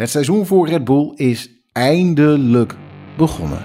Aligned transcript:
Het 0.00 0.10
seizoen 0.10 0.46
voor 0.46 0.68
Red 0.68 0.84
Bull 0.84 1.12
is 1.14 1.50
eindelijk 1.72 2.74
begonnen. 3.16 3.64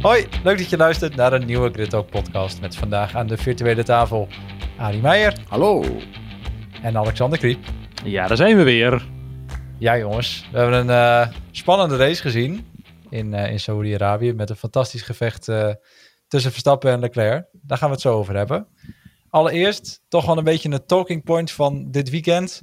Hoi, 0.00 0.26
leuk 0.44 0.58
dat 0.58 0.70
je 0.70 0.76
luistert 0.76 1.16
naar 1.16 1.32
een 1.32 1.46
nieuwe 1.46 1.70
Grid 1.70 1.90
Talk 1.90 2.10
podcast 2.10 2.60
met 2.60 2.76
vandaag 2.76 3.14
aan 3.14 3.26
de 3.26 3.36
virtuele 3.36 3.82
tafel 3.82 4.28
Arie 4.78 5.00
Meijer 5.00 5.38
Hallo. 5.48 5.84
en 6.82 6.96
Alexander 6.96 7.38
Kriep. 7.38 7.58
Ja, 8.04 8.26
daar 8.26 8.36
zijn 8.36 8.56
we 8.56 8.62
weer. 8.62 9.06
Ja 9.78 9.98
jongens, 9.98 10.48
we 10.52 10.58
hebben 10.58 10.78
een 10.78 10.90
eh, 10.90 11.34
spannende 11.50 11.96
race 11.96 12.22
gezien 12.22 12.66
in, 13.10 13.34
eh, 13.34 13.50
in 13.50 13.60
Saoedi-Arabië 13.60 14.32
met 14.32 14.50
een 14.50 14.56
fantastisch 14.56 15.02
gevecht 15.02 15.48
eh, 15.48 15.72
tussen 16.28 16.50
Verstappen 16.50 16.92
en 16.92 17.00
Leclerc. 17.00 17.46
Daar 17.52 17.78
gaan 17.78 17.88
we 17.88 17.94
het 17.94 18.02
zo 18.02 18.14
over 18.14 18.36
hebben. 18.36 18.66
Allereerst 19.30 20.02
toch 20.08 20.26
wel 20.26 20.38
een 20.38 20.44
beetje 20.44 20.70
een 20.70 20.86
talking 20.86 21.24
point 21.24 21.50
van 21.50 21.90
dit 21.90 22.10
weekend. 22.10 22.62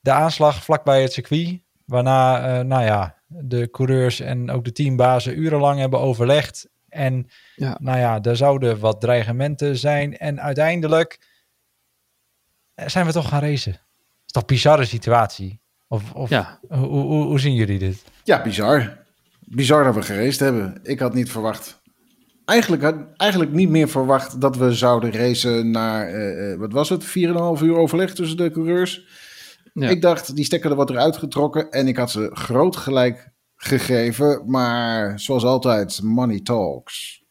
De 0.00 0.10
aanslag 0.12 0.64
vlakbij 0.64 1.02
het 1.02 1.12
circuit, 1.12 1.60
waarna 1.84 2.46
eh, 2.58 2.64
nou 2.64 2.84
ja, 2.84 3.18
de 3.26 3.70
coureurs 3.70 4.20
en 4.20 4.50
ook 4.50 4.64
de 4.64 4.72
teambazen 4.72 5.38
urenlang 5.38 5.78
hebben 5.80 6.00
overlegd. 6.00 6.68
En 6.88 7.28
Ja. 7.56 7.76
nou 7.80 7.98
ja, 7.98 8.20
er 8.22 8.36
zouden 8.36 8.78
wat 8.78 9.00
dreigementen 9.00 9.76
zijn. 9.78 10.18
En 10.18 10.40
uiteindelijk 10.40 11.18
eh, 12.74 12.88
zijn 12.88 13.06
we 13.06 13.12
toch 13.12 13.28
gaan 13.28 13.40
racen. 13.40 13.72
Het 13.72 13.80
is 14.26 14.32
toch 14.32 14.42
een 14.42 14.48
bizarre 14.48 14.84
situatie? 14.84 15.60
Of, 15.88 16.12
of 16.12 16.30
Ja. 16.30 16.58
hoe, 16.68 16.86
hoe, 16.86 17.24
hoe 17.24 17.40
zien 17.40 17.54
jullie 17.54 17.78
dit? 17.78 18.04
Ja, 18.24 18.42
bizar. 18.42 18.98
Bizar 19.40 19.84
dat 19.84 19.94
we 19.94 20.02
gereisd 20.02 20.40
hebben. 20.40 20.78
Ik 20.82 20.98
had 20.98 21.14
niet 21.14 21.30
verwacht. 21.30 21.82
Eigenlijk, 22.44 22.82
had, 22.82 22.94
eigenlijk 23.16 23.52
niet 23.52 23.68
meer 23.68 23.88
verwacht 23.88 24.40
dat 24.40 24.56
we 24.56 24.72
zouden 24.72 25.12
racen 25.12 25.70
naar, 25.70 26.06
eh, 26.08 26.52
eh, 26.52 26.58
wat 26.58 26.72
was 26.72 26.88
het, 26.88 27.04
4,5 27.04 27.62
uur 27.62 27.76
overleg 27.76 28.14
tussen 28.14 28.36
de 28.36 28.50
coureurs. 28.50 29.06
Ja. 29.72 29.88
Ik 29.88 30.02
dacht, 30.02 30.36
die 30.36 30.44
stekker 30.44 30.70
er 30.70 30.76
wat 30.76 30.90
eruit 30.90 31.16
getrokken 31.16 31.70
en 31.70 31.88
ik 31.88 31.96
had 31.96 32.10
ze 32.10 32.30
groot 32.32 32.76
gelijk 32.76 33.32
gegeven. 33.56 34.42
Maar 34.46 35.20
zoals 35.20 35.44
altijd, 35.44 36.02
money 36.02 36.40
talks. 36.40 37.23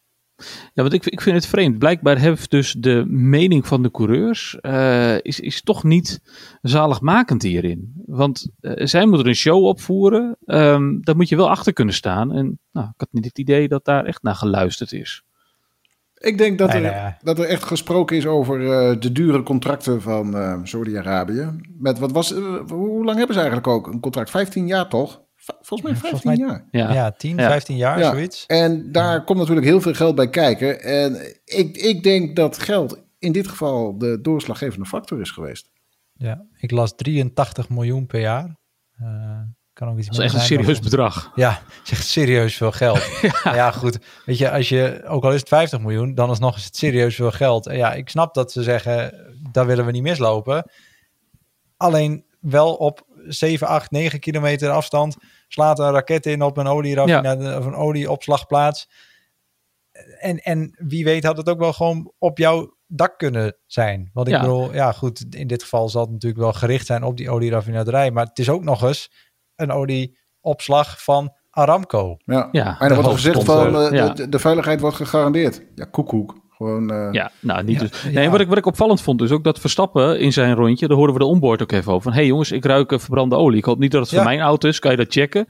Ja, 0.72 0.82
want 0.82 0.92
ik, 0.92 1.06
ik 1.06 1.20
vind 1.20 1.36
het 1.36 1.46
vreemd. 1.46 1.78
Blijkbaar 1.78 2.18
heeft 2.18 2.50
dus 2.50 2.72
de 2.78 3.04
mening 3.06 3.66
van 3.66 3.82
de 3.82 3.90
coureurs 3.90 4.58
eh, 4.60 5.16
is, 5.22 5.40
is 5.40 5.62
toch 5.62 5.84
niet 5.84 6.20
zaligmakend 6.62 7.42
hierin. 7.42 7.92
Want 8.06 8.48
eh, 8.60 8.86
zij 8.86 9.06
moeten 9.06 9.26
een 9.26 9.34
show 9.34 9.64
opvoeren. 9.64 10.36
ehm, 10.44 11.00
daar 11.00 11.16
moet 11.16 11.28
je 11.28 11.36
wel 11.36 11.50
achter 11.50 11.72
kunnen 11.72 11.94
staan. 11.94 12.32
En 12.32 12.58
nou, 12.72 12.86
ik 12.86 12.94
had 12.96 13.08
niet 13.10 13.24
het 13.24 13.38
idee 13.38 13.68
dat 13.68 13.84
daar 13.84 14.04
echt 14.04 14.22
naar 14.22 14.34
geluisterd 14.34 14.92
is. 14.92 15.22
Ik 16.14 16.38
denk 16.38 16.58
dat, 16.58 16.72
Nee, 16.72 16.82
er, 16.84 17.18
dat 17.22 17.38
er 17.38 17.44
echt 17.44 17.64
gesproken 17.64 18.16
is 18.16 18.26
over 18.26 18.60
eh, 18.60 19.00
de 19.00 19.12
dure 19.12 19.42
contracten 19.42 20.02
van 20.02 20.36
eh 20.36 20.60
Saudi-Arabië. 20.62 21.50
Met 21.78 21.98
wat 21.98 22.12
was, 22.12 22.30
hoe 22.68 23.04
lang 23.04 23.16
hebben 23.16 23.34
ze 23.34 23.42
eigenlijk 23.42 23.66
ook 23.66 23.86
een 23.86 24.00
contract? 24.00 24.30
15 24.30 24.66
jaar 24.66 24.88
toch? 24.88 25.23
Volgens 25.44 25.82
mij 25.82 25.92
Ja, 25.92 25.98
15 25.98 26.20
volgens 26.20 26.24
mij- 26.24 26.36
jaar. 26.36 26.68
Ja, 26.70 26.92
Ja, 26.92 27.10
10, 27.10 27.36
Ja. 27.36 27.48
15 27.48 27.76
jaar, 27.76 27.98
Ja. 27.98 28.10
zoiets. 28.10 28.46
En 28.46 28.92
daar 28.92 29.24
komt 29.24 29.38
natuurlijk 29.38 29.66
heel 29.66 29.80
veel 29.80 29.94
geld 29.94 30.14
bij 30.14 30.28
kijken. 30.30 30.82
En 30.82 31.36
ik, 31.44 31.76
ik 31.76 32.02
denk 32.02 32.36
dat 32.36 32.58
geld 32.58 33.02
in 33.18 33.32
dit 33.32 33.48
geval 33.48 33.98
de 33.98 34.20
doorslaggevende 34.20 34.86
factor 34.86 35.20
is 35.20 35.30
geweest. 35.30 35.70
Ja, 36.12 36.44
ik 36.56 36.70
las 36.70 36.94
83 36.96 37.68
miljoen 37.68 38.06
per 38.06 38.20
jaar. 38.20 38.56
Eh, 38.98 39.40
kan 39.72 39.88
ook 39.88 39.98
iets 39.98 40.06
dat 40.06 40.16
is 40.18 40.24
echt 40.24 40.34
een 40.34 40.40
zijn, 40.40 40.58
serieus 40.60 40.80
bedrag. 40.80 41.32
Ja, 41.34 41.50
het 41.78 41.84
is 41.84 41.90
echt 41.90 42.06
serieus 42.06 42.56
veel 42.56 42.72
geld. 42.72 43.02
ja. 43.44 43.54
ja, 43.54 43.70
goed. 43.70 43.98
Weet 44.24 44.38
je, 44.38 44.50
als 44.50 44.68
je, 44.68 45.02
ook 45.06 45.24
al 45.24 45.32
is 45.32 45.40
het 45.40 45.48
50 45.48 45.80
miljoen, 45.80 46.14
dan 46.14 46.30
is 46.30 46.38
nog 46.38 46.54
eens 46.54 46.64
het 46.64 46.76
serieus 46.76 47.14
veel 47.14 47.30
geld. 47.30 47.66
En 47.66 47.76
ja, 47.76 47.92
ik 47.94 48.08
snap 48.08 48.34
dat 48.34 48.52
ze 48.52 48.62
zeggen, 48.62 49.14
daar 49.52 49.66
willen 49.66 49.84
we 49.86 49.90
niet 49.92 50.02
mislopen. 50.02 50.70
Alleen 51.76 52.24
wel 52.40 52.74
op 52.74 53.06
7, 53.26 53.66
8, 53.66 53.90
9 53.90 54.20
kilometer 54.20 54.70
afstand 54.70 55.16
slaat 55.48 55.78
een 55.78 55.90
raket 55.90 56.26
in 56.26 56.42
op 56.42 56.56
een, 56.56 56.66
olieraffinade- 56.66 57.58
of 57.58 57.64
een 57.64 57.74
olieopslagplaats. 57.74 58.88
En, 60.18 60.38
en 60.38 60.74
wie 60.78 61.04
weet 61.04 61.24
had 61.24 61.36
het 61.36 61.48
ook 61.48 61.58
wel 61.58 61.72
gewoon 61.72 62.12
op 62.18 62.38
jouw 62.38 62.76
dak 62.86 63.18
kunnen 63.18 63.56
zijn. 63.66 64.10
Want 64.12 64.28
ik 64.28 64.34
Ja. 64.34 64.40
bedoel, 64.40 64.72
ja 64.74 64.92
goed, 64.92 65.24
in 65.34 65.46
dit 65.46 65.62
geval 65.62 65.88
zal 65.88 66.02
het 66.02 66.10
natuurlijk 66.10 66.42
wel 66.42 66.52
gericht 66.52 66.86
zijn 66.86 67.02
op 67.02 67.16
die 67.16 67.30
olieraffinaderij. 67.30 68.10
Maar 68.10 68.26
het 68.26 68.38
is 68.38 68.48
ook 68.50 68.64
nog 68.64 68.82
eens 68.82 69.12
een 69.56 69.70
olieopslag 69.70 71.02
van 71.02 71.34
Aramco. 71.50 72.16
Ja. 72.24 72.48
Ja, 72.52 72.80
en 72.80 72.88
er 72.88 72.94
wordt 72.94 73.10
gezegd 73.10 73.44
van 73.44 73.66
eh, 73.76 73.88
de, 73.90 73.96
ja. 73.96 74.08
de, 74.08 74.28
de 74.28 74.38
veiligheid 74.38 74.80
wordt 74.80 74.96
gegarandeerd. 74.96 75.62
Ja, 75.74 75.84
koekoek. 75.84 76.42
Gewoon, 76.56 76.90
eh, 76.90 77.08
Ja, 77.12 77.30
nou 77.40 77.62
niet 77.62 77.80
Ja, 77.80 77.86
dus. 77.86 78.02
ja. 78.02 78.10
Nee, 78.10 78.30
wat 78.30 78.40
ik, 78.40 78.48
wat 78.48 78.58
ik 78.58 78.66
opvallend 78.66 79.00
vond 79.02 79.22
is 79.22 79.30
ook 79.30 79.44
dat 79.44 79.58
Verstappen 79.60 80.18
in 80.20 80.32
zijn 80.32 80.54
rondje, 80.54 80.86
daar 80.88 80.96
hoorden 80.96 81.14
we 81.16 81.20
de 81.22 81.28
onboard 81.28 81.62
ook 81.62 81.72
even 81.72 81.90
over. 81.92 82.02
Van, 82.02 82.12
hé 82.12 82.18
hey 82.18 82.26
jongens, 82.26 82.52
ik 82.52 82.64
ruik 82.64 82.92
verbrande 83.00 83.36
olie. 83.36 83.58
Ik 83.58 83.64
hoop 83.64 83.78
niet 83.78 83.90
dat 83.90 84.00
het 84.00 84.10
Ja. 84.10 84.16
voor 84.16 84.26
mijn 84.26 84.40
auto 84.40 84.68
is, 84.68 84.78
kan 84.78 84.90
je 84.90 84.96
dat 84.96 85.12
checken? 85.12 85.46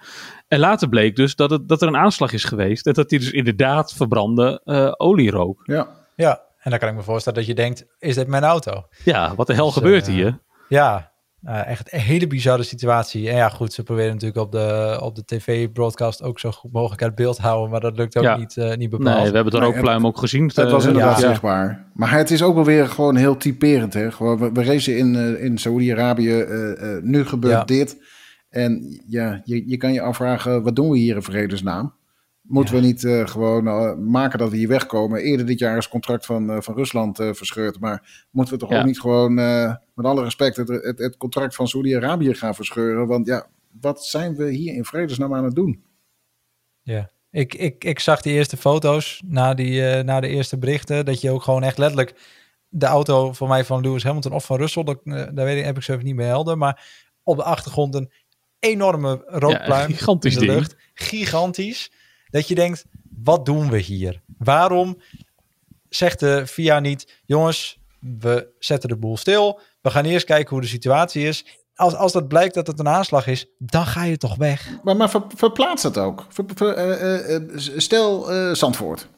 En 0.49 0.59
later 0.59 0.89
bleek 0.89 1.17
dus 1.17 1.35
dat, 1.37 1.51
het, 1.51 1.69
dat 1.69 1.83
er 1.83 1.89
een 1.89 1.97
aanslag 1.97 2.33
is 2.33 2.45
geweest 2.45 2.87
en 2.87 2.93
dat 2.93 3.11
hij 3.11 3.19
dus 3.19 3.31
inderdaad 3.31 3.93
verbrande 3.93 4.61
eh, 4.65 4.93
olie 4.97 5.31
rook. 5.31 5.61
ja. 5.65 5.89
Ja, 6.17 6.41
en 6.59 6.71
dan 6.71 6.79
kan 6.79 6.89
ik 6.89 6.95
me 6.95 7.03
voorstellen 7.03 7.39
dat 7.39 7.49
je 7.49 7.55
denkt, 7.55 7.87
is 7.99 8.15
dit 8.15 8.27
mijn 8.29 8.45
auto? 8.45 8.85
Ja, 9.05 9.35
wat 9.35 9.47
de 9.47 9.55
hel 9.55 9.65
Dus, 9.65 9.75
gebeurt 9.75 10.07
eh, 10.07 10.13
hier? 10.15 10.39
Ja, 10.69 11.13
eh, 11.45 11.67
echt 11.67 11.93
een 11.93 12.01
hele 12.01 12.27
bizarre 12.27 12.63
situatie. 12.63 13.29
En 13.31 13.37
ja, 13.37 13.49
goed, 13.49 13.73
ze 13.73 13.83
proberen 13.83 14.13
natuurlijk 14.13 14.41
op 14.41 14.53
de, 14.53 14.99
op 15.03 15.15
de 15.15 15.25
tv-broadcast 15.25 16.23
ook 16.23 16.39
zo 16.41 16.51
goed 16.51 16.73
mogelijk 16.73 17.03
uit 17.03 17.15
beeld 17.15 17.37
te 17.37 17.43
houden, 17.43 17.71
maar 17.71 17.81
dat 17.81 17.97
lukt 17.97 18.17
ook 18.17 18.25
Ja. 18.25 18.37
niet, 18.37 18.57
eh, 18.57 18.69
niet 18.69 18.79
Nee, 18.79 18.89
bepaald. 18.89 19.29
we 19.29 19.35
hebben 19.35 19.53
het 19.53 19.63
Nee, 19.63 19.73
ook 19.73 19.81
pluim 19.81 20.07
ook 20.07 20.19
gezien. 20.19 20.47
Het 20.47 20.59
eh, 20.59 20.71
was 20.71 20.87
inderdaad 20.87 21.21
ja. 21.21 21.29
zichtbaar. 21.29 21.87
Maar 21.95 22.11
het 22.13 22.31
is 22.31 22.43
ook 22.43 22.55
wel 22.55 22.65
weer 22.65 22.87
gewoon 22.89 23.17
heel 23.17 23.37
typerend. 23.37 23.95
Hè? 23.95 24.11
Gewoon, 24.13 24.39
we, 24.39 24.53
we 24.53 24.65
racen 24.65 24.99
in, 24.99 25.15
eh, 25.17 25.45
in 25.45 25.59
Saoedi-Arabië. 25.59 26.41
eh, 26.41 26.97
eh, 26.97 27.03
nu 27.03 27.25
gebeurt 27.25 27.55
Ja. 27.55 27.65
dit. 27.65 27.97
En 28.51 29.01
ja, 29.09 29.41
je, 29.45 29.69
je 29.69 29.77
kan 29.77 29.93
je 29.93 30.01
afvragen, 30.01 30.63
wat 30.63 30.77
doen 30.77 30.91
we 30.91 30.99
hier 30.99 31.15
in 31.17 31.23
vredesnaam? 31.23 31.95
Moeten 32.49 32.75
Ja. 32.75 32.81
we 32.81 32.87
niet 32.87 33.05
eh, 33.05 33.27
gewoon 33.27 33.67
eh, 33.69 33.95
maken 33.95 34.39
dat 34.39 34.51
we 34.51 34.57
hier 34.57 34.69
wegkomen? 34.69 35.21
Eerder 35.21 35.47
dit 35.47 35.59
jaar 35.59 35.77
is 35.77 35.83
het 35.85 35.93
contract 35.93 36.27
van, 36.27 36.51
eh, 36.51 36.61
van 36.61 36.75
Rusland 36.75 37.19
eh, 37.19 37.33
verscheurd. 37.33 37.81
Maar 37.81 38.27
moeten 38.31 38.55
we 38.55 38.61
toch 38.61 38.71
Ja. 38.71 38.79
ook 38.79 38.85
niet 38.87 39.01
gewoon, 39.01 39.39
eh, 39.39 39.75
met 39.95 40.07
alle 40.07 40.23
respect, 40.23 40.57
het, 40.57 40.69
het, 40.69 40.99
het 40.99 41.17
contract 41.17 41.55
van 41.55 41.69
Saoedi-Arabië 41.69 42.35
gaan 42.35 42.55
verscheuren? 42.55 43.07
Want 43.07 43.27
ja, 43.27 43.47
wat 43.81 44.05
zijn 44.05 44.35
we 44.37 44.51
hier 44.51 44.75
in 44.75 44.85
vredesnaam 44.85 45.35
aan 45.35 45.45
het 45.45 45.55
doen? 45.55 45.85
Ja. 46.83 47.11
Ik, 47.31 47.55
ik, 47.55 47.85
ik 47.85 47.99
zag 48.01 48.21
die 48.23 48.33
eerste 48.33 48.57
foto's 48.57 49.23
na, 49.27 49.55
die, 49.55 49.87
eh, 49.89 50.05
na 50.05 50.21
de 50.21 50.29
eerste 50.29 50.59
berichten. 50.59 51.05
Dat 51.05 51.21
je 51.21 51.31
ook 51.31 51.43
gewoon 51.43 51.63
echt 51.63 51.79
letterlijk 51.79 52.15
de 52.69 52.87
auto 52.87 53.33
voor 53.33 53.49
mij 53.49 53.65
van 53.65 53.81
Lewis 53.81 54.03
Hamilton 54.05 54.33
of 54.33 54.45
van 54.45 54.57
Russell. 54.57 54.85
Dat, 54.85 55.01
daar 55.05 55.35
weet 55.35 55.59
ik, 55.59 55.65
heb 55.65 55.77
ik 55.77 55.83
zo 55.83 55.93
even 55.93 56.05
niet 56.05 56.15
meer 56.15 56.27
helder. 56.27 56.59
Maar 56.59 56.87
op 57.23 57.37
de 57.37 57.43
achtergrond 57.45 57.95
een 57.95 58.11
enorme 58.59 59.23
rookpluim 59.27 59.91
Ja, 59.91 59.97
gigantisch 59.97 60.35
in 60.35 60.41
de 60.41 60.47
ding. 60.47 60.59
lucht. 60.59 60.77
Gigantisch. 60.95 61.91
Dat 62.35 62.49
je 62.49 62.55
denkt, 62.55 62.85
wat 63.23 63.47
doen 63.47 63.71
we 63.71 63.79
hier? 63.79 64.21
Waarom 64.39 64.97
zegt 65.89 66.21
de 66.21 66.47
VIA 66.47 66.81
niet, 66.81 67.21
jongens, 67.25 67.79
we 68.01 68.49
zetten 68.59 68.89
de 68.89 68.97
boel 68.97 69.17
stil. 69.17 69.61
We 69.81 69.91
gaan 69.91 70.05
eerst 70.05 70.27
kijken 70.27 70.51
hoe 70.51 70.61
de 70.61 70.67
situatie 70.67 71.27
is. 71.27 71.45
Als, 71.75 71.95
als 71.95 72.13
dat 72.13 72.29
blijkt 72.29 72.55
dat 72.55 72.67
het 72.67 72.79
een 72.79 72.89
aanslag 72.89 73.27
is, 73.27 73.47
dan 73.59 73.87
ga 73.87 74.05
je 74.05 74.17
toch 74.17 74.37
weg. 74.37 74.69
Maar, 74.83 74.97
maar 74.97 75.11
ver- 75.11 75.23
verplaats 75.37 75.83
dat 75.83 75.99
ook. 75.99 76.27
Ver- 76.29 76.45
ver- 76.55 76.75
eh, 76.75 77.35
eh, 77.35 77.35
eh, 77.37 77.43
stel 77.77 78.31
eh, 78.33 78.53
Zandvoort. 78.55 79.09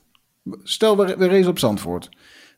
Stel 0.62 0.96
we, 0.96 1.16
we 1.16 1.26
racen 1.28 1.48
op 1.50 1.58
Zandvoort. 1.58 2.08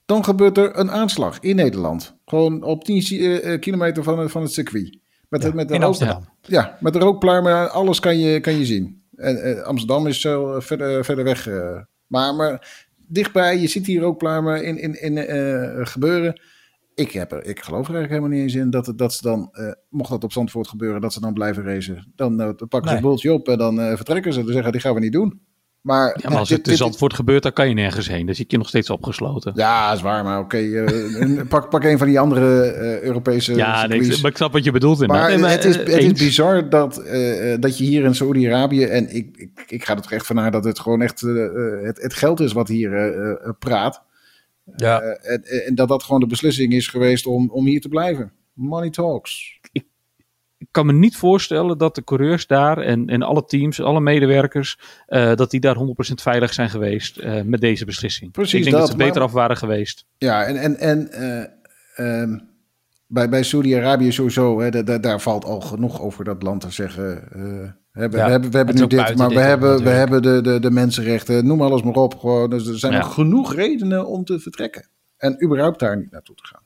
Dan 0.06 0.24
gebeurt 0.24 0.58
er 0.58 0.78
een 0.78 0.90
aanslag 0.90 1.38
in 1.40 1.56
Nederland. 1.56 2.16
Gewoon 2.24 2.62
op 2.62 2.84
10 2.84 3.02
ci- 3.02 3.18
eh, 3.26 3.52
eh, 3.52 3.60
kilometer 3.60 4.02
van, 4.02 4.18
het- 4.18 4.30
van 4.30 4.42
het 4.42 4.52
circuit. 4.52 4.98
Met, 5.28 5.54
met 5.54 5.68
de 5.68 5.74
in 5.74 5.80
rook- 5.80 5.88
Amsterdam. 5.88 6.28
Ja, 6.42 6.76
met 6.80 6.92
de 6.92 6.98
rookpluimen, 6.98 7.70
alles 7.72 8.00
kan 8.00 8.18
je, 8.18 8.40
kan 8.40 8.58
je 8.58 8.66
zien. 8.66 8.97
En, 9.18 9.42
eh, 9.42 9.62
Amsterdam 9.62 10.06
is 10.06 10.20
zo 10.20 10.54
eh, 10.54 10.60
verder, 10.60 11.04
verder 11.04 11.24
weg. 11.24 11.46
eh. 11.46 11.80
maar, 12.06 12.34
maar 12.34 12.84
dichtbij, 13.08 13.58
je 13.58 13.66
ziet 13.68 13.84
die 13.84 14.00
rookpluimen 14.00 14.64
in, 14.64 14.78
in, 14.78 15.00
in, 15.02 15.16
eh, 15.18 15.86
gebeuren. 15.86 16.40
Ik, 16.94 17.10
heb 17.12 17.32
er, 17.32 17.44
ik 17.44 17.60
geloof 17.60 17.88
er 17.88 17.94
eigenlijk 17.94 18.08
helemaal 18.08 18.30
niet 18.30 18.40
eens 18.42 18.54
in 18.64 18.70
dat, 18.70 18.92
dat 18.96 19.14
ze 19.14 19.22
dan, 19.22 19.48
eh, 19.52 19.72
mocht 19.90 20.10
dat 20.10 20.24
op 20.24 20.32
Zandvoort 20.32 20.68
gebeuren, 20.68 21.00
dat 21.00 21.12
ze 21.12 21.20
dan 21.20 21.32
blijven 21.32 21.64
racen. 21.64 22.12
Dan, 22.16 22.40
eh, 22.40 22.46
dan 22.56 22.68
pakken 22.68 22.82
ze 22.82 22.86
Nee. 22.86 22.96
een 22.96 23.02
boeltje 23.08 23.32
op 23.32 23.48
en 23.48 23.58
dan 23.58 23.80
eh, 23.80 23.96
vertrekken 23.96 24.32
ze. 24.32 24.44
Dan 24.44 24.52
zeggen 24.52 24.72
die 24.72 24.80
gaan 24.80 24.94
we 24.94 25.00
niet 25.00 25.12
doen. 25.12 25.40
Maar, 25.80 26.18
Ja, 26.22 26.28
maar 26.28 26.38
als 26.38 26.48
dit- 26.48 26.56
het 26.58 26.66
in 26.66 26.72
dit- 26.72 26.82
Zandvoort 26.82 27.14
gebeurt, 27.14 27.42
dan 27.42 27.52
kan 27.52 27.68
je 27.68 27.74
nergens 27.74 28.08
heen. 28.08 28.26
Dan 28.26 28.34
zit 28.34 28.50
je 28.50 28.58
nog 28.58 28.68
steeds 28.68 28.90
opgesloten. 28.90 29.52
Ja, 29.54 29.92
is 29.92 30.00
waar, 30.00 30.24
maar 30.24 30.38
oké. 30.38 30.56
eh, 30.56 31.40
pak, 31.48 31.70
pak 31.70 31.84
een 31.84 31.98
van 31.98 32.06
die 32.06 32.20
andere 32.20 32.62
eh, 32.62 33.00
Europese 33.02 33.54
Ja, 33.54 33.86
nee, 33.86 34.00
maar 34.20 34.30
ik 34.30 34.36
snap 34.36 34.52
wat 34.52 34.64
je 34.64 34.70
bedoelt. 34.70 35.06
Maar 35.06 35.06
inderdaad. 35.06 35.30
Nee, 35.30 35.40
maar, 35.40 35.50
het, 35.50 35.64
is, 35.64 35.76
eh, 35.76 35.94
het 35.94 36.18
is 36.18 36.24
bizar 36.26 36.68
dat, 36.68 36.94
dat 37.60 37.78
je 37.78 37.84
hier 37.84 38.04
in 38.04 38.14
Saoedi-Arabië... 38.14 38.84
en 38.84 39.14
ik, 39.14 39.36
ik, 39.36 39.64
ik 39.66 39.84
ga 39.84 39.94
er 39.96 40.02
toch 40.02 40.12
echt 40.12 40.26
vanuit 40.26 40.52
dat 40.52 40.64
het 40.64 40.78
gewoon 40.80 41.02
echt 41.02 41.20
het, 41.20 42.02
het 42.02 42.14
geld 42.14 42.40
is 42.40 42.52
wat 42.52 42.68
hier 42.68 42.92
eh, 42.94 43.30
eh, 43.30 43.50
praat. 43.58 44.02
Ja. 44.76 45.00
Eh, 45.00 45.32
en, 45.32 45.66
en 45.66 45.74
dat 45.74 45.88
dat 45.88 46.02
gewoon 46.02 46.20
de 46.20 46.26
beslissing 46.26 46.72
is 46.72 46.86
geweest 46.86 47.26
om, 47.26 47.50
om 47.50 47.66
hier 47.66 47.80
te 47.80 47.88
blijven. 47.88 48.32
Money 48.52 48.90
talks. 48.90 49.57
Ik 50.68 50.74
kan 50.74 50.86
me 50.86 50.92
niet 50.92 51.16
voorstellen 51.16 51.78
dat 51.78 51.94
de 51.94 52.04
coureurs 52.04 52.46
daar 52.46 52.78
en, 52.78 53.06
en 53.06 53.22
alle 53.22 53.44
teams, 53.44 53.80
alle 53.82 54.00
medewerkers, 54.00 54.78
eh, 55.06 55.34
dat 55.34 55.50
die 55.50 55.60
daar 55.60 55.76
100% 55.76 55.80
veilig 56.14 56.52
zijn 56.54 56.70
geweest 56.70 57.18
eh, 57.18 57.42
met 57.42 57.60
deze 57.60 57.84
beslissing. 57.84 58.32
Precies 58.32 58.54
ik 58.58 58.62
denk 58.62 58.72
dat, 58.76 58.80
dat, 58.82 58.90
ze 58.90 58.96
beter 58.96 59.14
maar- 59.14 59.22
af 59.22 59.32
waren 59.32 59.56
geweest. 59.56 60.04
Ja, 60.18 60.44
en, 60.44 60.56
en, 60.56 60.76
en 60.78 61.10
eh, 61.12 62.20
ehm, 62.22 62.38
bij, 63.06 63.28
bij 63.28 63.42
Saudi-Arabië 63.42 64.12
sowieso, 64.12 64.60
hè, 64.60 64.70
da- 64.70 64.82
da- 64.82 64.98
daar 64.98 65.20
valt 65.20 65.44
al 65.44 65.60
genoeg 65.60 66.00
over 66.00 66.24
dat 66.24 66.42
land 66.42 66.60
te 66.60 66.70
zeggen. 66.70 67.04
hè, 67.92 68.08
we, 68.08 68.16
Ja, 68.16 68.24
we 68.24 68.30
hebben, 68.30 68.50
we 68.50 68.56
hebben 68.56 68.74
nu 68.74 68.86
dit, 68.86 69.16
maar 69.16 69.28
dit 69.28 69.38
we 69.38 69.44
hebben, 69.44 69.82
we 69.82 69.90
hebben 69.90 70.22
de, 70.22 70.40
de, 70.40 70.60
de 70.60 70.70
mensenrechten, 70.70 71.46
noem 71.46 71.62
alles 71.62 71.82
maar 71.82 71.94
op. 71.94 72.18
Gewoon, 72.18 72.50
dus 72.50 72.66
er 72.66 72.78
zijn 72.78 72.92
Ja. 72.92 72.98
nog 72.98 73.14
genoeg 73.14 73.54
redenen 73.54 74.06
om 74.06 74.24
te 74.24 74.40
vertrekken. 74.40 74.88
En 75.16 75.44
überhaupt 75.44 75.78
daar 75.80 75.96
niet 75.96 76.10
naartoe 76.10 76.36
te 76.36 76.46
gaan. 76.46 76.62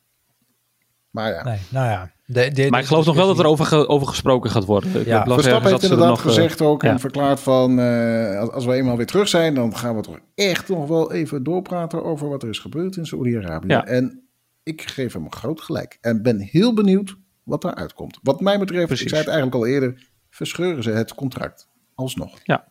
Maar 1.12 1.32
ja, 1.32 1.44
Nee, 1.44 1.58
nou 1.68 1.86
ja. 1.86 2.10
De, 2.26 2.50
de- 2.52 2.70
Maar 2.70 2.80
ik 2.80 2.86
geloof 2.86 3.06
nog 3.06 3.14
wel 3.16 3.26
dat 3.26 3.38
er 3.38 3.46
over, 3.46 3.64
ge- 3.64 3.88
over 3.88 4.06
gesproken 4.06 4.50
gaat 4.50 4.64
worden. 4.64 5.00
Ik 5.00 5.06
Ja, 5.06 5.24
Verstappen 5.24 5.52
heeft 5.52 5.70
dat 5.70 5.80
ze 5.80 5.86
er 5.86 5.92
inderdaad 5.92 6.08
nog, 6.08 6.18
eh, 6.18 6.24
gezegd 6.26 6.60
ook 6.60 6.82
ja. 6.82 6.90
en 6.90 7.00
verklaard 7.00 7.40
van... 7.40 7.78
eh, 7.78 8.38
als, 8.38 8.50
als 8.50 8.64
we 8.64 8.72
eenmaal 8.74 8.96
weer 8.96 9.06
terug 9.06 9.28
zijn, 9.28 9.54
dan 9.54 9.76
gaan 9.76 9.96
we 9.96 10.02
toch 10.02 10.18
echt 10.34 10.68
nog 10.68 10.88
wel 10.88 11.12
even 11.12 11.42
doorpraten 11.42 12.04
over 12.04 12.28
wat 12.28 12.42
er 12.42 12.48
is 12.48 12.58
gebeurd 12.58 12.96
in 12.96 13.06
Saoedi-Arabië. 13.06 13.68
Ja. 13.68 13.86
En 13.86 14.22
ik 14.62 14.82
geef 14.90 15.12
hem 15.12 15.32
groot 15.32 15.60
gelijk. 15.60 15.98
En 16.00 16.22
ben 16.22 16.38
heel 16.40 16.74
benieuwd 16.74 17.16
wat 17.42 17.62
daaruit 17.62 17.92
komt. 17.94 18.18
Wat 18.22 18.40
mij 18.40 18.58
betreft, 18.58 18.86
Precies. 18.86 19.02
ik 19.04 19.08
zei 19.08 19.20
het 19.20 19.30
eigenlijk 19.30 19.62
al 19.64 19.66
eerder, 19.70 20.08
verscheuren 20.30 20.82
ze 20.82 20.90
het 20.90 21.14
contract 21.14 21.68
alsnog. 21.94 22.38
Ja, 22.44 22.70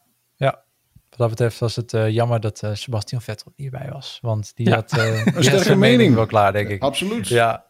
wat 1.10 1.20
dat 1.20 1.30
betreft 1.30 1.60
was 1.60 1.76
het 1.76 1.94
eh, 1.94 2.10
jammer 2.10 2.40
dat 2.40 2.62
eh, 2.64 2.74
Sebastian 2.74 3.22
Vettel 3.22 3.54
hierbij 3.56 3.90
was. 3.92 4.20
Want 4.22 4.52
die 4.56 4.70
Ja. 4.70 4.76
had, 4.76 4.92
eh, 4.92 5.04
die 5.24 5.34
had 5.34 5.44
sterke 5.44 5.64
zijn 5.64 5.80
mening. 5.80 6.16
wel 6.16 6.26
klaar, 6.26 6.52
denk 6.52 6.70
ik. 6.70 6.82
Absoluut. 6.82 7.28
Ja, 7.28 7.66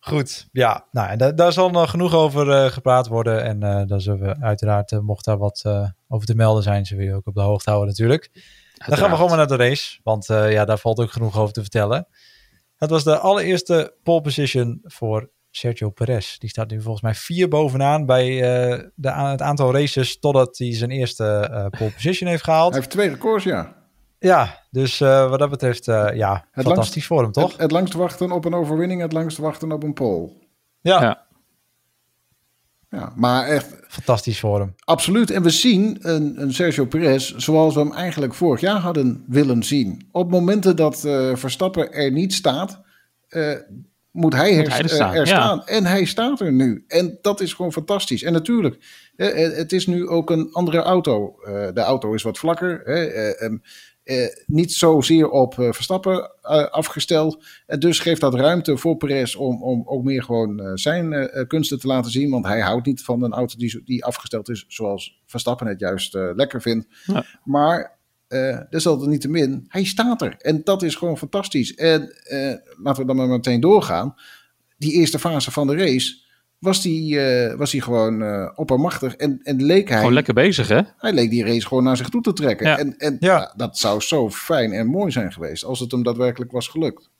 goed. 0.00 0.48
Ja, 0.52 0.86
nou, 0.90 1.08
en 1.08 1.18
da- 1.18 1.32
daar 1.32 1.52
zal 1.52 1.70
nog 1.70 1.90
genoeg 1.90 2.14
over 2.14 2.50
eh, 2.50 2.70
gepraat 2.72 3.06
worden. 3.06 3.42
En 3.44 3.62
eh 3.62 3.82
daar 3.86 4.00
zullen 4.00 4.20
we 4.20 4.36
uiteraard, 4.40 4.92
eh, 4.92 4.98
mocht 4.98 5.24
daar 5.24 5.38
wat 5.38 5.60
eh, 5.64 5.88
over 6.08 6.26
te 6.26 6.34
melden 6.34 6.62
zijn, 6.62 6.86
zullen 6.86 7.04
we 7.04 7.10
je 7.10 7.16
ook 7.16 7.26
op 7.26 7.34
de 7.34 7.40
hoogte 7.40 7.70
houden 7.70 7.88
natuurlijk. 7.90 8.30
Dan 8.86 8.96
gaan 8.98 9.08
we 9.10 9.14
gewoon 9.14 9.28
maar 9.28 9.38
naar 9.38 9.56
de 9.58 9.64
race, 9.64 10.00
want 10.02 10.28
eh, 10.28 10.52
ja, 10.52 10.64
daar 10.64 10.78
valt 10.78 10.98
ook 10.98 11.10
genoeg 11.12 11.38
over 11.38 11.52
te 11.54 11.60
vertellen. 11.60 12.06
Het 12.76 12.90
was 12.90 13.04
de 13.04 13.18
allereerste 13.18 13.94
pole 14.02 14.20
position 14.20 14.80
voor 14.82 15.30
Sergio 15.50 15.90
Perez. 15.90 16.38
Die 16.38 16.48
staat 16.50 16.70
nu 16.70 16.80
volgens 16.80 17.02
mij 17.02 17.14
vier 17.14 17.48
bovenaan 17.48 18.06
bij 18.06 18.26
eh, 18.28 18.84
de, 18.94 19.10
aan 19.10 19.30
het 19.30 19.42
aantal 19.42 19.72
races 19.72 20.18
totdat 20.18 20.58
hij 20.58 20.74
zijn 20.74 20.90
eerste 20.90 21.24
eh, 21.24 21.66
pole 21.78 21.90
position 21.90 22.28
heeft 22.30 22.44
gehaald. 22.44 22.70
Hij 22.70 22.78
heeft 22.80 22.92
twee 22.92 23.08
records, 23.08 23.44
ja. 23.44 23.78
Ja, 24.20 24.58
dus 24.70 25.00
eh, 25.00 25.28
wat 25.30 25.38
dat 25.38 25.50
betreft, 25.50 25.88
eh, 25.88 26.08
ja, 26.14 26.46
Het 26.52 26.64
fantastisch 26.64 26.94
langst- 26.94 27.06
voor 27.06 27.22
hem, 27.22 27.32
toch? 27.32 27.52
Het, 27.52 27.60
het 27.60 27.70
langst 27.70 27.92
wachten 27.92 28.30
op 28.32 28.44
een 28.44 28.54
overwinning, 28.54 29.00
het 29.00 29.12
langst 29.12 29.38
wachten 29.38 29.72
op 29.72 29.82
een 29.82 29.92
pole. 29.94 30.30
ja, 30.80 31.02
Ja. 31.02 31.28
Ja, 32.90 33.12
maar 33.16 33.46
echt 33.46 33.74
fantastisch 33.88 34.40
voor 34.40 34.60
hem. 34.60 34.74
Absoluut. 34.84 35.30
En 35.30 35.42
we 35.42 35.50
zien 35.50 35.98
een, 36.00 36.42
een 36.42 36.52
Sergio 36.54 36.84
Perez 36.84 37.34
zoals 37.36 37.74
we 37.74 37.80
hem 37.80 37.92
eigenlijk 37.92 38.34
vorig 38.34 38.60
jaar 38.60 38.78
hadden 38.80 39.24
willen 39.28 39.62
zien. 39.62 40.08
Op 40.12 40.30
momenten 40.30 40.76
dat 40.76 41.04
eh, 41.04 41.34
Verstappen 41.36 41.92
er 41.92 42.10
niet 42.12 42.34
staat, 42.34 42.80
eh, 43.28 43.52
moet 44.10 44.32
hij, 44.34 44.56
Moet 44.56 44.66
er, 44.66 44.70
hij 44.70 44.78
er 44.78 44.84
er 44.84 44.90
staan, 44.90 45.14
ja. 45.14 45.24
staan. 45.24 45.66
En 45.66 45.86
hij 45.86 46.04
staat 46.04 46.40
er 46.40 46.52
nu. 46.52 46.84
En 46.88 47.18
dat 47.20 47.40
is 47.40 47.52
gewoon 47.52 47.72
fantastisch. 47.72 48.22
En 48.22 48.32
natuurlijk, 48.32 48.78
het 49.16 49.72
is 49.72 49.86
nu 49.86 50.08
ook 50.08 50.30
een 50.30 50.48
andere 50.52 50.78
auto. 50.82 51.34
Eh, 51.44 51.68
de 51.74 51.80
auto 51.80 52.12
is 52.14 52.22
wat 52.22 52.38
vlakker. 52.38 52.80
hè, 52.84 53.48
eh, 54.04 54.26
niet 54.46 54.72
zozeer 54.72 55.30
op 55.30 55.58
eh, 55.58 55.72
Verstappen 55.72 56.30
eh, 56.42 56.64
afgesteld. 56.64 57.44
En 57.66 57.80
dus 57.80 57.98
geeft 57.98 58.20
dat 58.20 58.34
ruimte 58.34 58.76
voor 58.76 58.96
Perez 58.96 59.34
om, 59.34 59.62
om 59.62 59.82
ook 59.86 60.04
meer 60.04 60.22
gewoon 60.22 60.60
eh, 60.60 60.70
zijn 60.74 61.30
kunsten 61.46 61.78
te 61.78 61.86
laten 61.86 62.10
zien. 62.10 62.30
Want 62.30 62.46
hij 62.46 62.60
houdt 62.60 62.86
niet 62.86 63.02
van 63.02 63.22
een 63.22 63.32
auto 63.32 63.56
die, 63.56 63.82
die 63.84 64.04
afgesteld 64.04 64.48
is 64.48 64.64
zoals 64.68 65.20
Verstappen 65.26 65.66
het 65.66 65.80
juist 65.80 66.14
lekker 66.14 66.62
vindt. 66.62 66.86
Ja. 67.04 67.24
Maar 67.44 67.98
eh 68.28 68.60
desalniettemin, 68.70 69.64
hij 69.68 69.84
staat 69.84 70.22
er. 70.22 70.36
En 70.38 70.60
dat 70.64 70.82
is 70.82 70.94
gewoon 70.94 71.18
fantastisch. 71.18 71.74
En 71.74 72.00
laten 72.82 73.02
we 73.02 73.06
dan 73.06 73.16
maar 73.16 73.28
meteen 73.28 73.60
doorgaan. 73.60 74.14
Die 74.78 74.92
eerste 74.92 75.18
fase 75.18 75.50
van 75.50 75.66
de 75.66 75.76
race 75.76 76.16
was 76.60 76.82
die, 76.82 77.20
eh, 77.20 77.54
was 77.56 77.70
die 77.70 77.82
gewoon 77.82 78.22
eh, 78.22 78.50
oppermachtig. 78.54 79.16
En, 79.16 79.40
en 79.42 79.62
leek 79.62 79.88
hij... 79.88 79.98
Gewoon 79.98 80.12
lekker 80.12 80.34
bezig, 80.34 80.68
hè? 80.68 80.80
Hij 80.96 81.12
leek 81.12 81.30
die 81.30 81.44
race 81.44 81.66
gewoon 81.66 81.84
naar 81.84 81.96
zich 81.96 82.08
toe 82.08 82.22
te 82.22 82.32
trekken. 82.32 82.66
Ja. 82.66 82.78
En, 82.78 82.98
en 82.98 83.16
Ja. 83.20 83.36
ja, 83.36 83.52
dat 83.56 83.78
zou 83.78 84.00
zo 84.00 84.30
fijn 84.30 84.72
en 84.72 84.86
mooi 84.86 85.10
zijn 85.10 85.32
geweest 85.32 85.64
als 85.64 85.80
het 85.80 85.90
hem 85.90 86.02
daadwerkelijk 86.02 86.52
was 86.52 86.68
gelukt. 86.68 87.10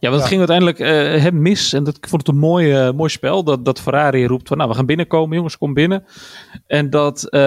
Ja, 0.00 0.08
want 0.08 0.20
het 0.20 0.28
ging 0.28 0.38
uiteindelijk 0.48 0.78
eh, 0.78 1.22
hem 1.22 1.42
mis. 1.42 1.72
En 1.72 1.84
dat, 1.84 1.96
ik 1.96 2.08
vond 2.08 2.26
het 2.26 2.34
een 2.34 2.40
mooi, 2.40 2.72
eh, 2.72 2.90
mooi 2.92 3.10
spel. 3.10 3.44
Dat, 3.44 3.64
dat 3.64 3.80
Ferrari 3.80 4.26
roept 4.26 4.48
van, 4.48 4.56
nou, 4.56 4.68
we 4.70 4.76
gaan 4.76 4.86
binnenkomen, 4.86 5.36
jongens, 5.36 5.58
kom 5.58 5.74
binnen. 5.74 6.04
En 6.66 6.90
dat 6.90 7.24
eh, 7.24 7.40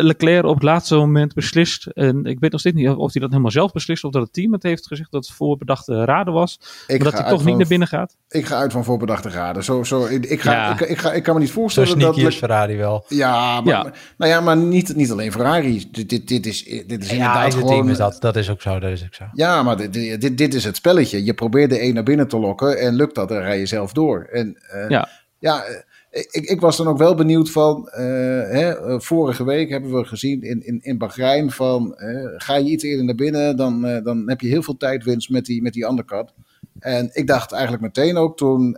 Leclerc 0.00 0.44
op 0.44 0.54
het 0.54 0.62
laatste 0.62 0.94
moment 0.96 1.34
beslist. 1.34 1.86
En 1.86 2.24
ik 2.24 2.40
weet 2.40 2.50
nog 2.50 2.60
steeds 2.60 2.76
niet 2.76 2.88
of 2.88 3.12
hij 3.12 3.20
dat 3.20 3.30
helemaal 3.30 3.50
zelf 3.50 3.72
beslist. 3.72 4.04
Of 4.04 4.12
dat 4.12 4.22
het 4.22 4.32
team 4.32 4.52
het 4.52 4.62
heeft 4.62 4.86
gezegd 4.86 5.10
dat 5.12 5.26
het 5.26 5.36
voorbedachte 5.36 6.04
raden 6.04 6.32
was. 6.32 6.58
Ik 6.86 7.02
maar 7.02 7.10
dat 7.10 7.20
hij 7.20 7.30
toch 7.30 7.44
niet 7.44 7.56
naar 7.56 7.66
binnen 7.66 7.88
gaat. 7.88 8.16
Ik 8.28 8.46
ga 8.46 8.56
uit 8.56 8.72
van 8.72 8.84
voorbedachte 8.84 9.28
raden. 9.28 9.64
Zo, 9.64 9.82
zo, 9.82 10.04
ik, 10.06 10.24
ik, 10.26 10.40
ga, 10.40 10.52
Ja. 10.52 10.72
ik, 10.72 10.80
ik, 10.80 10.98
ga, 10.98 11.12
ik 11.12 11.22
kan 11.22 11.34
me 11.34 11.40
niet 11.40 11.48
Zo 11.48 11.54
voorstellen 11.54 11.98
dat... 11.98 12.14
sneaky 12.14 12.28
is 12.32 12.36
Ferrari 12.38 12.76
wel. 12.76 13.04
Ja, 13.08 13.60
maar, 13.60 13.74
Ja. 13.74 13.92
Nou 14.18 14.30
ja, 14.32 14.40
maar 14.40 14.56
niet, 14.56 14.96
niet 14.96 15.10
alleen 15.10 15.32
Ferrari. 15.32 15.84
Dit, 15.90 16.08
dit, 16.08 16.28
dit 16.28 16.46
is, 16.46 16.64
dit 16.86 17.02
is 17.02 17.08
Ja, 17.10 17.12
inderdaad 17.14 17.54
gewoon... 17.54 17.68
team 17.68 17.88
is 17.88 17.96
dat. 17.96 18.16
Dat 18.20 18.36
is 18.36 18.50
ook 18.50 18.62
zo, 18.62 18.78
dat 18.78 18.90
is 18.90 19.02
ook 19.04 19.14
zo. 19.14 19.24
Ja, 19.32 19.62
maar 19.62 19.76
dit, 19.76 19.92
dit, 19.92 20.20
dit- 20.20 20.38
dit 20.38 20.54
is 20.54 20.64
het 20.64 20.76
spelletje. 20.76 21.24
Je 21.24 21.34
probeert 21.34 21.70
de 21.70 21.78
een 21.88 21.94
naar 21.94 22.02
binnen 22.02 22.28
te 22.28 22.38
lokken 22.38 22.78
en 22.78 22.94
lukt 22.94 23.14
dat, 23.14 23.28
dan 23.28 23.38
rij 23.38 23.58
je 23.58 23.66
zelf 23.66 23.92
door. 23.92 24.28
En 24.32 24.56
eh, 24.56 24.88
Ja. 24.88 25.08
ja, 25.38 25.64
eh, 25.64 26.20
ik, 26.30 26.44
ik 26.44 26.60
was 26.60 26.76
dan 26.76 26.86
ook 26.86 26.98
wel 26.98 27.14
benieuwd 27.14 27.50
van, 27.50 27.88
eh, 27.88 28.04
hè, 28.50 29.00
vorige 29.00 29.44
week 29.44 29.70
hebben 29.70 29.94
we 29.94 30.04
gezien 30.04 30.42
in, 30.42 30.66
in, 30.66 30.80
in 30.82 30.98
Bahrein 30.98 31.50
van, 31.50 31.94
ga 32.36 32.56
je 32.56 32.70
iets 32.70 32.84
eerder 32.84 33.04
naar 33.04 33.14
binnen, 33.14 33.56
dan, 33.56 34.02
dan 34.02 34.28
heb 34.28 34.40
je 34.40 34.48
heel 34.48 34.62
veel 34.62 34.76
tijdwinst 34.76 35.30
met 35.30 35.44
die, 35.44 35.62
met 35.62 35.72
die 35.72 35.88
undercut. 35.88 36.32
En 36.78 37.10
ik 37.12 37.26
dacht 37.26 37.52
eigenlijk 37.52 37.82
meteen 37.82 38.16
ook 38.16 38.36
toen 38.36 38.76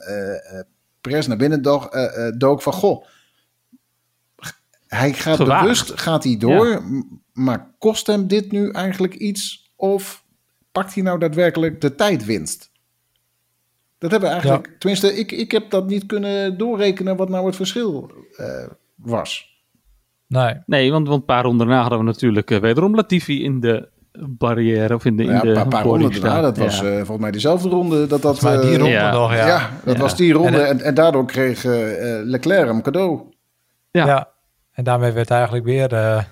Perez 1.00 1.26
naar 1.26 1.36
binnen 1.36 1.62
dook, 1.62 1.96
dook 2.38 2.62
van, 2.62 2.72
goh, 2.72 3.04
hij 4.86 5.12
gaat 5.12 5.36
Gewaagd. 5.36 5.62
bewust, 5.62 6.00
gaat 6.00 6.24
hij 6.24 6.36
door, 6.36 6.82
maar 7.32 7.74
kost 7.78 8.06
hem 8.06 8.26
dit 8.26 8.52
nu 8.52 8.70
eigenlijk 8.70 9.14
iets 9.14 9.70
of 9.76 10.24
pakt 10.72 10.94
hij 10.94 11.02
nou 11.02 11.18
daadwerkelijk 11.18 11.80
de 11.80 11.94
tijdwinst? 11.94 12.70
Dat 13.98 14.10
hebben 14.10 14.28
we 14.28 14.34
eigenlijk, 14.34 14.76
tenminste, 14.78 15.14
ik, 15.18 15.32
ik 15.32 15.50
heb 15.50 15.70
dat 15.70 15.86
niet 15.86 16.06
kunnen 16.06 16.58
doorrekenen 16.58 17.16
wat 17.16 17.28
nou 17.28 17.46
het 17.46 17.56
verschil 17.56 18.10
eh, 18.36 18.46
was. 18.96 19.56
Nee. 20.26 20.54
Nee, 20.66 20.90
want, 20.90 21.08
want 21.08 21.20
een 21.20 21.26
paar 21.26 21.42
ronden 21.44 21.66
daarna 21.66 21.80
hadden 21.82 21.98
we 21.98 22.04
natuurlijk 22.04 22.50
eh, 22.50 22.58
wederom 22.58 22.94
Latifi 22.94 23.44
in 23.44 23.60
de 23.60 23.88
barrière. 24.28 24.94
Of 24.94 25.04
in 25.04 25.16
de, 25.16 25.22
in 25.22 25.30
Ja, 25.30 25.40
de 25.40 25.48
een 25.48 25.68
paar, 25.68 25.84
ronden 25.84 26.20
daarna, 26.20 26.40
dat 26.40 26.56
was 26.58 26.80
Ja. 26.80 26.86
eh, 26.86 26.96
volgens 26.96 27.18
mij 27.18 27.30
dezelfde 27.30 27.68
ronde. 27.68 28.06
Dat, 28.06 28.22
dat, 28.22 28.40
Maar 28.42 28.60
die 28.60 28.70
eh, 28.70 28.76
ronde 28.76 28.90
ja. 28.92 29.12
nog, 29.12 29.32
ja. 29.34 29.46
Ja, 29.46 29.70
dat 29.84 29.94
Ja. 29.96 30.00
was 30.00 30.16
die 30.16 30.32
ronde. 30.32 30.58
En 30.58 30.66
En, 30.68 30.80
en, 30.80 30.94
daardoor 30.94 31.26
kreeg 31.26 31.62
Leclerc 32.24 32.66
hem 32.66 32.82
cadeau. 32.82 33.20
Ja. 33.90 34.06
Ja. 34.06 34.28
En 34.72 34.84
daarmee 34.84 35.12
werd 35.12 35.30
eigenlijk 35.30 35.64
weer 35.64 35.92
eh, 35.92 36.22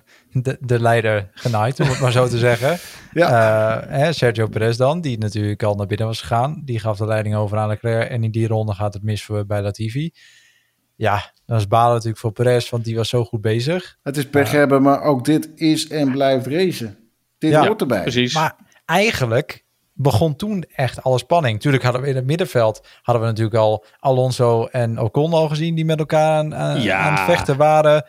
de, 0.43 0.57
de 0.61 0.81
leider 0.81 1.31
genaaid, 1.33 1.81
om 1.81 1.89
het 1.89 2.01
maar 2.01 2.13
zo 2.13 2.29
te 2.29 2.39
zeggen. 2.39 2.79
Ja. 3.13 3.81
Eh, 3.81 3.99
hè, 3.99 4.13
Sergio 4.13 4.47
Perez 4.47 4.77
dan, 4.77 5.01
die 5.01 5.19
natuurlijk 5.19 5.63
al 5.63 5.75
naar 5.75 5.87
binnen 5.87 6.07
was 6.07 6.21
gegaan. 6.21 6.63
Die 6.65 6.79
gaf 6.79 6.99
de 6.99 7.07
leiding 7.07 7.35
over 7.35 7.59
aan 7.59 7.69
Leclerc. 7.69 8.09
En 8.09 8.25
in 8.25 8.31
die 8.31 8.47
ronde 8.47 8.75
gaat 8.75 8.95
het 8.95 9.03
mis 9.03 9.25
voor, 9.25 9.47
bij 9.47 9.63
Latifi. 9.63 10.13
Ja, 10.97 11.33
dat 11.47 11.59
is 11.59 11.69
balen 11.69 11.93
natuurlijk 11.93 12.19
voor 12.19 12.33
Perez, 12.33 12.71
want 12.71 12.85
die 12.85 12.97
was 12.97 13.09
zo 13.09 13.25
goed 13.25 13.41
bezig. 13.41 13.99
Het 14.03 14.17
is 14.17 14.29
pech 14.29 14.51
hebben, 14.51 14.83
maar 14.83 15.03
ook 15.03 15.25
dit 15.25 15.51
is 15.55 15.89
en 15.89 16.11
blijft 16.11 16.47
racen. 16.47 16.99
Dit 17.39 17.51
Ja, 17.51 17.67
hoort 17.67 17.81
erbij. 17.81 18.03
Precies. 18.03 18.35
Maar 18.35 18.57
eigenlijk 18.85 19.65
begon 19.99 20.37
toen 20.37 20.65
echt 20.75 21.03
alle 21.03 21.19
spanning. 21.19 21.61
Tuurlijk 21.61 21.83
hadden 21.83 22.03
we 22.03 22.09
in 22.09 22.17
het 22.17 22.27
middenveld 22.27 22.87
hadden 23.03 23.23
we 23.25 23.29
natuurlijk 23.29 23.57
al 23.57 23.85
Alonso 24.01 24.65
en 24.67 25.01
Ocon 25.01 25.33
al 25.33 25.49
gezien 25.49 25.75
die 25.75 25.85
met 25.85 25.99
elkaar 25.99 26.39
aan, 26.39 26.55
aan, 26.55 26.81
Ja. 26.81 26.99
aan 26.99 27.13
het 27.13 27.21
vechten 27.23 27.57
waren. 27.57 28.05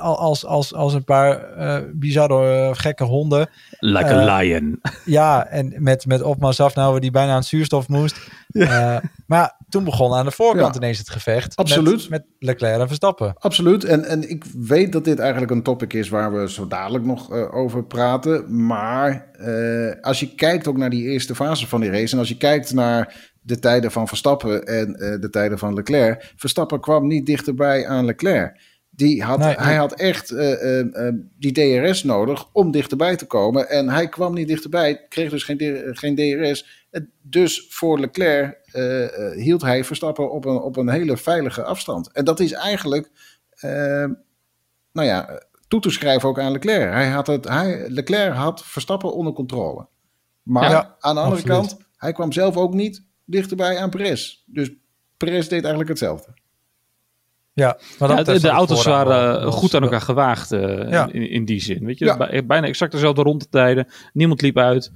Als, 0.00 0.44
als, 0.46 0.74
als 0.74 0.94
een 0.94 1.04
paar 1.04 1.42
eh, 1.42 1.82
bizarre 1.94 2.68
eh, 2.68 2.70
gekke 2.72 3.04
honden. 3.04 3.50
like 3.78 4.08
eh, 4.08 4.16
a 4.16 4.36
lion. 4.36 4.80
Ja, 5.04 5.46
en 5.46 5.74
met, 5.78 6.06
met 6.06 6.22
Opma 6.22 6.52
Safnauer 6.52 7.00
die 7.00 7.10
bijna 7.10 7.30
aan 7.30 7.36
het 7.38 7.46
zuurstof 7.46 7.88
moest. 7.88 8.16
Eh, 8.48 8.96
maar 9.26 9.56
toen 9.68 9.84
begon 9.84 10.14
aan 10.14 10.24
de 10.24 10.30
voorkant 10.30 10.74
Ja. 10.74 10.80
ineens 10.80 10.98
het 10.98 11.10
gevecht. 11.10 11.56
Absoluut. 11.56 12.08
Met, 12.08 12.08
met 12.08 12.24
Leclerc 12.38 12.80
en 12.80 12.86
Verstappen. 12.86 13.34
Absoluut. 13.38 13.84
En, 13.84 14.04
en 14.04 14.30
ik 14.30 14.44
weet 14.58 14.92
dat 14.92 15.04
dit 15.04 15.18
eigenlijk 15.18 15.50
een 15.50 15.62
topic 15.62 15.92
is 15.92 16.08
waar 16.08 16.32
we 16.32 16.50
zo 16.50 16.66
dadelijk 16.66 17.04
nog 17.04 17.32
eh, 17.32 17.54
over 17.54 17.84
praten. 17.84 18.64
Maar 18.66 19.30
eh, 19.32 20.00
als 20.00 20.20
je 20.20 20.34
kijkt 20.34 20.68
ook 20.68 20.76
naar 20.76 20.90
die 20.90 21.04
eerste 21.04 21.34
fase 21.34 21.66
van 21.66 21.80
die 21.80 21.90
race. 21.90 22.12
En 22.12 22.18
als 22.18 22.28
je 22.28 22.36
kijkt 22.36 22.72
naar 22.72 23.30
de 23.40 23.58
tijden 23.58 23.90
van 23.90 24.08
Verstappen 24.08 24.66
en 24.66 24.94
eh, 24.94 25.20
de 25.20 25.30
tijden 25.30 25.58
van 25.58 25.74
Leclerc. 25.74 26.32
Verstappen 26.36 26.80
kwam 26.80 27.06
niet 27.06 27.26
dichterbij 27.26 27.86
aan 27.86 28.04
Leclerc. 28.04 28.60
Die 28.98 29.22
had, 29.22 29.38
Nee, 29.38 29.54
hij 29.54 29.76
had 29.76 29.92
echt 29.92 30.30
eh, 30.30 30.52
eh, 30.52 31.06
eh, 31.06 31.14
die 31.38 31.52
DRS 31.52 32.02
nodig 32.02 32.48
om 32.52 32.70
dichterbij 32.70 33.16
te 33.16 33.26
komen. 33.26 33.68
En 33.68 33.88
hij 33.88 34.08
kwam 34.08 34.34
niet 34.34 34.48
dichterbij, 34.48 35.06
kreeg 35.08 35.30
dus 35.30 35.44
geen, 35.44 35.82
geen 35.92 36.14
DRS. 36.14 36.86
Dus 37.22 37.66
voor 37.70 38.00
Leclerc 38.00 38.58
hield 39.36 39.62
hij 39.62 39.84
Verstappen 39.84 40.30
op 40.30 40.44
een, 40.44 40.56
op 40.56 40.76
een 40.76 40.88
hele 40.88 41.16
veilige 41.16 41.62
afstand. 41.62 42.12
En 42.12 42.24
dat 42.24 42.40
is 42.40 42.52
eigenlijk, 42.52 43.10
eh, 43.50 43.70
nou 44.92 45.06
ja, 45.06 45.42
toe 45.68 45.80
te 45.80 45.90
schrijven 45.90 46.28
ook 46.28 46.40
aan 46.40 46.52
Leclerc. 46.52 46.92
Hij 46.92 47.08
had 47.08 47.26
het, 47.26 47.48
hij, 47.48 47.88
Leclerc 47.88 48.34
had 48.34 48.64
Verstappen 48.64 49.14
onder 49.14 49.32
controle. 49.32 49.86
Maar 50.42 50.70
Ja, 50.70 50.96
aan 51.00 51.14
de 51.14 51.20
andere 51.20 51.42
absoluut. 51.42 51.68
kant, 51.68 51.76
hij 51.96 52.12
kwam 52.12 52.32
zelf 52.32 52.56
ook 52.56 52.74
niet 52.74 53.04
dichterbij 53.24 53.78
aan 53.78 53.90
Perez. 53.90 54.42
Dus 54.46 54.70
Perez 55.16 55.42
deed 55.42 55.60
eigenlijk 55.60 55.88
hetzelfde. 55.88 56.37
Ja, 57.58 57.78
maar 57.98 58.10
ja, 58.10 58.22
de, 58.22 58.40
de 58.40 58.48
auto's 58.48 58.84
waren 58.84 59.52
goed 59.52 59.74
aan 59.74 59.82
elkaar 59.82 60.00
gewaagd 60.00 60.52
uh, 60.52 60.90
ja. 60.90 61.08
in, 61.12 61.30
in, 61.30 61.44
die 61.44 61.60
zin. 61.60 61.84
Weet 61.84 61.98
je, 61.98 62.04
ja. 62.04 62.42
bijna 62.42 62.66
exact 62.66 62.92
dezelfde 62.92 63.22
rondetijden. 63.22 63.88
Niemand 64.12 64.42
liep 64.42 64.58
uit. 64.58 64.92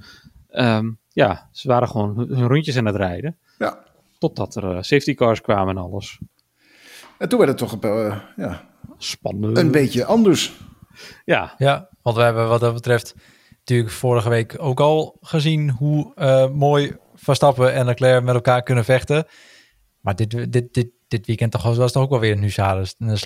Um, 0.51 0.99
ja, 1.09 1.49
ze 1.51 1.67
waren 1.67 1.87
gewoon 1.87 2.17
hun 2.17 2.47
rondjes 2.47 2.77
aan 2.77 2.85
het 2.85 2.95
rijden. 2.95 3.37
Ja. 3.57 3.83
Totdat 4.19 4.55
er 4.55 4.63
uh, 4.63 4.81
safety 4.81 5.13
cars 5.13 5.41
kwamen 5.41 5.75
en 5.77 5.83
alles. 5.83 6.19
En 7.17 7.29
toen 7.29 7.39
werd 7.39 7.59
het 7.59 7.69
toch 7.69 7.83
uh, 7.83 8.17
ja, 8.35 8.69
spannend. 8.97 9.57
Een 9.57 9.71
beetje 9.71 10.05
anders. 10.05 10.53
Ja. 11.25 11.53
Ja, 11.57 11.89
want 12.01 12.15
we 12.15 12.23
hebben 12.23 12.47
wat 12.47 12.59
dat 12.59 12.73
betreft 12.73 13.15
natuurlijk 13.57 13.91
vorige 13.91 14.29
week 14.29 14.55
ook 14.57 14.79
al 14.79 15.17
gezien 15.21 15.69
hoe 15.69 16.11
uh, 16.15 16.49
mooi 16.49 16.95
Verstappen 17.13 17.73
en 17.73 17.85
Leclerc 17.85 18.23
met 18.23 18.35
elkaar 18.35 18.63
kunnen 18.63 18.85
vechten. 18.85 19.25
Maar 19.99 20.15
dit, 20.15 20.51
dit, 20.51 20.73
dit, 20.73 20.89
dit 21.13 21.25
weekend 21.25 21.51
toch 21.51 21.63
was 21.63 21.77
het 21.77 21.97
ook 21.97 22.09
wel 22.09 22.19
weer 22.19 22.31
een 22.31 22.41
huzaren, 22.41 22.87
een 22.97 23.17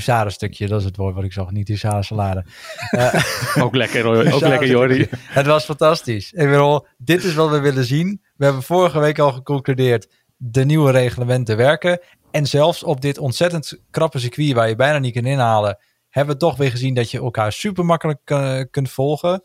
sla, 0.00 0.28
stukje. 0.28 0.66
Dat 0.66 0.80
is 0.80 0.86
het 0.86 0.96
woord 0.96 1.14
wat 1.14 1.24
ik 1.24 1.32
zag, 1.32 1.50
niet 1.50 1.68
huzaren 1.68 2.04
salade. 2.04 2.44
Uh, 2.90 3.14
ook 3.64 3.74
lekker, 3.74 4.06
ook 4.34 4.40
lekker 4.40 4.68
Jordi. 4.68 5.06
Het 5.10 5.46
was 5.46 5.64
fantastisch. 5.64 6.32
Ik 6.32 6.48
bedoel, 6.48 6.86
dit 6.98 7.24
is 7.24 7.34
wat 7.34 7.50
we 7.50 7.60
willen 7.60 7.84
zien. 7.84 8.20
We 8.36 8.44
hebben 8.44 8.62
vorige 8.62 9.00
week 9.00 9.18
al 9.18 9.32
geconcludeerd, 9.32 10.08
de 10.36 10.64
nieuwe 10.64 10.90
reglementen 10.90 11.56
werken. 11.56 12.00
En 12.30 12.46
zelfs 12.46 12.82
op 12.82 13.00
dit 13.00 13.18
ontzettend 13.18 13.80
krappe 13.90 14.18
circuit 14.18 14.52
waar 14.52 14.68
je 14.68 14.76
bijna 14.76 14.98
niet 14.98 15.14
kan 15.14 15.24
inhalen, 15.24 15.78
hebben 16.08 16.34
we 16.34 16.40
toch 16.40 16.56
weer 16.56 16.70
gezien 16.70 16.94
dat 16.94 17.10
je 17.10 17.18
elkaar 17.18 17.52
super 17.52 17.84
makkelijk 17.84 18.30
uh, 18.30 18.60
kunt 18.70 18.90
volgen. 18.90 19.42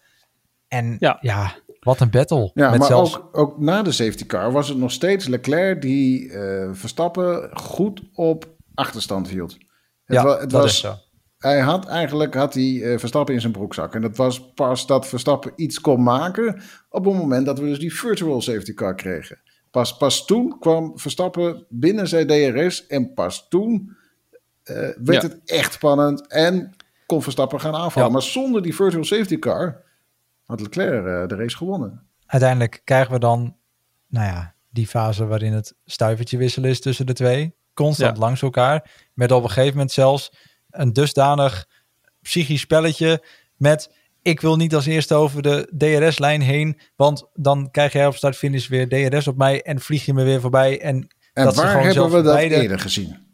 En 0.67 0.95
ja, 1.00 1.17
ja 1.21 1.55
wat 1.79 2.00
een 2.00 2.09
battle. 2.09 2.51
Ja, 2.53 2.69
met 2.69 2.79
maar 2.79 2.88
zelfs... 2.88 3.17
ook, 3.17 3.38
ook 3.38 3.59
na 3.59 3.81
de 3.81 3.91
safety 3.91 4.25
car 4.25 4.51
was 4.51 4.67
het 4.67 4.77
nog 4.77 4.91
steeds 4.91 5.27
Leclerc 5.27 5.81
die 5.81 6.25
uh, 6.25 6.69
Verstappen 6.71 7.50
goed 7.53 8.01
op 8.13 8.48
achterstand 8.74 9.29
hield. 9.29 9.51
Het 9.51 10.17
ja, 10.17 10.24
wa 10.24 10.39
het 10.39 10.50
dat 10.50 10.62
was, 10.62 10.71
is 10.71 10.79
zo. 10.79 10.95
Hij 11.38 11.59
had 11.59 11.88
eigenlijk 11.88 12.33
had 12.33 12.53
hij, 12.53 12.63
uh, 12.63 12.98
Verstappen 12.98 13.33
in 13.33 13.41
zijn 13.41 13.53
broekzak. 13.53 13.95
En 13.95 14.01
dat 14.01 14.17
was 14.17 14.53
pas 14.53 14.88
dat 14.88 15.07
Verstappen 15.07 15.51
iets 15.55 15.81
kon 15.81 16.03
maken 16.03 16.62
op 16.89 17.05
het 17.05 17.13
moment 17.13 17.45
dat 17.45 17.59
we 17.59 17.65
dus 17.65 17.79
die 17.79 17.93
virtual 17.93 18.41
safety 18.41 18.74
car 18.74 18.95
kregen. 18.95 19.39
Pas, 19.71 19.98
pas 19.98 20.25
toen 20.25 20.59
kwam 20.59 21.00
Verstappen 21.00 21.65
binnen 21.69 22.07
zijn 22.07 22.27
DRS 22.27 22.88
en 22.88 23.13
pas 23.13 23.48
toen 23.50 23.98
uh, 24.63 24.75
werd 24.75 25.21
ja. 25.21 25.21
het 25.21 25.39
echt 25.45 25.74
spannend 25.74 26.27
en 26.27 26.75
kon 27.05 27.21
Verstappen 27.21 27.59
gaan 27.59 27.75
aanvallen. 27.75 28.07
Ja. 28.07 28.13
Maar 28.13 28.24
zonder 28.24 28.62
die 28.62 28.75
virtual 28.75 29.03
safety 29.03 29.39
car 29.39 29.83
had 30.49 30.59
Leclerc 30.61 31.05
uh, 31.05 31.27
de 31.27 31.35
race 31.35 31.57
gewonnen. 31.57 32.01
Uiteindelijk 32.25 32.81
krijgen 32.83 33.13
we 33.13 33.19
dan, 33.19 33.55
nou 34.07 34.25
ja, 34.25 34.53
die 34.69 34.87
fase 34.87 35.25
waarin 35.25 35.53
het 35.53 35.75
stuivertje 35.85 36.37
wisselen 36.37 36.69
is 36.69 36.81
tussen 36.81 37.05
de 37.05 37.13
twee. 37.13 37.55
Constant 37.73 38.15
ja. 38.15 38.21
langs 38.21 38.41
elkaar. 38.41 38.91
Met 39.13 39.31
op 39.31 39.43
een 39.43 39.49
gegeven 39.49 39.73
moment 39.73 39.91
zelfs 39.91 40.31
een 40.69 40.93
dusdanig 40.93 41.67
psychisch 42.21 42.61
spelletje 42.61 43.23
met... 43.57 43.97
Ik 44.21 44.41
wil 44.41 44.55
niet 44.55 44.75
als 44.75 44.85
eerste 44.85 45.13
over 45.13 45.41
de 45.41 45.71
DRS-lijn 45.77 46.41
heen, 46.41 46.79
want 46.95 47.29
dan 47.33 47.71
krijg 47.71 47.93
jij 47.93 48.07
op 48.07 48.15
start-finish 48.15 48.67
weer 48.67 49.09
DRS 49.09 49.27
op 49.27 49.37
mij 49.37 49.61
en 49.61 49.79
vlieg 49.79 50.05
je 50.05 50.13
me 50.13 50.23
weer 50.23 50.41
voorbij. 50.41 50.81
En, 50.81 51.07
en 51.33 51.45
dat 51.45 51.55
waar 51.55 51.83
hebben 51.83 52.11
we 52.11 52.21
dat 52.21 52.37
eerder 52.37 52.79
gezien? 52.79 53.28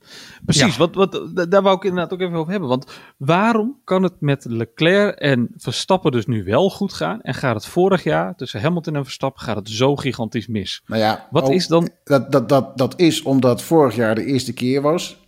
Precies, 0.45 0.75
ja. 0.75 0.87
wat, 0.87 0.95
wat, 0.95 1.49
daar 1.49 1.61
wou 1.61 1.75
ik 1.75 1.83
inderdaad 1.83 2.13
ook 2.13 2.21
even 2.21 2.35
over 2.35 2.51
hebben. 2.51 2.69
Want 2.69 2.91
waarom 3.17 3.81
kan 3.83 4.03
het 4.03 4.21
met 4.21 4.45
Leclerc 4.45 5.19
en 5.19 5.49
Verstappen 5.55 6.11
dus 6.11 6.25
nu 6.25 6.43
wel 6.43 6.69
goed 6.69 6.93
gaan? 6.93 7.21
En 7.21 7.33
gaat 7.33 7.55
het 7.55 7.65
vorig 7.65 8.03
jaar 8.03 8.35
tussen 8.35 8.61
Hamilton 8.61 8.95
en 8.95 9.03
Verstappen 9.03 9.41
gaat 9.41 9.55
het 9.55 9.69
zo 9.69 9.95
gigantisch 9.95 10.47
mis? 10.47 10.83
Nou 10.85 11.01
ja, 11.01 11.27
wat 11.31 11.43
ook, 11.43 11.51
is 11.51 11.67
dan... 11.67 11.89
Dat, 12.03 12.31
dat, 12.31 12.49
dat, 12.49 12.77
dat 12.77 12.99
is 12.99 13.21
omdat 13.21 13.61
vorig 13.61 13.95
jaar 13.95 14.15
de 14.15 14.25
eerste 14.25 14.53
keer 14.53 14.81
was. 14.81 15.23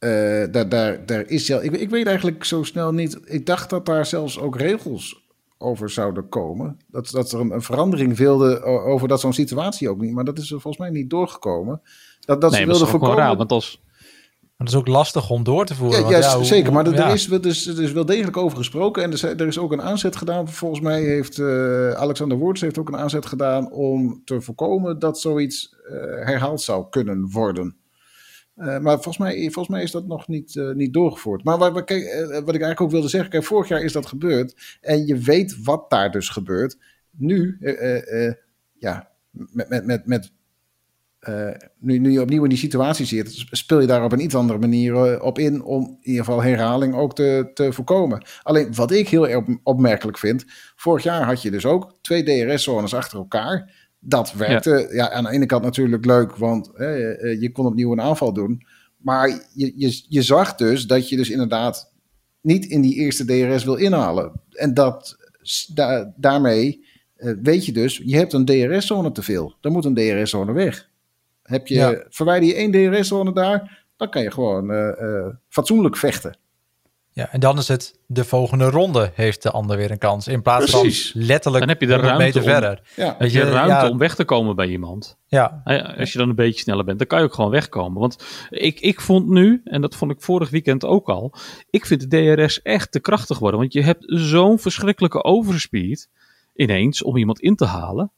Uh, 0.00 0.44
daar, 0.50 0.68
daar, 0.68 1.06
daar 1.06 1.26
is 1.26 1.46
zelf, 1.46 1.62
ik, 1.62 1.72
ik 1.72 1.90
weet 1.90 2.06
eigenlijk 2.06 2.44
zo 2.44 2.62
snel 2.62 2.92
niet. 2.92 3.18
Ik 3.24 3.46
dacht 3.46 3.70
dat 3.70 3.86
daar 3.86 4.06
zelfs 4.06 4.38
ook 4.38 4.56
regels 4.56 5.26
over 5.58 5.90
zouden 5.90 6.28
komen. 6.28 6.78
Dat, 6.86 7.10
dat 7.10 7.32
er 7.32 7.40
een, 7.40 7.50
een 7.50 7.62
verandering 7.62 8.16
wilde 8.16 8.62
over 8.62 9.08
dat 9.08 9.20
zo'n 9.20 9.32
situatie 9.32 9.88
ook 9.88 10.00
niet. 10.00 10.12
Maar 10.12 10.24
dat 10.24 10.38
is 10.38 10.50
er 10.50 10.60
volgens 10.60 10.76
mij 10.78 10.90
niet 10.90 11.10
doorgekomen. 11.10 11.80
Dat, 12.20 12.40
dat 12.40 12.50
nee, 12.50 12.60
ze 12.60 12.66
wilden 12.66 12.88
voorkomen. 12.88 13.16
Raar, 13.16 13.36
want 13.36 13.52
als, 13.52 13.82
dat 14.58 14.68
is 14.68 14.74
ook 14.74 14.86
lastig 14.88 15.30
om 15.30 15.44
door 15.44 15.64
te 15.64 15.74
voeren. 15.74 16.00
Ja, 16.00 16.10
juist, 16.10 16.30
ja, 16.30 16.36
hoe, 16.36 16.44
zeker. 16.44 16.72
Maar 16.72 16.84
hoe, 16.84 16.94
er, 16.94 17.00
ja. 17.00 17.12
is, 17.12 17.30
er, 17.30 17.46
is, 17.46 17.66
er 17.66 17.82
is 17.82 17.92
wel 17.92 18.06
degelijk 18.06 18.36
over 18.36 18.56
gesproken. 18.58 19.02
En 19.02 19.08
er 19.08 19.14
is, 19.14 19.22
er 19.22 19.46
is 19.46 19.58
ook 19.58 19.72
een 19.72 19.82
aanzet 19.82 20.16
gedaan. 20.16 20.48
Volgens 20.48 20.80
mij 20.80 21.02
heeft 21.02 21.38
uh, 21.38 21.90
Alexander 21.90 22.38
Woerts 22.38 22.60
heeft 22.60 22.78
ook 22.78 22.88
een 22.88 22.96
aanzet 22.96 23.26
gedaan 23.26 23.72
om 23.72 24.22
te 24.24 24.40
voorkomen 24.40 24.98
dat 24.98 25.20
zoiets 25.20 25.76
uh, 25.84 25.90
herhaald 26.26 26.60
zou 26.60 26.86
kunnen 26.90 27.30
worden. 27.30 27.76
Uh, 28.56 28.78
maar 28.78 28.94
volgens 28.94 29.18
mij, 29.18 29.42
volgens 29.42 29.68
mij 29.68 29.82
is 29.82 29.90
dat 29.90 30.06
nog 30.06 30.28
niet, 30.28 30.60
niet 30.74 30.92
doorgevoerd. 30.92 31.44
Maar 31.44 31.58
wat 31.58 31.76
ik 31.90 31.90
eigenlijk 31.90 32.80
ook 32.80 32.90
wilde 32.90 33.08
zeggen, 33.08 33.30
kijk, 33.30 33.44
vorig 33.44 33.68
jaar 33.68 33.82
is 33.82 33.92
dat 33.92 34.06
gebeurd. 34.06 34.78
En 34.80 35.06
je 35.06 35.16
weet 35.16 35.64
wat 35.64 35.90
daar 35.90 36.10
dus 36.10 36.28
gebeurt. 36.28 36.78
Nu, 37.10 37.58
ja, 38.78 39.08
met, 39.30 39.68
met, 39.68 39.86
met, 39.86 40.06
met 40.06 40.32
uh, 41.20 41.50
nu, 41.78 41.98
nu 41.98 42.12
je 42.12 42.20
opnieuw 42.20 42.42
in 42.42 42.48
die 42.48 42.58
situatie 42.58 43.06
zit, 43.06 43.44
speel 43.50 43.80
je 43.80 43.86
daar 43.86 44.04
op 44.04 44.12
een 44.12 44.22
iets 44.22 44.34
andere 44.34 44.58
manier 44.58 45.12
uh, 45.12 45.22
op 45.22 45.38
in 45.38 45.62
om 45.62 45.82
in 45.82 45.98
ieder 46.00 46.24
geval 46.24 46.42
herhaling 46.42 46.94
ook 46.94 47.14
te, 47.14 47.50
te 47.54 47.72
voorkomen. 47.72 48.26
Alleen 48.42 48.74
wat 48.74 48.90
ik 48.90 49.08
heel 49.08 49.28
erg 49.28 49.44
opmerkelijk 49.62 50.18
vind, 50.18 50.44
vorig 50.76 51.02
jaar 51.02 51.24
had 51.24 51.42
je 51.42 51.50
dus 51.50 51.64
ook 51.64 51.98
twee 52.00 52.22
DRS-zones 52.22 52.94
achter 52.94 53.18
elkaar. 53.18 53.86
Dat 54.00 54.32
werkte 54.32 54.70
ja. 54.70 54.88
ja. 54.90 55.10
aan 55.10 55.24
de 55.24 55.30
ene 55.30 55.46
kant 55.46 55.62
natuurlijk 55.62 56.04
leuk, 56.04 56.36
want 56.36 56.70
je 57.40 57.50
kon 57.52 57.66
opnieuw 57.66 57.92
een 57.92 58.00
aanval 58.00 58.32
doen. 58.32 58.62
Maar 58.96 59.28
je, 59.54 59.72
je, 59.76 60.04
je 60.08 60.22
zag 60.22 60.54
dus 60.54 60.86
dat 60.86 61.08
je 61.08 61.16
dus 61.16 61.30
inderdaad 61.30 61.92
niet 62.40 62.64
in 62.64 62.80
die 62.80 62.94
eerste 62.94 63.24
DRS 63.24 63.64
wil 63.64 63.76
inhalen. 63.76 64.40
En 64.50 64.74
dat 64.74 65.16
da 65.74 66.14
daarmee 66.16 66.84
weet 67.42 67.66
je 67.66 67.72
dus, 67.72 68.02
je 68.04 68.16
hebt 68.16 68.32
een 68.32 68.44
DRS-zone 68.44 69.12
te 69.12 69.22
veel. 69.22 69.56
Er 69.60 69.70
moet 69.70 69.84
een 69.84 69.94
DRS-zone 69.94 70.52
weg. 70.52 70.88
Heb 71.48 71.66
je, 71.66 71.74
ja. 71.74 72.04
Verwijder 72.08 72.48
je 72.48 72.54
één 72.54 72.70
DRS-zone 72.70 73.32
daar, 73.32 73.84
dan 73.96 74.10
kan 74.10 74.22
je 74.22 74.30
gewoon 74.30 74.70
uh, 74.70 74.90
uh, 75.00 75.26
fatsoenlijk 75.48 75.96
vechten. 75.96 76.38
Ja, 77.12 77.32
en 77.32 77.40
dan 77.40 77.58
is 77.58 77.68
het 77.68 77.98
de 78.06 78.24
volgende 78.24 78.70
ronde 78.70 79.10
heeft 79.14 79.42
de 79.42 79.50
ander 79.50 79.76
weer 79.76 79.90
een 79.90 79.98
kans. 79.98 80.28
In 80.28 80.42
plaats 80.42 80.70
Precies. 80.70 81.10
van 81.10 81.22
letterlijk 81.22 81.64
dan 81.64 81.72
heb 81.72 81.80
je 81.80 81.86
de 81.86 81.96
ruimte 81.96 82.24
meter 82.24 82.40
om, 82.40 82.48
verder. 82.48 82.80
Ja. 82.96 83.14
Heb 83.18 83.30
je 83.30 83.42
ruimte 83.42 83.74
ja. 83.74 83.88
om 83.88 83.98
weg 83.98 84.14
te 84.14 84.24
komen 84.24 84.56
bij 84.56 84.66
iemand. 84.66 85.16
Ja. 85.26 85.62
Als 85.98 86.12
je 86.12 86.18
dan 86.18 86.28
een 86.28 86.34
beetje 86.34 86.60
sneller 86.60 86.84
bent, 86.84 86.98
dan 86.98 87.06
kan 87.06 87.18
je 87.18 87.24
ook 87.24 87.34
gewoon 87.34 87.50
wegkomen. 87.50 88.00
Want 88.00 88.24
ik, 88.50 88.80
ik 88.80 89.00
vond 89.00 89.28
nu, 89.28 89.60
en 89.64 89.80
dat 89.80 89.94
vond 89.94 90.10
ik 90.10 90.20
vorig 90.20 90.50
weekend 90.50 90.84
ook 90.84 91.08
al, 91.08 91.34
ik 91.70 91.86
vind 91.86 92.10
de 92.10 92.36
DRS 92.36 92.62
echt 92.62 92.92
te 92.92 93.00
krachtig 93.00 93.38
worden. 93.38 93.60
Want 93.60 93.72
je 93.72 93.82
hebt 93.82 94.04
zo'n 94.06 94.58
verschrikkelijke 94.58 95.24
overspeed 95.24 96.08
ineens 96.54 97.02
om 97.02 97.16
iemand 97.16 97.40
in 97.40 97.56
te 97.56 97.64
halen. 97.64 98.12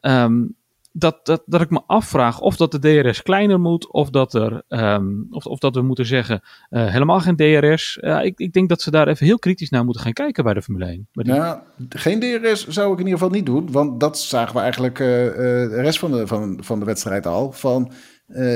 Um, 0.00 0.56
dat, 0.92 1.26
dat, 1.26 1.42
dat 1.46 1.60
ik 1.60 1.70
me 1.70 1.80
afvraag 1.86 2.40
of 2.40 2.56
dat 2.56 2.72
de 2.72 2.78
DRS 2.78 3.22
kleiner 3.22 3.60
moet, 3.60 3.92
of 3.92 4.10
dat, 4.10 4.34
er, 4.34 4.62
um, 4.68 5.26
of, 5.30 5.46
of 5.46 5.58
dat 5.58 5.74
we 5.74 5.82
moeten 5.82 6.06
zeggen 6.06 6.40
uh, 6.70 6.90
helemaal 6.90 7.20
geen 7.20 7.36
DRS. 7.36 7.96
Ik, 8.22 8.38
ik 8.38 8.52
denk 8.52 8.68
dat 8.68 8.82
ze 8.82 8.90
daar 8.90 9.08
even 9.08 9.26
heel 9.26 9.38
kritisch 9.38 9.70
naar 9.70 9.84
moeten 9.84 10.02
gaan 10.02 10.12
kijken 10.12 10.44
bij 10.44 10.54
de 10.54 10.62
Formule 10.62 10.84
1. 10.84 11.08
Die... 11.12 11.34
Ja, 11.34 11.62
geen 11.88 12.20
DRS 12.20 12.66
zou 12.66 12.92
ik 12.92 12.98
in 12.98 13.04
ieder 13.04 13.18
geval 13.18 13.34
niet 13.34 13.46
doen, 13.46 13.72
want 13.72 14.00
dat 14.00 14.18
zagen 14.18 14.54
we 14.54 14.60
eigenlijk 14.60 14.98
uh, 14.98 15.06
de 15.06 15.80
rest 15.80 15.98
van 15.98 16.10
de, 16.10 16.26
van, 16.26 16.58
van 16.62 16.78
de 16.78 16.84
wedstrijd 16.84 17.26
al. 17.26 17.52
Van, 17.52 17.92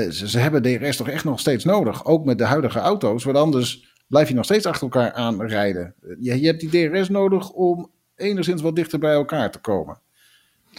ze, 0.09 0.23
ze 0.25 0.39
hebben 0.39 0.61
DRS 0.61 0.97
toch 0.97 1.09
echt 1.09 1.23
nog 1.23 1.39
steeds 1.39 1.63
nodig, 1.63 2.05
ook 2.05 2.25
met 2.25 2.37
de 2.37 2.45
huidige 2.45 2.79
auto's, 2.79 3.23
want 3.23 3.37
anders 3.37 3.93
blijf 4.07 4.27
je 4.27 4.33
nog 4.33 4.45
steeds 4.45 4.65
achter 4.65 4.83
elkaar 4.83 5.13
aanrijden. 5.13 5.95
Je, 6.19 6.41
je 6.41 6.47
hebt 6.47 6.59
die 6.59 6.89
DRS 6.89 7.09
nodig 7.09 7.49
om 7.49 7.91
enigszins 8.15 8.61
wat 8.61 8.75
dichter 8.75 8.99
bij 8.99 9.13
elkaar 9.13 9.51
te 9.51 9.59
komen. 9.59 10.03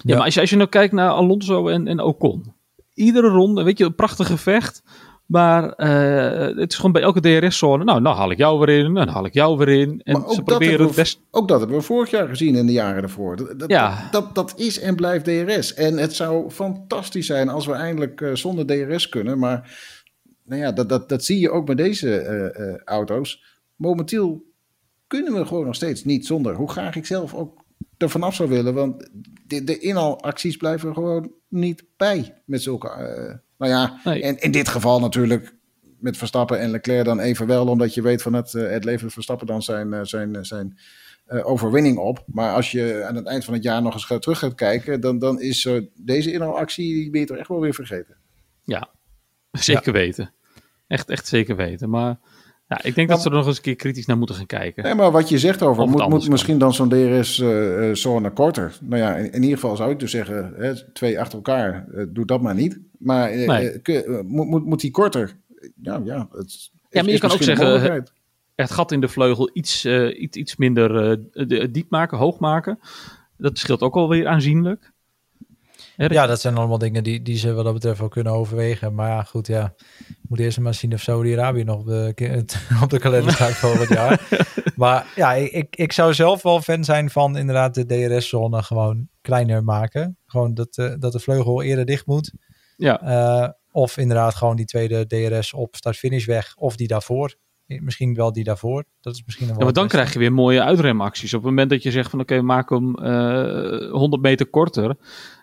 Ja, 0.02 0.16
maar 0.16 0.24
als 0.24 0.34
je, 0.34 0.40
als 0.40 0.50
je 0.50 0.56
nou 0.56 0.68
kijkt 0.68 0.92
naar 0.92 1.10
Alonso 1.10 1.68
en, 1.68 1.86
en 1.86 2.00
Ocon. 2.00 2.54
Iedere 2.94 3.28
ronde, 3.28 3.62
weet 3.62 3.78
je, 3.78 3.84
een 3.84 3.94
prachtig 3.94 4.26
gevecht. 4.26 4.82
Maar 5.26 5.64
uh, 5.76 6.56
het 6.56 6.70
is 6.70 6.76
gewoon 6.76 6.92
bij 6.92 7.02
elke 7.02 7.20
DRS-zone. 7.20 7.84
Nou, 7.84 8.00
nou 8.00 8.16
haal 8.16 8.30
ik 8.30 8.38
jou 8.38 8.58
weer 8.58 8.84
in, 8.84 8.94
dan 8.94 9.08
haal 9.08 9.24
ik 9.24 9.34
jou 9.34 9.56
weer 9.56 9.68
in. 9.68 10.00
En 10.04 10.20
maar 10.20 10.30
ze 10.30 10.42
proberen 10.42 10.78
we, 10.78 10.84
het 10.84 10.94
best. 10.94 11.20
Ook 11.30 11.48
dat 11.48 11.58
hebben 11.58 11.76
we 11.76 11.82
vorig 11.82 12.10
jaar 12.10 12.28
gezien 12.28 12.54
in 12.54 12.66
de 12.66 12.72
jaren 12.72 13.02
ervoor. 13.02 13.36
Dat, 13.36 13.58
dat, 13.58 13.70
ja. 13.70 14.08
dat, 14.10 14.34
dat, 14.34 14.52
is 14.56 14.80
en 14.80 14.96
blijft 14.96 15.24
DRS. 15.24 15.74
En 15.74 15.98
het 15.98 16.14
zou 16.14 16.50
fantastisch 16.50 17.26
zijn 17.26 17.48
als 17.48 17.66
we 17.66 17.72
eindelijk 17.72 18.20
uh, 18.20 18.34
zonder 18.34 18.66
DRS 18.66 19.08
kunnen. 19.08 19.38
Maar 19.38 19.78
nou 20.44 20.60
ja, 20.60 20.72
dat, 20.72 20.88
dat, 20.88 21.08
dat 21.08 21.24
zie 21.24 21.38
je 21.38 21.50
ook 21.50 21.66
bij 21.66 21.74
deze 21.74 22.52
uh, 22.58 22.76
auto's. 22.84 23.44
Momenteel 23.76 24.44
kunnen 25.06 25.34
we 25.34 25.46
gewoon 25.46 25.64
nog 25.64 25.74
steeds 25.74 26.04
niet 26.04 26.26
zonder. 26.26 26.54
Hoe 26.54 26.70
graag 26.70 26.96
ik 26.96 27.06
zelf 27.06 27.34
ook 27.34 27.64
er 27.98 28.10
vanaf 28.10 28.34
zou 28.34 28.48
willen. 28.48 28.74
Want 28.74 29.08
de, 29.46 29.64
de 29.64 29.78
inhaalacties 29.78 30.56
blijven 30.56 30.94
gewoon 30.94 31.32
niet 31.48 31.84
bij 31.96 32.42
met 32.44 32.62
zulke. 32.62 32.88
Uh, 32.88 33.34
nou 33.58 33.72
ja, 33.72 34.00
nee. 34.04 34.22
en 34.22 34.38
in 34.38 34.50
dit 34.50 34.68
geval 34.68 35.00
natuurlijk 35.00 35.54
met 35.98 36.16
Verstappen 36.16 36.60
en 36.60 36.70
Leclerc 36.70 37.04
dan 37.04 37.20
even 37.20 37.46
wel, 37.46 37.66
omdat 37.66 37.94
je 37.94 38.02
weet 38.02 38.22
van 38.22 38.32
het, 38.32 38.52
uh, 38.52 38.70
het 38.70 38.84
levert 38.84 39.12
Verstappen 39.12 39.46
dan 39.46 39.62
zijn, 39.62 39.92
uh, 39.92 40.00
zijn, 40.02 40.44
zijn 40.44 40.78
uh, 41.28 41.46
overwinning 41.46 41.98
op. 41.98 42.24
Maar 42.26 42.54
als 42.54 42.70
je 42.70 43.04
aan 43.04 43.16
het 43.16 43.26
eind 43.26 43.44
van 43.44 43.54
het 43.54 43.62
jaar 43.62 43.82
nog 43.82 43.94
eens 43.94 44.06
terug 44.06 44.38
gaat 44.38 44.54
kijken, 44.54 45.00
dan, 45.00 45.18
dan 45.18 45.40
is 45.40 45.68
deze 45.94 46.32
inhaalactie, 46.32 46.94
die 46.94 47.10
ben 47.10 47.20
je 47.20 47.26
toch 47.26 47.36
echt 47.36 47.48
wel 47.48 47.60
weer 47.60 47.74
vergeten. 47.74 48.16
Ja, 48.64 48.90
Zeker 49.60 49.92
weten. 49.92 50.34
Echt, 50.86 51.10
echt 51.10 51.26
zeker 51.26 51.56
weten. 51.56 51.90
Maar 51.90 52.18
ja, 52.68 52.82
ik 52.82 52.94
denk 52.94 53.08
dat 53.08 53.22
ze 53.22 53.28
er 53.28 53.34
nog 53.34 53.46
eens 53.46 53.56
een 53.56 53.62
keer 53.62 53.76
kritisch 53.76 54.06
naar 54.06 54.18
moeten 54.18 54.36
gaan 54.36 54.46
kijken. 54.46 54.82
Nee, 54.84 54.94
maar 54.94 55.10
wat 55.10 55.28
je 55.28 55.38
zegt 55.38 55.62
over, 55.62 55.88
moet, 55.88 56.08
moet 56.08 56.28
misschien 56.28 56.58
dan 56.58 56.74
zo'n 56.74 56.88
DRS-zone 56.88 58.30
korter? 58.30 58.72
Nou 58.80 59.02
ja, 59.02 59.16
in, 59.16 59.32
in 59.32 59.42
ieder 59.42 59.58
geval 59.58 59.76
zou 59.76 59.90
ik 59.90 59.98
dus 59.98 60.10
zeggen, 60.10 60.52
hè, 60.56 60.92
twee 60.92 61.20
achter 61.20 61.34
elkaar, 61.36 61.86
eh, 61.94 62.04
doe 62.08 62.24
dat 62.26 62.40
maar 62.40 62.54
niet. 62.54 62.80
Maar 62.98 63.28
eh, 63.30 63.48
Nee. 63.48 63.70
eh, 63.70 63.82
kun- 63.82 64.04
eh, 64.04 64.20
moet, 64.24 64.46
moet, 64.46 64.64
moet 64.66 64.80
die 64.80 64.90
korter? 64.90 65.36
Ja, 65.82 66.00
ja. 66.04 66.28
Het 66.32 66.46
is- 66.46 66.70
Ja, 66.90 67.02
maar 67.02 67.12
je 67.12 67.18
kan 67.18 67.30
ook 67.30 67.42
zeggen. 67.42 68.04
Het 68.54 68.70
gat 68.70 68.92
in 68.92 69.00
de 69.00 69.08
vleugel 69.08 69.50
iets, 69.52 69.84
eh, 69.84 70.20
iets, 70.20 70.36
iets 70.36 70.56
minder 70.56 71.10
eh, 71.10 71.46
de- 71.46 71.70
diep 71.70 71.90
maken, 71.90 72.18
hoog 72.18 72.38
maken. 72.38 72.78
Dat 73.36 73.58
scheelt 73.58 73.80
ook 73.80 73.94
alweer 73.94 74.26
aanzienlijk. 74.26 74.92
Ja, 75.96 76.26
dat 76.26 76.40
zijn 76.40 76.56
allemaal 76.56 76.78
dingen 76.78 77.04
die, 77.04 77.22
die 77.22 77.38
ze 77.38 77.52
wat 77.52 77.64
dat 77.64 77.74
betreft 77.74 77.98
wel 77.98 78.08
kunnen 78.08 78.32
overwegen. 78.32 78.94
Maar 78.94 79.08
ja, 79.08 79.22
goed, 79.22 79.46
ja. 79.46 79.74
Moet 80.28 80.38
eerst 80.38 80.58
maar 80.58 80.74
zien 80.74 80.92
of 80.92 81.00
Saudi-Arabië 81.00 81.64
nog 81.64 81.78
op 81.78 81.86
de, 81.86 82.44
op 82.82 82.90
de 82.90 82.98
kalender 82.98 83.32
staat 83.32 83.52
volgend 83.52 83.88
jaar. 83.88 84.20
Maar 84.76 85.06
ja, 85.14 85.32
ik, 85.32 85.52
ik, 85.52 85.76
ik 85.76 85.92
zou 85.92 86.14
zelf 86.14 86.42
wel 86.42 86.60
fan 86.60 86.84
zijn 86.84 87.10
van 87.10 87.36
inderdaad 87.36 87.74
de 87.74 87.86
DRS-zone 87.86 88.62
gewoon 88.62 89.08
kleiner 89.20 89.64
maken. 89.64 90.18
Gewoon 90.26 90.54
dat, 90.54 90.76
eh, 90.76 90.94
dat 90.98 91.12
de 91.12 91.18
vleugel 91.18 91.62
eerder 91.62 91.84
dicht 91.84 92.06
moet. 92.06 92.32
Ja. 92.76 93.00
Eh, 93.00 93.50
of 93.70 93.96
inderdaad 93.96 94.34
gewoon 94.34 94.56
die 94.56 94.64
tweede 94.64 95.06
DRS 95.06 95.52
op 95.52 95.76
start-finish 95.76 96.26
weg. 96.26 96.54
Of 96.56 96.76
die 96.76 96.86
daarvoor. 96.86 97.34
Eh, 97.66 97.80
Misschien 97.80 98.14
wel 98.14 98.32
die 98.32 98.44
daarvoor. 98.44 98.84
Dat 99.00 99.14
is 99.14 99.22
misschien 99.24 99.46
nog 99.46 99.56
Ja, 99.56 99.62
wel 99.64 99.72
maar 99.72 99.80
dan 99.82 99.88
krijg 99.88 100.12
je 100.12 100.18
weer 100.18 100.32
mooie 100.32 100.62
uitremacties. 100.62 101.34
Op 101.34 101.40
het 101.40 101.48
moment 101.50 101.70
dat 101.70 101.82
je 101.82 101.90
zegt 101.90 102.10
van 102.10 102.20
oké, 102.20 102.42
maken 102.42 102.76
hem 102.76 102.94
eh 103.84 103.90
100 103.90 104.22
meter 104.22 104.46
korter. 104.46 104.96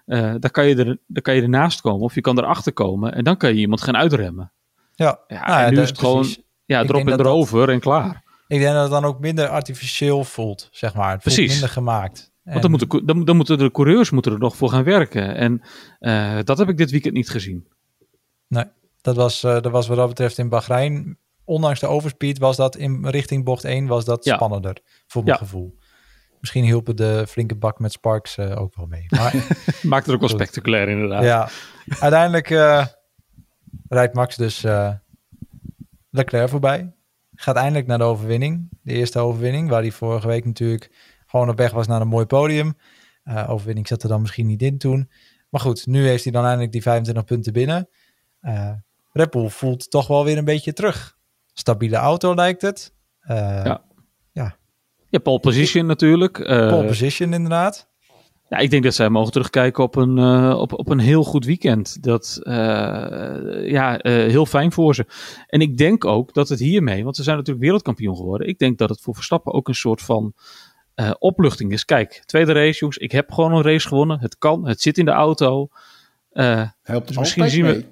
eh 0.05 0.33
dan, 0.39 0.51
kan 0.51 0.67
je 0.67 0.75
er, 0.75 0.97
dan 1.07 1.21
kan 1.21 1.35
je 1.35 1.41
ernaast 1.41 1.81
komen 1.81 2.01
of 2.01 2.15
je 2.15 2.21
kan 2.21 2.37
erachter 2.39 2.73
komen. 2.73 3.13
En 3.13 3.23
dan 3.23 3.37
kan 3.37 3.49
je 3.53 3.59
iemand 3.59 3.81
gaan 3.81 3.95
uitremmen. 3.97 4.51
Ja, 4.95 5.19
Ja, 5.27 5.47
Nou 5.47 5.61
en 5.63 5.69
nu 5.69 5.75
dat- 5.75 5.83
is 5.83 5.89
het 5.89 5.99
gewoon, 5.99 6.25
ja, 6.65 6.85
drop 6.85 6.99
en 7.01 7.05
dat- 7.05 7.19
erover 7.19 7.69
en 7.69 7.79
klaar. 7.79 8.23
Ik 8.47 8.59
denk 8.59 8.73
dat 8.73 8.81
het 8.81 8.91
dan 8.91 9.05
ook 9.05 9.19
minder 9.19 9.47
artificieel 9.47 10.23
voelt, 10.23 10.67
zeg 10.71 10.93
maar. 10.93 11.11
Het 11.11 11.21
voelt 11.23 11.35
Precies. 11.35 11.51
minder 11.51 11.69
gemaakt. 11.69 12.31
Want 12.43 12.61
dan 12.61 12.71
moeten, 12.71 13.05
dan, 13.05 13.25
dan 13.25 13.35
moeten 13.35 13.57
de 13.57 13.71
coureurs 13.71 14.09
moeten 14.11 14.31
er 14.31 14.39
nog 14.39 14.55
voor 14.55 14.69
gaan 14.69 14.83
werken. 14.83 15.35
En 15.35 15.61
eh, 15.99 16.37
dat 16.43 16.57
heb 16.57 16.69
ik 16.69 16.77
dit 16.77 16.91
weekend 16.91 17.13
niet 17.13 17.29
gezien. 17.29 17.67
Dat 19.01 19.15
was, 19.15 19.43
eh, 19.43 19.51
dat 19.61 19.71
was 19.71 19.87
wat 19.87 19.97
dat 19.97 20.07
betreft 20.07 20.37
in 20.37 20.49
Bahrein. 20.49 21.17
Ondanks 21.45 21.79
de 21.79 21.87
overspeed 21.87 22.37
was 22.37 22.55
dat 22.55 22.75
in 22.75 23.07
richting 23.07 23.43
bocht 23.43 23.63
1 23.63 23.87
was 23.87 24.05
dat 24.05 24.23
Ja. 24.25 24.35
spannender, 24.35 24.77
voor 25.07 25.23
mijn 25.23 25.35
Ja. 25.39 25.43
gevoel. 25.45 25.77
Misschien 26.39 26.63
hielpen 26.63 26.95
de 26.95 27.25
flinke 27.27 27.55
bak 27.55 27.79
met 27.79 27.91
Sparks 27.91 28.37
eh, 28.37 28.61
ook 28.61 28.75
wel 28.75 28.85
mee. 28.85 29.05
Maar 29.09 29.33
Maakt 29.83 30.05
het 30.05 30.15
ook 30.15 30.19
wel 30.21 30.29
Goed. 30.29 30.39
spectaculair 30.39 30.89
inderdaad. 30.89 31.23
ja, 31.23 31.49
uiteindelijk 31.99 32.49
eh, 32.49 32.85
rijdt 33.87 34.13
Max 34.13 34.35
dus 34.35 34.63
eh, 34.63 34.93
Leclerc 36.09 36.49
voorbij. 36.49 36.93
Gaat 37.35 37.55
eindelijk 37.55 37.87
naar 37.87 37.97
de 37.97 38.03
overwinning. 38.03 38.69
De 38.81 38.93
eerste 38.93 39.19
overwinning, 39.19 39.69
waar 39.69 39.81
hij 39.81 39.91
vorige 39.91 40.27
week 40.27 40.45
natuurlijk 40.45 40.91
gewoon 41.27 41.49
op 41.49 41.57
weg 41.57 41.71
was 41.71 41.87
naar 41.87 42.01
een 42.01 42.07
mooi 42.07 42.25
podium. 42.25 42.77
Eh, 43.23 43.49
overwinning 43.49 43.87
zat 43.87 44.03
er 44.03 44.09
dan 44.09 44.21
misschien 44.21 44.45
niet 44.47 44.61
in 44.61 44.77
toen. 44.77 45.09
Maar 45.49 45.61
goed, 45.61 45.85
nu 45.87 46.07
heeft 46.07 46.23
hij 46.23 46.33
dan 46.33 46.43
eindelijk 46.43 46.71
die 46.71 46.81
25 46.81 47.23
punten 47.25 47.53
binnen. 47.53 47.89
Eh 48.41 48.71
Red 49.11 49.29
Bull 49.29 49.49
voelt 49.49 49.89
toch 49.89 50.07
wel 50.07 50.23
weer 50.25 50.37
een 50.37 50.45
beetje 50.45 50.73
terug. 50.73 51.12
Stabiele 51.53 51.95
auto 51.95 52.35
lijkt 52.35 52.61
het. 52.61 52.93
Eh 53.19 53.35
Ja. 53.65 53.81
Ja, 55.09 55.19
pole 55.19 55.39
position 55.39 55.85
natuurlijk. 55.85 56.39
Eh, 56.39 56.69
Pole 56.69 56.87
position 56.87 57.33
inderdaad. 57.33 57.87
Ja, 58.49 58.57
ik 58.57 58.69
denk 58.69 58.83
dat 58.83 58.93
zij 58.93 59.09
mogen 59.09 59.31
terugkijken 59.31 59.83
op 59.83 59.95
een, 59.95 60.17
eh, 60.17 60.57
op, 60.59 60.73
op 60.79 60.89
een 60.89 60.99
heel 60.99 61.23
goed 61.23 61.45
weekend. 61.45 62.03
Dat, 62.03 62.39
eh, 62.43 62.53
ja, 63.69 63.97
eh, 63.99 64.13
heel 64.13 64.45
fijn 64.45 64.71
voor 64.71 64.95
ze. 64.95 65.05
En 65.47 65.61
ik 65.61 65.77
denk 65.77 66.05
ook 66.05 66.33
dat 66.33 66.49
het 66.49 66.59
hiermee, 66.59 67.03
want 67.03 67.15
ze 67.15 67.23
zijn 67.23 67.35
natuurlijk 67.37 67.63
wereldkampioen 67.65 68.15
geworden. 68.15 68.47
Ik 68.47 68.59
denk 68.59 68.77
dat 68.77 68.89
het 68.89 69.01
voor 69.01 69.15
Verstappen 69.15 69.53
ook 69.53 69.67
een 69.67 69.75
soort 69.75 70.01
van 70.01 70.33
eh, 70.95 71.11
opluchting 71.19 71.71
is. 71.71 71.85
Kijk, 71.85 72.23
tweede 72.25 72.51
race, 72.51 72.79
jongens. 72.79 72.97
Ik 72.97 73.11
heb 73.11 73.31
gewoon 73.31 73.53
een 73.53 73.63
race 73.63 73.87
gewonnen. 73.87 74.19
Het 74.19 74.37
kan, 74.37 74.67
het 74.67 74.81
zit 74.81 74.97
in 74.97 75.05
de 75.05 75.11
auto. 75.11 75.67
Eh, 76.29 76.45
Helpt 76.81 77.07
dus 77.07 77.17
altijd 77.17 77.17
misschien 77.17 77.49
zien 77.49 77.65
we- 77.65 77.71
mee. 77.71 77.87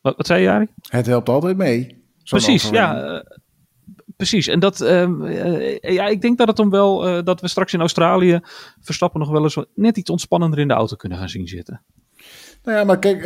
wat, 0.00 0.16
wat 0.16 0.26
zei 0.26 0.40
je, 0.40 0.46
Jari? 0.46 0.66
Het 0.88 1.06
helpt 1.06 1.28
altijd 1.28 1.56
mee. 1.56 2.03
Precies, 2.24 2.68
ja. 2.68 3.02
eh, 3.04 3.20
precies. 4.16 4.46
En 4.46 4.60
dat, 4.60 4.80
ehm, 4.80 5.22
eh, 5.24 5.78
ja, 5.94 6.06
ik 6.06 6.20
denk 6.20 6.38
dat 6.38 6.48
het 6.48 6.58
om 6.58 6.70
wel, 6.70 7.06
eh, 7.06 7.22
dat 7.24 7.40
we 7.40 7.48
straks 7.48 7.72
in 7.72 7.80
Australië 7.80 8.40
Verstappen 8.80 9.20
nog 9.20 9.30
wel 9.30 9.42
eens 9.42 9.58
net 9.74 9.96
iets 9.96 10.10
ontspannender 10.10 10.58
in 10.58 10.68
de 10.68 10.74
auto 10.74 10.96
kunnen 10.96 11.18
gaan 11.18 11.28
zien 11.28 11.48
zitten. 11.48 11.82
Nou 12.62 12.78
ja, 12.78 12.84
maar 12.84 12.98
kijk, 12.98 13.22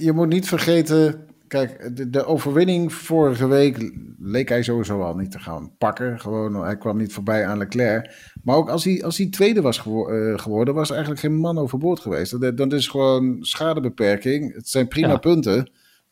je- 0.00 0.12
moet 0.14 0.28
niet 0.28 0.48
vergeten. 0.48 1.24
Kijk, 1.48 1.96
de, 1.96 2.10
de 2.10 2.24
overwinning 2.24 2.92
vorige 2.92 3.46
week 3.46 3.92
leek 4.18 4.48
hij 4.48 4.62
sowieso 4.62 5.02
al 5.02 5.14
niet 5.16 5.30
te 5.30 5.38
gaan 5.38 5.72
pakken. 5.78 6.20
Gewoon, 6.20 6.54
hij 6.54 6.76
kwam 6.78 6.96
niet 6.96 7.12
voorbij 7.12 7.46
aan 7.46 7.58
Leclerc. 7.58 8.32
Maar 8.42 8.56
ook 8.56 8.68
als 8.68 8.84
hij, 8.84 9.02
als 9.04 9.18
hij 9.18 9.26
tweede 9.28 9.60
was 9.60 9.78
gewo- 9.78 10.36
geworden, 10.36 10.74
was 10.74 10.88
er 10.88 10.94
eigenlijk 10.94 11.24
geen 11.24 11.36
man 11.36 11.58
overboord 11.58 12.00
geweest. 12.00 12.40
Dat, 12.40 12.56
dat 12.56 12.72
is 12.72 12.88
gewoon 12.88 13.36
schadebeperking. 13.40 14.54
Het 14.54 14.68
zijn 14.68 14.88
prima 14.88 15.08
Ja. 15.08 15.16
punten. 15.16 15.70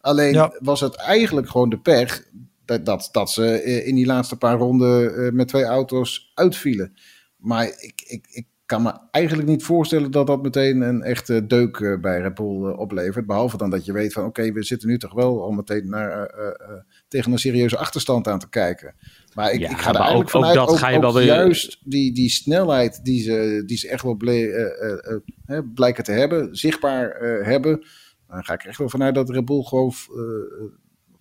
Alleen 0.08 0.32
Ja. 0.32 0.52
was 0.58 0.80
het 0.80 0.94
eigenlijk 0.96 1.48
gewoon 1.48 1.68
de 1.70 1.78
pech 1.78 2.24
dat, 2.64 2.86
dat, 2.86 3.08
dat 3.12 3.30
ze 3.30 3.46
eh, 3.50 3.86
in 3.86 3.94
die 3.94 4.06
laatste 4.06 4.36
paar 4.36 4.58
ronden 4.58 5.14
eh, 5.26 5.32
met 5.32 5.48
twee 5.48 5.64
auto's 5.64 6.30
uitvielen. 6.34 6.92
Maar 7.36 7.64
ik, 7.64 8.02
ik, 8.06 8.26
ik 8.30 8.46
kan 8.66 8.82
me 8.82 8.92
eigenlijk 9.10 9.48
niet 9.48 9.62
voorstellen 9.64 10.10
dat 10.10 10.26
dat 10.26 10.42
meteen 10.42 10.80
een 10.80 11.02
echte 11.02 11.46
deuk 11.46 11.76
eh, 11.80 12.00
bij 12.00 12.20
Red 12.20 12.34
Bull 12.34 12.70
oplevert. 12.72 13.26
Behalve 13.26 13.56
dan 13.56 13.70
dat 13.70 13.84
je 13.84 13.92
weet 13.92 14.12
van 14.12 14.24
oké, 14.24 14.52
we 14.52 14.62
zitten 14.62 14.88
nu 14.88 14.98
toch 14.98 15.12
wel 15.14 15.42
al 15.42 15.50
meteen 15.50 15.88
naar, 15.88 16.10
eh, 16.10 16.46
eh, 16.46 16.48
eh, 16.48 16.80
tegen 17.08 17.32
een 17.32 17.38
serieuze 17.38 17.76
achterstand 17.76 18.28
aan 18.28 18.38
te 18.38 18.48
kijken. 18.48 18.94
Maar 19.34 19.52
ik, 19.52 19.60
Ja, 19.60 19.70
ik 19.70 19.76
ga 19.78 19.86
er 19.86 19.92
maar 19.92 20.02
eigenlijk 20.08 20.14
ook- 20.34 20.42
ook 20.44 20.46
vanuit, 20.50 20.68
dat 20.68 20.78
ga 20.78 20.88
je 20.88 21.00
wel 21.00 21.14
weer- 21.14 21.24
juist 21.24 21.78
die, 21.84 22.14
die 22.14 22.28
snelheid 22.30 23.04
die 23.04 23.22
ze, 23.22 23.62
die 23.66 23.76
ze 23.76 23.88
echt 23.88 24.02
wel 24.02 24.16
ble, 24.16 24.32
eh, 24.52 24.92
eh, 24.92 25.16
eh, 25.56 25.62
blijken 25.74 26.04
te 26.04 26.12
hebben, 26.12 26.56
zichtbaar 26.56 27.10
eh, 27.10 27.46
hebben. 27.46 27.84
Dan 28.28 28.44
ga 28.44 28.52
ik 28.52 28.62
er 28.62 28.68
echt 28.68 28.78
wel 28.78 28.88
vanuit 28.88 29.14
dat 29.14 29.30
Red 29.30 29.44
Bull 29.44 29.62
gewoon 29.62 29.92
eh, 30.08 30.70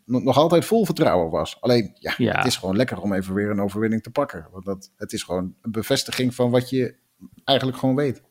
nog 0.05 0.37
altijd 0.37 0.65
vol 0.65 0.85
vertrouwen 0.85 1.29
was. 1.31 1.61
Alleen, 1.61 1.91
ja, 1.99 2.13
Ja. 2.17 2.37
het 2.37 2.45
is 2.45 2.57
gewoon 2.57 2.75
lekker 2.75 3.01
om 3.01 3.13
even 3.13 3.33
weer 3.33 3.49
een 3.49 3.61
overwinning 3.61 4.03
te 4.03 4.09
pakken. 4.11 4.47
Want 4.51 4.65
dat, 4.65 4.91
het 4.95 5.13
is 5.13 5.23
gewoon 5.23 5.55
een 5.61 5.71
bevestiging 5.71 6.35
van 6.35 6.49
wat 6.51 6.69
je 6.69 6.95
eigenlijk 7.43 7.77
gewoon 7.77 7.95
weet. 7.95 8.25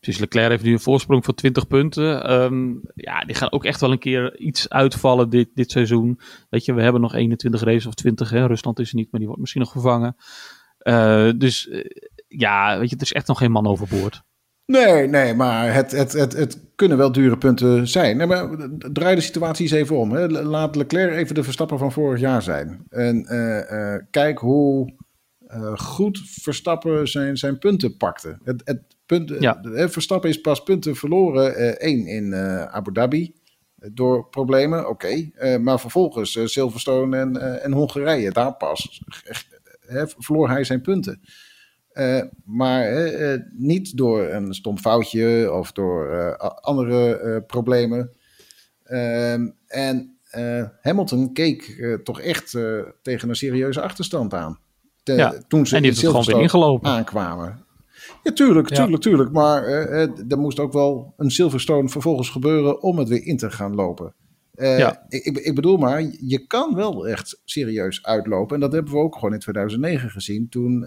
Precies, 0.00 0.20
Leclerc 0.20 0.50
heeft 0.50 0.62
nu 0.62 0.72
een 0.72 0.80
voorsprong 0.80 1.24
van 1.24 1.34
20 1.34 1.66
punten. 1.66 2.24
Ehm, 2.24 2.74
ja, 2.94 3.20
die 3.20 3.34
gaan 3.34 3.52
ook 3.52 3.64
echt 3.64 3.80
wel 3.80 3.92
een 3.92 3.98
keer 3.98 4.38
iets 4.38 4.68
uitvallen 4.68 5.30
dit, 5.30 5.48
dit 5.54 5.70
seizoen. 5.70 6.20
Weet 6.50 6.64
je, 6.64 6.74
we 6.74 6.82
hebben 6.82 7.00
nog 7.00 7.14
21 7.14 7.62
races 7.62 7.86
of 7.86 7.94
20. 7.94 8.30
Hè? 8.30 8.46
Rusland 8.46 8.78
is 8.78 8.90
er 8.90 8.96
niet, 8.96 9.10
maar 9.10 9.18
die 9.18 9.26
wordt 9.26 9.40
misschien 9.40 9.62
nog 9.62 9.72
vervangen. 9.72 10.16
Eh, 10.78 11.30
dus 11.36 11.68
eh, 11.68 11.84
ja, 12.28 12.78
weet 12.78 12.88
je, 12.88 12.94
het 12.94 13.04
is 13.04 13.12
echt 13.12 13.26
nog 13.26 13.38
geen 13.38 13.50
man 13.52 13.66
overboord. 13.66 14.22
Nee, 14.72 15.06
nee, 15.06 15.34
maar 15.34 15.74
het, 15.74 15.90
het, 15.90 16.12
het, 16.12 16.32
het 16.32 16.60
kunnen 16.74 16.98
wel 16.98 17.12
dure 17.12 17.38
punten 17.38 17.88
zijn. 17.88 18.16
Nee, 18.16 18.26
maar 18.26 18.48
draai 18.92 19.14
de 19.14 19.20
situatie 19.20 19.62
eens 19.62 19.72
even 19.72 19.96
om. 19.96 20.12
Hè. 20.12 20.28
Laat 20.28 20.76
Leclerc 20.76 21.16
even 21.16 21.34
de 21.34 21.42
Verstappen 21.42 21.78
van 21.78 21.92
vorig 21.92 22.20
jaar 22.20 22.42
zijn. 22.42 22.84
En 22.88 23.26
eh, 23.26 23.94
eh, 23.94 24.02
kijk 24.10 24.38
hoe 24.38 24.94
eh, 25.46 25.78
goed 25.78 26.22
Verstappen 26.24 27.08
zijn, 27.08 27.36
zijn 27.36 27.58
punten 27.58 27.96
pakte. 27.96 28.38
Het, 28.44 28.62
het 28.64 28.82
punt, 29.06 29.32
Ja. 29.38 29.60
Verstappen 29.88 30.30
is 30.30 30.40
pas 30.40 30.62
punten 30.62 30.96
verloren. 30.96 31.78
één 31.80 32.06
in 32.06 32.34
Abu 32.70 32.92
Dhabi. 32.92 33.34
Door 33.92 34.28
problemen, 34.28 34.88
oké. 34.88 35.30
Maar 35.60 35.80
vervolgens 35.80 36.40
Silverstone 36.44 37.16
en, 37.16 37.62
en 37.62 37.72
Hongarije, 37.72 38.30
daar 38.30 38.54
pas 38.54 39.02
verloor 40.18 40.48
hij 40.48 40.64
zijn 40.64 40.80
punten. 40.80 41.20
Eh, 41.98 42.22
maar 42.44 42.82
eh, 42.82 43.40
niet 43.52 43.96
door 43.96 44.22
een 44.22 44.54
stom 44.54 44.78
foutje 44.78 45.52
of 45.52 45.72
door 45.72 46.10
eh, 46.10 46.50
andere 46.60 47.42
problemen. 47.46 48.10
Ehm, 48.84 49.48
en 49.66 50.16
Hamilton 50.80 51.32
keek 51.32 51.86
toch 52.04 52.20
echt 52.20 52.50
tegen 53.02 53.28
een 53.28 53.34
serieuze 53.36 53.80
achterstand 53.80 54.34
aan. 54.34 54.58
Te- 55.02 55.12
Ja, 55.12 55.34
Toen 55.48 55.66
ze 55.66 55.76
En 55.76 55.82
die 55.82 55.90
in 55.90 55.96
heeft 55.96 55.96
het 55.96 56.06
gewoon 56.06 56.14
weer 56.14 56.34
Silverstone 56.34 56.42
ingelopen. 56.42 56.90
aankwamen. 56.90 57.64
Ja, 58.22 58.32
tuurlijk, 58.32 58.68
Ja. 58.70 58.76
tuurlijk, 58.76 59.02
tuurlijk. 59.02 59.32
Maar 59.32 59.64
er 60.28 60.38
moest 60.38 60.58
ook 60.58 60.72
wel 60.72 61.14
een 61.16 61.30
Silverstone 61.30 61.88
vervolgens 61.88 62.28
gebeuren 62.30 62.82
om 62.82 62.98
het 62.98 63.08
weer 63.08 63.24
in 63.26 63.36
te 63.36 63.50
gaan 63.50 63.74
lopen. 63.74 64.14
Ja. 64.52 65.04
ik, 65.08 65.24
ik- 65.24 65.54
bedoel 65.54 65.76
maar, 65.76 66.02
je 66.20 66.46
kan 66.46 66.74
wel 66.74 67.08
echt 67.08 67.40
serieus 67.44 68.04
uitlopen. 68.04 68.54
En 68.54 68.60
dat 68.60 68.72
hebben 68.72 68.92
we 68.92 68.98
ook 68.98 69.14
gewoon 69.14 69.32
in 69.32 69.38
2009 69.38 70.10
gezien. 70.10 70.48
Toen 70.48 70.84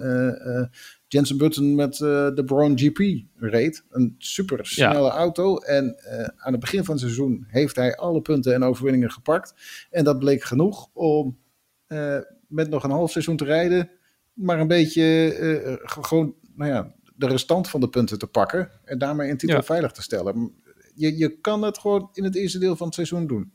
Jensen 1.11 1.37
Button 1.37 1.75
met 1.75 1.93
eh, 1.93 2.29
de 2.35 2.43
Brown 2.45 2.73
GP 2.75 3.25
reed. 3.35 3.83
Een 3.89 4.15
super 4.17 4.65
snelle 4.65 5.09
auto. 5.09 5.57
En 5.57 5.97
eh, 5.97 6.27
aan 6.37 6.51
het 6.51 6.61
begin 6.61 6.83
van 6.83 6.93
het 6.93 7.03
seizoen 7.03 7.45
heeft 7.47 7.75
hij 7.75 7.95
alle 7.95 8.21
punten 8.21 8.53
en 8.53 8.63
overwinningen 8.63 9.11
gepakt. 9.11 9.53
En 9.89 10.03
dat 10.03 10.19
bleek 10.19 10.43
genoeg 10.43 10.89
om 10.93 11.39
eh, 11.87 12.17
met 12.47 12.69
nog 12.69 12.83
een 12.83 12.91
half 12.91 13.11
seizoen 13.11 13.37
te 13.37 13.45
rijden. 13.45 13.89
Maar 14.33 14.59
een 14.59 14.67
beetje 14.67 15.79
gewoon, 15.83 16.35
nou 16.55 16.71
ja, 16.71 16.95
de 17.15 17.27
restant 17.27 17.69
van 17.69 17.79
de 17.79 17.89
punten 17.89 18.19
te 18.19 18.27
pakken. 18.27 18.71
En 18.83 18.97
daarmee 18.97 19.29
een 19.29 19.37
titel 19.37 19.57
Ja. 19.57 19.63
veilig 19.63 19.91
te 19.91 20.01
stellen. 20.01 20.55
je, 20.95 21.17
je 21.17 21.39
kan 21.39 21.61
het 21.61 21.77
gewoon 21.77 22.09
in 22.13 22.23
het 22.23 22.35
eerste 22.35 22.59
deel 22.59 22.75
van 22.75 22.85
het 22.85 22.95
seizoen 22.95 23.27
doen. 23.27 23.53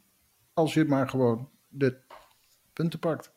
Als 0.55 0.75
je 0.75 0.85
maar 0.85 1.09
gewoon 1.09 1.49
de 1.69 1.97
punten 2.73 2.99
pakt. 2.99 3.31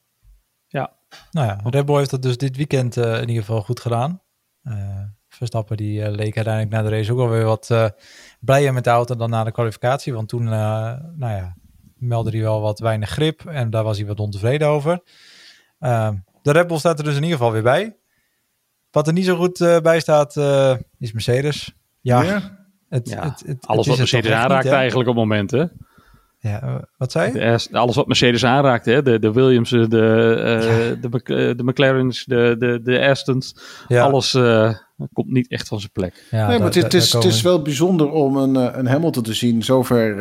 Nou 1.31 1.47
ja, 1.47 1.59
Red 1.63 1.85
Bull 1.85 1.97
heeft 1.97 2.09
dat 2.09 2.21
dus 2.21 2.37
dit 2.37 2.55
weekend 2.55 2.97
uh, 2.97 3.13
in 3.13 3.27
ieder 3.27 3.43
geval 3.43 3.61
goed 3.61 3.79
gedaan. 3.79 4.21
Uh, 4.63 5.01
Verstappen 5.27 5.77
die 5.77 5.99
uh, 5.99 6.09
leek 6.09 6.35
uiteindelijk 6.35 6.75
na 6.75 6.81
de 6.81 6.95
race 6.95 7.13
ook 7.13 7.19
alweer 7.19 7.45
wat 7.45 7.93
blijer 8.39 8.73
met 8.73 8.83
de 8.83 8.89
auto 8.89 9.15
dan 9.15 9.29
na 9.29 9.43
de 9.43 9.51
kwalificatie. 9.51 10.13
Want 10.13 10.29
toen, 10.29 10.43
nou 10.43 11.17
ja, 11.19 11.55
meldde 11.99 12.31
hij 12.31 12.41
wel 12.41 12.61
wat 12.61 12.79
weinig 12.79 13.09
grip 13.09 13.45
en 13.45 13.69
daar 13.69 13.83
was 13.83 13.97
hij 13.97 14.07
wat 14.07 14.19
ontevreden 14.19 14.67
over. 14.67 15.03
Ehm, 15.79 16.15
de 16.41 16.51
Red 16.51 16.67
Bull 16.67 16.77
staat 16.77 16.97
er 16.97 17.03
dus 17.03 17.15
in 17.15 17.23
ieder 17.23 17.37
geval 17.37 17.51
weer 17.53 17.63
bij. 17.63 17.97
Wat 18.91 19.07
er 19.07 19.13
niet 19.13 19.25
zo 19.25 19.35
goed 19.35 19.59
uh, 19.59 19.79
bij 19.79 19.99
staat, 19.99 20.35
uh, 20.35 20.75
is 20.97 21.11
Mercedes. 21.11 21.75
Ja, 22.01 22.21
ja. 22.21 22.57
Het, 22.89 23.09
ja. 23.09 23.23
Het, 23.23 23.43
het, 23.45 23.67
alles 23.67 23.87
wat 23.87 23.97
Mercedes 23.97 24.31
aanraakt 24.31 24.63
niet, 24.63 24.73
eigenlijk 24.73 25.09
op 25.09 25.15
momenten. 25.15 25.87
Ja, 26.41 26.63
uh, 26.63 26.75
wat 26.97 27.11
zei 27.11 27.33
je? 27.33 27.67
Alles 27.71 27.95
wat 27.95 28.07
Mercedes 28.07 28.45
aanraakt, 28.45 28.85
hè? 28.85 29.01
De, 29.01 29.19
de 29.19 29.31
Williams, 29.31 29.69
de, 29.69 29.77
ja. 29.79 31.09
de, 31.09 31.53
de 31.55 31.63
McLaren's, 31.63 32.25
de, 32.25 32.55
de, 32.59 32.81
de 32.83 33.07
Astons. 33.07 33.55
Ja. 33.87 34.03
Alles 34.03 34.31
komt 35.13 35.31
niet 35.31 35.49
echt 35.49 35.67
van 35.67 35.79
zijn 35.79 35.91
plek. 35.91 36.23
Ja, 36.31 36.47
nee, 36.47 36.57
maar 36.57 36.73
het, 36.73 36.93
is, 36.93 37.13
het 37.13 37.23
is 37.23 37.41
wel 37.41 37.61
bijzonder 37.61 38.11
om 38.11 38.37
een, 38.37 38.79
een 38.79 38.87
Hamilton 38.87 39.23
te 39.23 39.33
zien 39.33 39.63
zover 39.63 40.15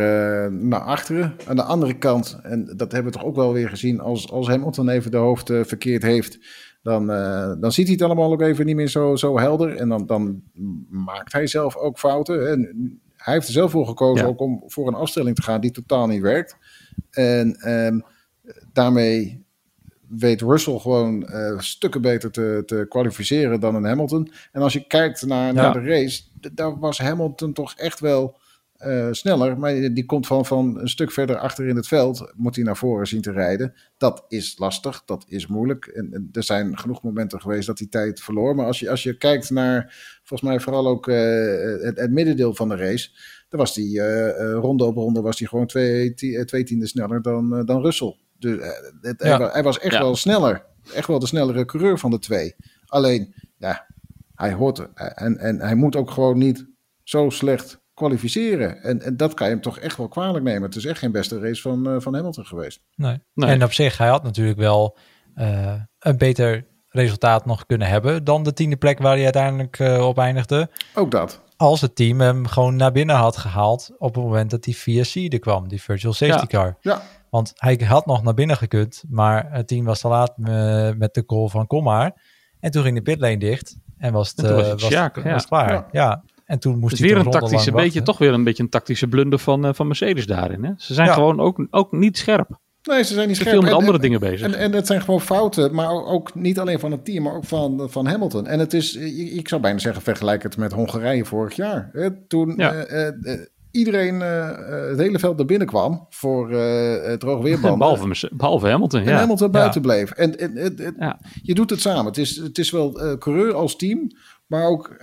naar 0.52 0.80
achteren. 0.80 1.34
Aan 1.46 1.56
de 1.56 1.62
andere 1.62 1.94
kant, 1.94 2.38
en 2.42 2.72
dat 2.76 2.92
hebben 2.92 3.12
we 3.12 3.18
toch 3.18 3.26
ook 3.26 3.36
wel 3.36 3.52
weer 3.52 3.68
gezien, 3.68 4.00
als, 4.00 4.30
als 4.30 4.48
Hamilton 4.48 4.88
even 4.88 5.10
de 5.10 5.16
hoofd 5.16 5.52
verkeerd 5.62 6.02
heeft 6.02 6.38
dan, 6.82 7.10
uh, 7.10 7.52
dan 7.60 7.72
ziet 7.72 7.84
hij 7.84 7.94
het 7.94 8.02
allemaal 8.02 8.32
ook 8.32 8.42
even 8.42 8.66
niet 8.66 8.76
meer 8.76 8.88
zo, 8.88 9.16
zo 9.16 9.38
helder. 9.38 9.76
En 9.76 9.88
dan, 9.88 10.06
dan 10.06 10.42
maakt 10.88 11.32
hij 11.32 11.46
zelf 11.46 11.76
ook 11.76 11.98
fouten. 11.98 12.50
En 12.50 13.00
hij 13.28 13.36
heeft 13.36 13.48
er 13.48 13.58
zelf 13.58 13.70
voor 13.70 13.86
gekozen 13.86 14.26
ook 14.26 14.40
om 14.40 14.62
voor 14.66 14.88
een 14.88 14.94
afstelling 14.94 15.36
te 15.36 15.42
gaan 15.42 15.60
die 15.60 15.70
totaal 15.70 16.06
niet 16.06 16.22
werkt. 16.22 16.56
En 17.10 17.72
um, 17.72 18.04
daarmee 18.72 19.44
weet 20.08 20.40
Russell 20.40 20.78
gewoon 20.78 21.28
uh, 21.30 21.58
stukken 21.58 22.02
beter 22.02 22.30
te, 22.30 22.62
te 22.66 22.86
kwalificeren 22.88 23.60
dan 23.60 23.74
een 23.74 23.84
Hamilton. 23.84 24.32
En 24.52 24.62
als 24.62 24.72
je 24.72 24.86
kijkt 24.86 25.26
naar, 25.26 25.52
naar 25.54 25.72
de 25.72 25.80
race, 25.80 26.22
daar 26.52 26.78
was 26.78 26.98
Hamilton 26.98 27.52
toch 27.52 27.74
echt 27.74 28.00
wel 28.00 28.36
uh, 28.86 29.08
sneller. 29.10 29.58
Maar 29.58 29.72
die 29.74 30.04
komt 30.04 30.26
van, 30.26 30.46
van 30.46 30.78
een 30.80 30.88
stuk 30.88 31.12
verder 31.12 31.38
achter 31.38 31.66
in 31.66 31.76
het 31.76 31.88
veld. 31.88 32.32
Moet 32.36 32.56
hij 32.56 32.64
naar 32.64 32.76
voren 32.76 33.06
zien 33.06 33.20
te 33.20 33.32
rijden. 33.32 33.74
Dat 33.96 34.24
is 34.28 34.58
lastig. 34.58 35.02
Dat 35.04 35.24
is 35.28 35.46
moeilijk. 35.46 35.86
En, 35.86 36.12
en 36.12 36.28
er 36.32 36.42
zijn 36.42 36.78
genoeg 36.78 37.02
momenten 37.02 37.40
geweest 37.40 37.66
dat 37.66 37.78
hij 37.78 37.88
tijd 37.88 38.20
verloor. 38.20 38.54
Maar 38.54 38.66
als 38.66 38.78
je, 38.78 38.90
als 38.90 39.02
je 39.02 39.16
kijkt 39.16 39.50
naar, 39.50 39.94
volgens 40.22 40.50
mij 40.50 40.60
vooral 40.60 40.86
ook 40.86 41.08
uh, 41.08 41.16
het, 41.82 41.98
het, 41.98 42.10
middendeel 42.10 42.54
van 42.54 42.68
de 42.68 42.76
race. 42.76 43.10
Dan 43.48 43.60
was 43.60 43.74
die 43.74 43.98
uh, 43.98 44.52
ronde 44.52 44.84
op 44.84 44.94
ronde 44.94 45.20
was 45.20 45.38
hij 45.38 45.48
gewoon 45.48 45.66
twee, 45.66 46.14
twee 46.44 46.64
tienden 46.64 46.88
sneller 46.88 47.22
dan, 47.22 47.64
dan 47.64 47.82
Russell. 47.82 48.16
Dus 48.38 48.56
het, 49.00 49.22
ja. 49.22 49.38
hij, 49.38 49.48
hij, 49.52 49.62
was 49.62 49.78
echt 49.78 49.94
ja. 49.94 50.00
wel 50.00 50.16
sneller. 50.16 50.64
Echt 50.94 51.06
wel 51.06 51.18
de 51.18 51.26
snellere 51.26 51.64
coureur 51.64 51.98
van 51.98 52.10
de 52.10 52.18
twee. 52.18 52.54
Alleen, 52.86 53.34
ja, 53.56 53.86
hij 54.34 54.52
hoort 54.52 54.78
er. 54.78 54.90
En, 54.94 55.38
en 55.38 55.60
hij 55.60 55.74
moet 55.74 55.96
ook 55.96 56.10
gewoon 56.10 56.38
niet 56.38 56.66
zo 57.02 57.30
slecht 57.30 57.80
kwalificeren. 57.98 58.82
En, 58.82 59.02
en 59.02 59.16
dat 59.16 59.34
kan 59.34 59.46
je 59.46 59.52
hem 59.52 59.62
toch 59.62 59.78
echt 59.78 59.96
wel 59.96 60.08
kwalijk 60.08 60.44
nemen. 60.44 60.62
Het 60.62 60.76
is 60.76 60.84
echt 60.84 60.98
geen 60.98 61.12
beste 61.12 61.38
race 61.38 61.62
van, 61.62 61.88
uh, 61.88 62.00
van 62.00 62.14
Hamilton 62.14 62.46
geweest. 62.46 62.80
Nee. 62.94 63.18
nee. 63.34 63.50
En 63.50 63.62
op 63.62 63.72
zich, 63.72 63.98
hij 63.98 64.08
had 64.08 64.22
natuurlijk 64.22 64.58
wel 64.58 64.98
uh, 65.36 65.74
een 65.98 66.18
beter 66.18 66.66
resultaat 66.88 67.46
nog 67.46 67.66
kunnen 67.66 67.88
hebben 67.88 68.24
dan 68.24 68.42
de 68.42 68.52
tiende 68.52 68.76
plek 68.76 68.98
waar 68.98 69.14
hij 69.14 69.24
uiteindelijk 69.24 69.78
uh, 69.78 70.06
op 70.06 70.18
eindigde. 70.18 70.70
Ook 70.94 71.10
dat. 71.10 71.40
Als 71.56 71.80
het 71.80 71.96
team 71.96 72.20
hem 72.20 72.46
gewoon 72.46 72.76
naar 72.76 72.92
binnen 72.92 73.16
had 73.16 73.36
gehaald 73.36 73.90
op 73.98 74.14
het 74.14 74.24
moment 74.24 74.50
dat 74.50 74.62
die 74.62 74.76
VSC 74.76 75.16
er 75.16 75.38
kwam, 75.38 75.68
die 75.68 75.82
virtual 75.82 76.12
safety 76.12 76.46
ja. 76.48 76.60
car. 76.60 76.76
Ja. 76.80 77.02
Want 77.30 77.52
hij 77.54 77.80
had 77.84 78.06
nog 78.06 78.22
naar 78.22 78.34
binnen 78.34 78.56
gekund, 78.56 79.04
maar 79.08 79.52
het 79.52 79.68
team 79.68 79.84
was 79.84 80.00
te 80.00 80.08
laat 80.08 80.36
met 80.96 81.14
de 81.14 81.24
call 81.26 81.48
van 81.48 81.66
kom 81.66 81.84
maar. 81.84 82.22
En 82.60 82.70
toen 82.70 82.82
ging 82.82 82.96
de 82.96 83.02
pitlane 83.02 83.38
dicht 83.38 83.76
en 83.98 84.12
was 84.12 84.28
het, 84.28 84.38
en 84.38 84.54
was, 84.54 84.66
het, 84.66 84.80
was, 84.80 84.90
ja. 84.90 85.10
was 85.14 85.24
het 85.24 85.46
klaar. 85.46 85.88
Ja. 85.92 86.22
En 86.48 86.58
toen 86.58 86.78
moest 86.78 86.90
dus 86.90 87.00
hij 87.00 87.08
weer 87.08 87.18
een 87.26 87.30
tactische 87.30 87.72
beetje, 87.72 88.02
toch 88.02 88.18
weer 88.18 88.32
een 88.32 88.44
beetje 88.44 88.62
een 88.62 88.68
tactische 88.68 89.06
blunder 89.06 89.38
van, 89.38 89.66
uh, 89.66 89.72
van 89.72 89.86
Mercedes 89.86 90.26
daarin. 90.26 90.64
Hè? 90.64 90.72
Ze 90.76 90.94
zijn 90.94 91.08
ja. 91.08 91.14
gewoon 91.14 91.40
ook, 91.40 91.66
ook 91.70 91.92
niet 91.92 92.18
scherp. 92.18 92.58
Nee, 92.82 93.02
ze 93.04 93.14
zijn 93.14 93.26
niet 93.28 93.36
Ze 93.36 93.42
scherp. 93.42 93.54
veel 93.56 93.64
met 93.64 93.70
en, 93.70 93.78
andere 93.78 93.96
en, 93.96 94.02
dingen 94.02 94.20
bezig. 94.20 94.46
En, 94.46 94.54
en 94.54 94.72
het 94.72 94.86
zijn 94.86 95.00
gewoon 95.00 95.20
fouten, 95.20 95.74
maar 95.74 95.90
ook 95.90 96.34
niet 96.34 96.58
alleen 96.58 96.78
van 96.78 96.90
het 96.90 97.04
team, 97.04 97.22
maar 97.22 97.34
ook 97.34 97.44
van, 97.44 97.90
van 97.90 98.06
Hamilton. 98.06 98.46
En 98.46 98.58
het 98.58 98.74
is, 98.74 98.96
ik 98.96 99.48
zou 99.48 99.60
bijna 99.60 99.78
zeggen, 99.78 100.02
vergelijk 100.02 100.42
het 100.42 100.56
met 100.56 100.72
Hongarije 100.72 101.24
vorig 101.24 101.56
jaar. 101.56 101.90
Hè? 101.92 102.26
Toen 102.26 102.54
ja. 102.56 102.86
uh, 102.90 103.06
uh, 103.20 103.40
iedereen 103.70 104.20
het 104.20 104.98
hele 104.98 105.18
veld 105.18 105.36
naar 105.36 105.46
binnen 105.46 105.66
kwam 105.66 106.06
voor 106.10 106.50
het 106.50 107.20
droog 107.20 107.42
weerbanden. 107.42 107.78
behalve, 107.88 108.30
behalve 108.32 108.68
Hamilton, 108.68 109.02
ja. 109.02 109.10
En 109.10 109.16
Hamilton 109.16 109.50
buiten 109.50 109.82
bleef. 109.82 110.10
En, 110.10 110.38
en, 110.38 110.56
en 110.56 110.94
ja. 110.98 111.18
je 111.42 111.54
doet 111.54 111.70
het 111.70 111.80
samen. 111.80 112.06
Het 112.06 112.18
is, 112.18 112.36
het 112.36 112.58
is 112.58 112.70
wel 112.70 113.16
coureur 113.18 113.54
als 113.54 113.76
team, 113.76 114.10
maar 114.46 114.66
ook... 114.66 114.96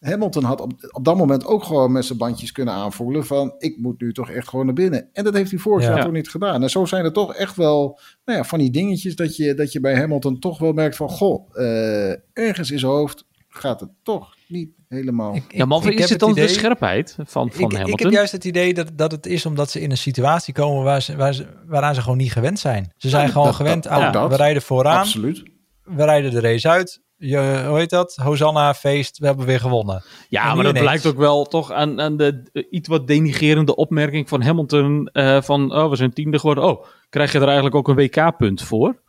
Hamilton 0.00 0.44
had 0.44 0.60
op, 0.60 0.72
op 0.90 1.04
dat 1.04 1.16
moment 1.16 1.44
ook 1.44 1.64
gewoon 1.64 1.92
met 1.92 2.04
zijn 2.04 2.18
bandjes 2.18 2.52
kunnen 2.52 2.74
aanvoelen 2.74 3.26
van 3.26 3.54
ik 3.58 3.76
moet 3.78 4.00
nu 4.00 4.12
toch 4.12 4.30
echt 4.30 4.48
gewoon 4.48 4.66
naar 4.66 4.74
binnen. 4.74 5.08
En 5.12 5.24
dat 5.24 5.34
heeft 5.34 5.50
hij 5.50 5.60
vorig 5.60 5.84
jaar 5.86 5.96
ja. 5.96 6.02
toch 6.02 6.12
niet 6.12 6.28
gedaan. 6.28 6.62
En 6.62 6.70
zo 6.70 6.84
zijn 6.84 7.04
er 7.04 7.12
toch 7.12 7.34
echt 7.34 7.56
wel 7.56 8.00
nou 8.24 8.38
ja, 8.38 8.44
van 8.44 8.58
die 8.58 8.70
dingetjes 8.70 9.16
dat 9.16 9.36
je, 9.36 9.54
dat 9.54 9.72
je 9.72 9.80
bij 9.80 9.96
Hamilton 9.96 10.38
toch 10.38 10.58
wel 10.58 10.72
merkt 10.72 10.96
van 10.96 11.08
goh, 11.08 11.54
uh, 11.54 12.10
ergens 12.32 12.70
in 12.70 12.78
zijn 12.78 12.92
hoofd 12.92 13.24
gaat 13.48 13.80
het 13.80 13.90
toch 14.02 14.36
niet 14.48 14.70
helemaal. 14.88 15.34
Ik, 15.34 15.44
ik, 15.48 15.56
ja, 15.56 15.64
maar 15.64 15.92
is 15.92 16.10
het 16.10 16.18
dan 16.18 16.30
idee, 16.30 16.46
de 16.46 16.52
scherpheid 16.52 17.14
van, 17.16 17.26
van 17.26 17.46
ik, 17.50 17.58
Hamilton? 17.60 17.92
Ik 17.92 17.98
heb 17.98 18.10
juist 18.10 18.32
het 18.32 18.44
idee 18.44 18.74
dat, 18.74 18.90
dat 18.94 19.12
het 19.12 19.26
is 19.26 19.46
omdat 19.46 19.70
ze 19.70 19.80
in 19.80 19.90
een 19.90 19.96
situatie 19.96 20.54
komen 20.54 20.84
waar 20.84 21.02
ze, 21.02 21.16
waar 21.16 21.34
ze, 21.34 21.46
waaraan 21.66 21.94
ze 21.94 22.00
gewoon 22.00 22.18
niet 22.18 22.32
gewend 22.32 22.58
zijn. 22.58 22.92
Ze 22.96 23.08
zijn 23.08 23.26
ja, 23.26 23.32
gewoon 23.32 23.46
dat, 23.46 23.56
gewend 23.56 23.82
dat, 23.82 23.92
aan, 23.92 24.12
dat, 24.12 24.30
we 24.30 24.36
rijden 24.36 24.62
vooraan, 24.62 24.98
absoluut. 24.98 25.42
we 25.82 26.04
rijden 26.04 26.30
de 26.30 26.40
race 26.40 26.68
uit, 26.68 27.02
je, 27.20 27.64
hoe 27.66 27.78
heet 27.78 27.90
dat? 27.90 28.16
Hosanna, 28.22 28.74
feest, 28.74 29.18
we 29.18 29.26
hebben 29.26 29.46
weer 29.46 29.60
gewonnen. 29.60 30.02
Ja, 30.28 30.44
maar 30.44 30.64
dat 30.64 30.72
ineens... 30.72 30.84
blijkt 30.84 31.06
ook 31.06 31.16
wel 31.16 31.44
toch 31.44 31.72
aan, 31.72 32.00
aan 32.00 32.16
de 32.16 32.42
uh, 32.52 32.64
iets 32.70 32.88
wat 32.88 33.06
denigerende 33.06 33.76
opmerking 33.76 34.28
van 34.28 34.42
Hamilton 34.42 35.08
uh, 35.12 35.42
van, 35.42 35.74
oh, 35.74 35.90
we 35.90 35.96
zijn 35.96 36.12
tiende 36.12 36.38
geworden. 36.38 36.64
Oh, 36.64 36.84
krijg 37.08 37.32
je 37.32 37.38
er 37.38 37.44
eigenlijk 37.44 37.74
ook 37.74 37.88
een 37.88 37.94
WK-punt 37.94 38.62
voor? 38.62 39.00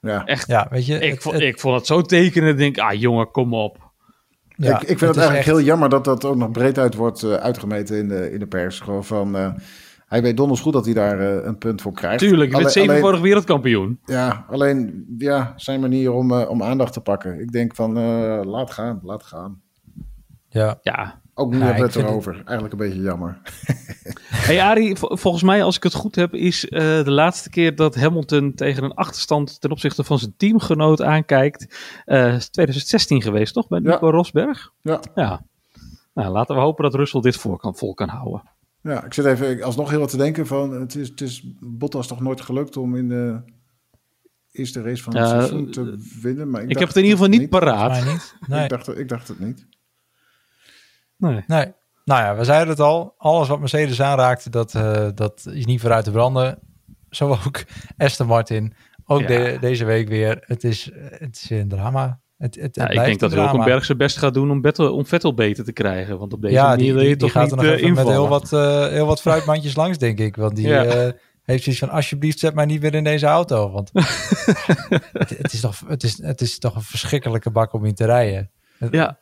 Ja. 0.00 0.24
Echt, 0.24 0.46
ja, 0.46 0.66
weet 0.70 0.86
je, 0.86 0.98
ik, 0.98 1.10
het, 1.10 1.22
vond, 1.22 1.40
ik 1.40 1.60
vond 1.60 1.76
het 1.76 1.86
zo 1.86 2.02
tekenen. 2.02 2.56
denk 2.56 2.78
ah 2.78 3.00
jongen, 3.00 3.30
kom 3.30 3.54
op. 3.54 3.92
Ja, 4.56 4.74
ik, 4.74 4.80
ik 4.80 4.86
vind 4.86 5.00
het, 5.00 5.08
het 5.08 5.18
eigenlijk 5.18 5.46
echt... 5.46 5.56
heel 5.56 5.66
jammer 5.66 5.88
dat 5.88 6.04
dat 6.04 6.24
ook 6.24 6.36
nog 6.36 6.50
breed 6.50 6.78
uit 6.78 6.94
wordt 6.94 7.22
uh, 7.22 7.34
uitgemeten 7.34 7.96
in 7.96 8.08
de, 8.08 8.32
in 8.32 8.38
de 8.38 8.46
pers. 8.46 8.80
Gewoon 8.80 9.04
van... 9.04 9.56
Hij 10.06 10.22
weet 10.22 10.36
donders 10.36 10.60
goed 10.60 10.72
dat 10.72 10.84
hij 10.84 10.94
daar 10.94 11.20
uh, 11.20 11.44
een 11.44 11.58
punt 11.58 11.82
voor 11.82 11.92
krijgt. 11.92 12.18
Tuurlijk, 12.18 12.50
je 12.50 12.58
bent 12.58 12.72
zevenvoudig 12.72 13.20
wereldkampioen. 13.20 14.00
Ja, 14.04 14.44
alleen 14.48 15.04
ja, 15.18 15.52
zijn 15.56 15.80
manier 15.80 16.12
om, 16.12 16.30
uh, 16.30 16.50
om 16.50 16.62
aandacht 16.62 16.92
te 16.92 17.00
pakken. 17.00 17.40
Ik 17.40 17.52
denk 17.52 17.74
van, 17.74 17.98
uh, 17.98 18.40
laat 18.44 18.70
gaan, 18.70 19.00
laat 19.02 19.22
gaan. 19.22 19.62
Ja. 20.48 20.78
ja. 20.82 21.22
Ook 21.34 21.50
nu 21.50 21.58
ja, 21.58 21.64
hebben 21.64 21.82
we 21.82 21.98
het 21.98 22.08
erover. 22.08 22.36
Het... 22.36 22.46
Eigenlijk 22.46 22.72
een 22.72 22.88
beetje 22.88 23.02
jammer. 23.02 23.40
hey 24.46 24.62
Arie, 24.62 24.96
volgens 24.96 25.42
mij 25.42 25.62
als 25.62 25.76
ik 25.76 25.82
het 25.82 25.94
goed 25.94 26.14
heb, 26.14 26.34
is 26.34 26.60
de 26.70 27.10
laatste 27.10 27.50
keer 27.50 27.76
dat 27.76 27.94
Hamilton 27.94 28.54
tegen 28.54 28.84
een 28.84 28.94
achterstand 28.94 29.60
ten 29.60 29.70
opzichte 29.70 30.04
van 30.04 30.18
zijn 30.18 30.34
teamgenoot 30.36 31.02
aankijkt, 31.02 31.66
2016 32.04 33.22
geweest, 33.22 33.54
toch? 33.54 33.68
Bij 33.68 33.78
Nico 33.78 34.06
ja. 34.06 34.12
Rosberg? 34.12 34.70
Ja. 34.80 35.00
ja. 35.14 35.42
Nou, 36.14 36.32
laten 36.32 36.54
we 36.54 36.60
hopen 36.60 36.84
dat 36.84 36.94
Russell 36.94 37.20
dit 37.20 37.36
voor 37.36 37.58
kan, 37.58 37.76
vol 37.76 37.94
kan 37.94 38.08
houden. 38.08 38.42
Ja, 38.84 39.04
ik 39.04 39.14
zit 39.14 39.24
even 39.24 39.62
alsnog 39.62 39.90
heel 39.90 39.98
wat 39.98 40.10
te 40.10 40.16
denken 40.16 40.46
van, 40.46 40.80
het 40.80 40.94
is, 40.94 41.08
het 41.08 41.20
is 41.20 41.42
Bottas 41.60 42.06
toch 42.06 42.20
nooit 42.20 42.40
gelukt 42.40 42.76
om 42.76 42.96
in 42.96 43.08
de 43.08 43.40
eerste 44.50 44.82
race 44.82 45.02
van 45.02 45.16
het 45.16 45.24
uh, 45.24 45.30
seizoen 45.30 45.70
te 45.70 46.10
winnen. 46.22 46.50
Maar 46.50 46.62
ik, 46.62 46.70
ik 46.70 46.78
heb 46.78 46.88
het 46.88 46.96
in 46.96 47.02
ieder 47.02 47.16
geval 47.18 47.32
niet, 47.32 47.40
niet 47.40 47.50
paraat. 47.50 48.04
Niet. 48.04 48.36
Nee. 48.48 48.62
ik, 48.62 48.68
dacht, 48.68 48.98
ik 48.98 49.08
dacht 49.08 49.28
het 49.28 49.38
niet. 49.38 49.66
Nee. 51.16 51.44
nee. 51.46 51.72
Nou 52.04 52.22
ja, 52.22 52.36
we 52.36 52.44
zeiden 52.44 52.68
het 52.68 52.80
al. 52.80 53.14
Alles 53.16 53.48
wat 53.48 53.60
Mercedes 53.60 54.02
aanraakte, 54.02 54.50
dat, 54.50 54.74
uh, 54.74 55.08
dat 55.14 55.46
is 55.52 55.66
niet 55.66 55.80
vooruit 55.80 56.04
te 56.04 56.10
branden. 56.10 56.58
Zo 57.10 57.28
ook 57.28 57.64
Aston 57.96 58.26
Martin. 58.26 58.74
Ook 59.04 59.20
ja. 59.20 59.26
de, 59.26 59.56
deze 59.60 59.84
week 59.84 60.08
weer. 60.08 60.44
Het 60.46 60.64
is, 60.64 60.90
het 60.94 61.40
is 61.42 61.50
een 61.50 61.68
drama. 61.68 62.20
Het, 62.36 62.54
het, 62.54 62.76
ja, 62.76 62.88
ik 62.88 63.04
denk 63.04 63.20
dat 63.20 63.32
Hulkenberg 63.32 63.84
zijn 63.84 63.98
best 63.98 64.16
gaat 64.16 64.34
doen 64.34 64.50
om, 64.50 64.62
Vettel, 64.62 64.94
om 64.94 65.06
Vettel 65.06 65.34
beter 65.34 65.64
te 65.64 65.72
krijgen. 65.72 66.18
Want 66.18 66.32
op 66.32 66.42
deze 66.42 66.54
ja, 66.54 66.68
manier 66.68 66.84
die, 66.84 66.92
die, 66.92 67.02
je 67.02 67.08
die 67.08 67.16
toch 67.16 67.32
gaat 67.32 67.50
niet 67.50 67.60
er 67.60 67.70
nog 67.70 67.80
uh, 67.80 67.94
met 67.94 68.06
heel 68.06 68.28
wat, 68.28 68.52
uh, 68.52 68.86
heel 68.86 69.06
wat 69.06 69.20
fruitmandjes 69.20 69.76
langs, 69.76 69.98
denk 69.98 70.18
ik. 70.18 70.36
Want 70.36 70.56
die 70.56 70.66
ja. 70.66 71.06
uh, 71.06 71.12
heeft 71.42 71.62
zoiets 71.62 71.80
van, 71.80 71.90
alsjeblieft, 71.90 72.38
zet 72.38 72.54
mij 72.54 72.64
niet 72.64 72.80
weer 72.80 72.94
in 72.94 73.04
deze 73.04 73.26
auto. 73.26 73.70
Want 73.70 73.90
het, 75.12 75.38
het, 75.38 75.52
is 75.52 75.60
toch, 75.60 75.82
het, 75.86 76.02
is, 76.02 76.22
het 76.22 76.40
is 76.40 76.58
toch 76.58 76.74
een 76.74 76.82
verschrikkelijke 76.82 77.50
bak 77.50 77.72
om 77.72 77.84
in 77.84 77.94
te 77.94 78.04
rijden. 78.04 78.50
Ja. 78.90 79.18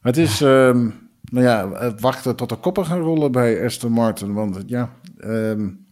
Het 0.00 0.16
is, 0.16 0.40
um, 0.40 1.10
nou 1.22 1.44
ja, 1.44 1.72
het 1.72 2.00
wachten 2.00 2.36
tot 2.36 2.48
de 2.48 2.56
koppen 2.56 2.86
gaan 2.86 3.00
rollen 3.00 3.32
bij 3.32 3.64
Aston 3.64 3.92
Martin. 3.92 4.32
Want 4.32 4.62
ja, 4.66 4.92
um, 5.18 5.86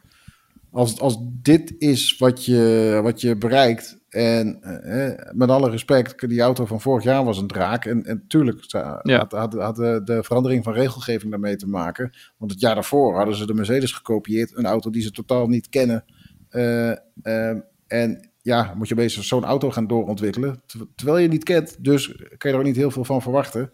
als, 0.71 1.01
als 1.01 1.17
dit 1.21 1.75
is 1.79 2.17
wat 2.19 2.45
je, 2.45 3.01
wat 3.03 3.21
je 3.21 3.37
bereikt. 3.37 3.99
En 4.15 4.63
eh, 4.63 5.33
met 5.33 5.49
alle 5.49 5.71
respect, 5.71 6.29
die 6.29 6.41
auto 6.41 6.67
van 6.67 6.81
vorig 6.81 7.05
jaar 7.05 7.25
was 7.25 7.39
een 7.39 7.47
draak. 7.47 7.85
En, 7.85 8.05
en 8.05 8.25
tuurlijk 8.29 8.65
had, 8.71 9.33
had, 9.33 9.53
had 9.53 9.77
de, 9.77 10.01
de, 10.05 10.23
verandering 10.23 10.65
van 10.65 10.73
regelgeving 10.73 11.31
daarmee 11.31 11.57
te 11.57 11.69
maken. 11.69 12.11
Want 12.37 12.51
het 12.51 12.61
jaar 12.61 12.75
daarvoor 12.75 13.17
hadden 13.17 13.35
ze 13.35 13.47
de 13.47 13.55
Mercedes 13.55 13.93
gekopieerd. 13.93 14.57
Een 14.57 14.67
auto 14.67 14.91
die 14.91 15.03
ze 15.03 15.11
totaal 15.11 15.47
niet 15.47 15.69
kennen. 15.69 16.05
Uh, 16.51 16.93
uh, 17.23 17.57
en 17.87 18.31
ja, 18.43 18.75
moet 18.77 18.89
je 18.89 18.95
bezig 18.95 19.25
zo'n 19.25 19.45
auto 19.45 19.71
gaan 19.71 19.87
doorontwikkelen. 19.87 20.63
Terwijl 20.95 21.19
je 21.19 21.29
niet 21.29 21.45
kent, 21.45 21.85
dus 21.85 22.07
kan 22.17 22.51
je 22.51 22.57
er 22.57 22.57
ook 22.57 22.65
niet 22.65 22.77
heel 22.77 22.91
veel 22.91 23.05
van 23.05 23.23
verwachten. 23.23 23.71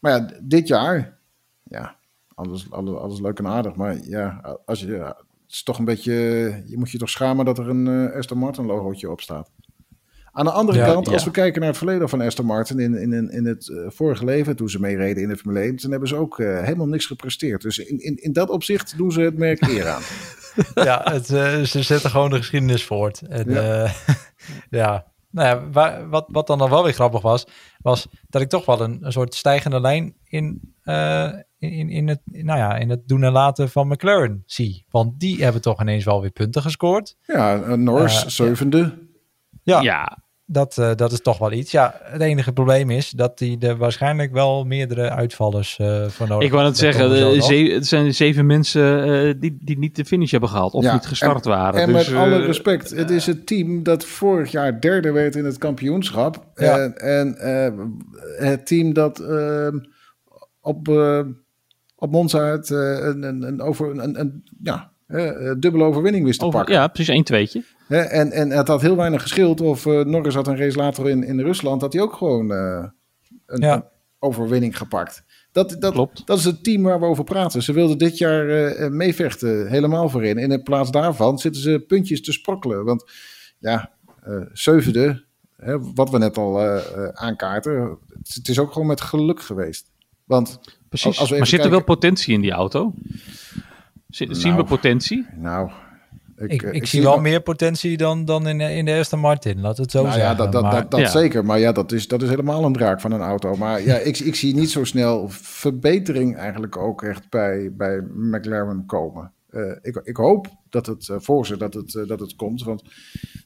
Maar 0.00 0.12
ja, 0.12 0.38
dit 0.42 0.68
jaar, 0.68 1.18
ja, 1.62 1.96
alles, 2.34 2.70
alles, 2.70 2.96
alles 2.96 3.20
leuk 3.20 3.38
en 3.38 3.46
aardig. 3.46 3.74
Maar 3.74 3.96
ja, 4.04 4.58
als 4.64 4.80
je, 4.80 4.92
het 4.92 5.16
is 5.48 5.62
toch 5.62 5.78
een 5.78 5.84
beetje, 5.84 6.12
je 6.66 6.78
moet 6.78 6.90
je 6.90 6.98
toch 6.98 7.10
schamen 7.10 7.44
dat 7.44 7.58
er 7.58 7.68
een 7.68 8.12
Aston 8.12 8.38
Martin 8.38 8.66
logootje 8.66 9.10
op 9.10 9.20
staat. 9.20 9.50
Aan 10.34 10.44
de 10.44 10.50
andere 10.50 10.84
kant, 10.84 11.08
als 11.08 11.24
we 11.24 11.30
kijken 11.30 11.60
naar 11.60 11.68
het 11.68 11.78
verleden 11.78 12.08
van 12.08 12.20
Aston 12.20 12.46
Martin 12.46 12.78
in, 12.78 12.94
in, 12.94 13.30
in 13.30 13.44
het 13.44 13.68
uh, 13.68 13.86
vorige 13.88 14.24
leven, 14.24 14.56
toen 14.56 14.68
ze 14.68 14.80
meereden 14.80 15.22
in 15.22 15.28
de 15.28 15.36
Formule 15.36 15.60
1, 15.60 15.76
toen 15.76 15.90
hebben 15.90 16.08
ze 16.08 16.16
ook 16.16 16.38
uh, 16.38 16.62
helemaal 16.62 16.86
niks 16.86 17.06
gepresteerd. 17.06 17.62
Dus 17.62 17.78
in, 17.78 17.98
in, 17.98 18.16
in 18.16 18.32
dat 18.32 18.48
opzicht 18.48 18.96
doen 18.96 19.12
ze 19.12 19.20
het 19.20 19.38
merk 19.38 19.60
eer 19.60 19.88
aan. 19.88 20.02
ja, 20.86 21.00
het, 21.04 21.30
uh, 21.30 21.60
ze 21.62 21.82
zetten 21.82 22.10
gewoon 22.10 22.30
de 22.30 22.36
geschiedenis 22.36 22.84
voort. 22.84 23.20
En, 23.20 23.50
ja. 23.50 23.90
ja. 24.80 25.10
Nou 25.30 25.48
ja, 25.48 26.08
wat, 26.08 26.24
wat 26.28 26.46
dan 26.46 26.58
nog 26.58 26.68
wel 26.68 26.82
weer 26.84 26.92
grappig 26.92 27.22
was, 27.22 27.46
was 27.78 28.08
dat 28.28 28.42
ik 28.42 28.48
toch 28.48 28.64
wel 28.64 28.80
een, 28.80 28.98
een 29.00 29.12
soort 29.12 29.34
stijgende 29.34 29.80
lijn 29.80 30.14
in, 30.24 30.74
in, 31.58 31.90
in, 31.90 32.08
het, 32.08 32.20
nou 32.24 32.58
ja, 32.58 32.76
in 32.76 32.90
het 32.90 33.08
doen 33.08 33.22
en 33.22 33.32
laten 33.32 33.68
van 33.70 33.88
McLaren 33.88 34.42
zie. 34.46 34.84
Want 34.90 35.20
die 35.20 35.42
hebben 35.42 35.62
toch 35.62 35.80
ineens 35.80 36.04
wel 36.04 36.20
weer 36.20 36.30
punten 36.30 36.62
gescoord. 36.62 37.16
Ja, 37.22 37.76
Norris 37.76 38.26
zevende. 38.26 38.98
Ja, 39.62 39.80
ja. 39.80 40.21
Dat, 40.46 40.76
uh, 40.80 40.94
dat 40.94 41.12
is 41.12 41.20
toch 41.20 41.38
wel 41.38 41.52
iets. 41.52 41.70
Ja, 41.70 42.00
het 42.02 42.20
enige 42.20 42.52
probleem 42.52 42.90
is 42.90 43.10
dat 43.10 43.38
hij 43.38 43.56
er 43.60 43.76
waarschijnlijk 43.76 44.32
wel 44.32 44.64
meerdere 44.64 45.10
uitvallers 45.10 45.78
uh, 45.80 46.08
voor 46.08 46.28
nodig 46.28 46.46
Ik 46.46 46.52
wou 46.52 46.66
het 46.66 46.76
zeggen, 46.76 47.10
de, 47.10 47.72
het 47.72 47.86
zijn 47.86 48.14
zeven 48.14 48.46
mensen 48.46 49.08
uh, 49.08 49.34
die, 49.38 49.58
die 49.60 49.78
niet 49.78 49.96
de 49.96 50.04
finish 50.04 50.30
hebben 50.30 50.48
gehaald 50.48 50.72
of 50.72 50.84
ja, 50.84 50.92
niet 50.92 51.06
gestart 51.06 51.44
en, 51.44 51.50
waren. 51.50 51.80
En 51.80 51.92
dus, 51.92 52.08
met 52.08 52.18
alle 52.18 52.40
respect, 52.40 52.90
het 52.90 53.10
is 53.10 53.26
het 53.26 53.46
team 53.46 53.82
dat 53.82 54.04
vorig 54.04 54.50
jaar 54.50 54.80
derde 54.80 55.12
werd 55.12 55.36
in 55.36 55.44
het 55.44 55.58
kampioenschap. 55.58 56.46
Ja. 56.54 56.78
En, 56.78 57.36
en 57.36 57.36
het 58.38 58.66
team 58.66 58.92
dat 58.92 59.20
ehm, 59.20 59.78
op, 60.60 60.88
op 61.96 62.10
Monza 62.10 62.44
het, 62.44 62.70
een, 62.70 63.22
een, 63.22 63.42
een, 63.42 63.60
over, 63.60 63.90
een, 63.90 64.20
een, 64.20 64.44
ja, 64.62 64.90
dubbele 65.58 65.84
overwinning 65.84 66.24
wist 66.24 66.38
te 66.38 66.44
over, 66.44 66.58
pakken. 66.58 66.76
Ja, 66.76 66.86
precies 66.86 67.14
één 67.14 67.24
tweetje. 67.24 67.62
Hè, 67.92 68.00
en, 68.00 68.32
en 68.32 68.50
het 68.50 68.68
had 68.68 68.80
heel 68.80 68.96
weinig 68.96 69.22
geschild 69.22 69.60
of 69.60 69.86
uh, 69.86 70.04
Norris 70.04 70.34
had 70.34 70.46
een 70.46 70.56
race 70.56 70.76
later 70.76 71.08
in, 71.08 71.24
in 71.24 71.40
Rusland, 71.40 71.80
had 71.80 71.92
hij 71.92 72.02
ook 72.02 72.12
gewoon 72.12 72.52
uh, 72.52 72.84
een, 73.46 73.60
ja. 73.60 73.74
een, 73.74 73.84
overwinning 74.18 74.76
gepakt. 74.76 75.24
Dat, 75.52 75.76
dat, 75.78 75.92
Klopt. 75.92 76.26
dat 76.26 76.38
is 76.38 76.44
het 76.44 76.64
team 76.64 76.82
waar 76.82 77.00
we 77.00 77.06
over 77.06 77.24
praten. 77.24 77.62
Ze 77.62 77.72
wilden 77.72 77.98
dit 77.98 78.18
jaar 78.18 78.46
uh, 78.46 78.88
meevechten, 78.88 79.68
helemaal 79.68 80.08
voorin. 80.08 80.38
En 80.38 80.50
in 80.50 80.62
plaats 80.62 80.90
daarvan 80.90 81.38
zitten 81.38 81.62
ze 81.62 81.84
puntjes 81.86 82.22
te 82.22 82.32
sprokkelen. 82.32 82.84
Want 82.84 83.10
ja, 83.58 83.90
zevende, 84.52 85.24
hè, 85.56 85.92
wat 85.94 86.10
we 86.10 86.18
net 86.18 86.38
al 86.38 86.60
aankaarten, 87.12 87.98
het, 88.08 88.34
het, 88.34 88.48
is 88.48 88.58
ook 88.58 88.72
gewoon 88.72 88.88
met 88.88 89.00
geluk 89.00 89.42
geweest. 89.42 89.90
Want 90.24 90.60
Precies, 90.88 91.18
als 91.18 91.30
we 91.30 91.36
maar 91.36 91.46
zit 91.46 91.60
kijken... 91.60 91.78
er 91.78 91.84
wel 91.86 91.96
potentie 91.96 92.34
in 92.34 92.40
die 92.40 92.52
auto? 92.52 92.94
Zien 94.08 94.28
nou, 94.30 94.56
we 94.56 94.64
potentie? 94.64 95.26
Nou, 95.36 95.70
ik, 96.36 96.52
ik, 96.52 96.62
ik, 96.62 96.72
ik 96.72 96.86
zie 96.86 97.02
wel 97.02 97.20
meer 97.20 97.40
potentie 97.40 97.96
dan, 97.96 98.24
dan 98.24 98.48
in, 98.48 98.60
in 98.60 98.84
de 98.84 98.92
Aston 98.98 99.18
Martin, 99.18 99.60
laat 99.60 99.76
het 99.76 99.90
zo 99.90 100.02
nou 100.02 100.12
zeggen. 100.12 100.30
Ja, 100.30 100.36
dat, 100.36 100.52
dat, 100.52 100.62
maar, 100.62 100.72
dat, 100.72 100.90
dat 100.90 101.00
ja. 101.00 101.08
zeker. 101.08 101.44
Maar 101.44 101.58
ja, 101.58 101.72
dat 101.72 101.92
is, 101.92 102.08
dat 102.08 102.22
is 102.22 102.28
helemaal 102.28 102.64
een 102.64 102.72
draak 102.72 103.00
van 103.00 103.12
een 103.12 103.20
auto. 103.20 103.56
Maar 103.56 103.82
ja, 103.82 103.96
ik, 103.96 104.18
ik 104.18 104.34
zie 104.34 104.54
niet 104.54 104.70
zo 104.70 104.84
snel 104.84 105.28
verbetering 105.30 106.36
eigenlijk 106.36 106.76
ook 106.76 107.02
echt 107.02 107.30
bij, 107.30 107.70
bij 107.72 108.00
McLaren 108.14 108.86
komen. 108.86 109.32
Uh, 109.50 109.76
ik, 109.82 110.00
ik 110.04 110.16
hoop 110.16 110.46
dat 110.70 110.86
het 110.86 111.08
uh, 111.08 111.16
voor 111.20 111.46
ze 111.46 111.56
dat 111.56 111.74
het, 111.74 111.94
uh, 111.94 112.08
dat 112.08 112.20
het 112.20 112.36
komt. 112.36 112.62
Want 112.62 112.82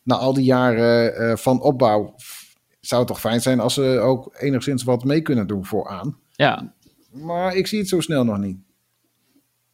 na 0.03 0.15
al 0.15 0.33
die 0.33 0.45
jaren 0.45 1.39
van 1.39 1.61
opbouw 1.61 2.15
zou 2.81 3.01
het 3.01 3.11
toch 3.11 3.21
fijn 3.21 3.41
zijn 3.41 3.61
als 3.61 3.75
ze 3.75 3.99
ook 3.99 4.35
enigszins 4.39 4.85
wat 4.85 5.05
mee 5.05 5.21
kunnen 5.21 5.47
doen 5.47 5.65
vooraan. 5.65 6.17
Ja. 6.33 6.75
Maar 7.11 7.55
ik 7.55 7.67
zie 7.67 7.79
het 7.79 7.89
zo 7.89 8.01
snel 8.01 8.25
nog 8.25 8.39
niet. 8.39 8.59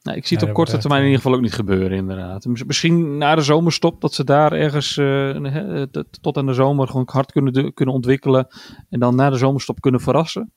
Nou, 0.03 0.17
ik 0.17 0.27
zie 0.27 0.37
het 0.38 0.49
op 0.49 0.55
korte 0.55 0.79
termijn 0.79 1.01
in 1.01 1.07
ieder 1.07 1.23
geval 1.23 1.37
ook 1.37 1.45
niet 1.45 1.55
gebeuren, 1.55 1.97
inderdaad. 1.97 2.47
Misschien 2.67 3.19
na 3.19 3.35
de 3.35 3.43
zomerstop 3.43 4.01
dat 4.01 4.15
ze 4.15 4.25
daar 4.25 4.53
ergens 4.53 4.97
uh, 4.97 5.83
tot 6.21 6.37
aan 6.37 6.47
de 6.47 6.55
zomer 6.55 6.87
gewoon 6.88 7.09
hard 7.12 7.33
kunnen, 7.33 7.75
kunnen 7.75 7.95
ontwikkelen. 7.95 8.47
En 8.91 9.01
dan 9.01 9.15
na 9.15 9.31
de 9.31 9.37
zomerstop 9.37 9.81
kunnen 9.81 10.01
verrassen. 10.01 10.53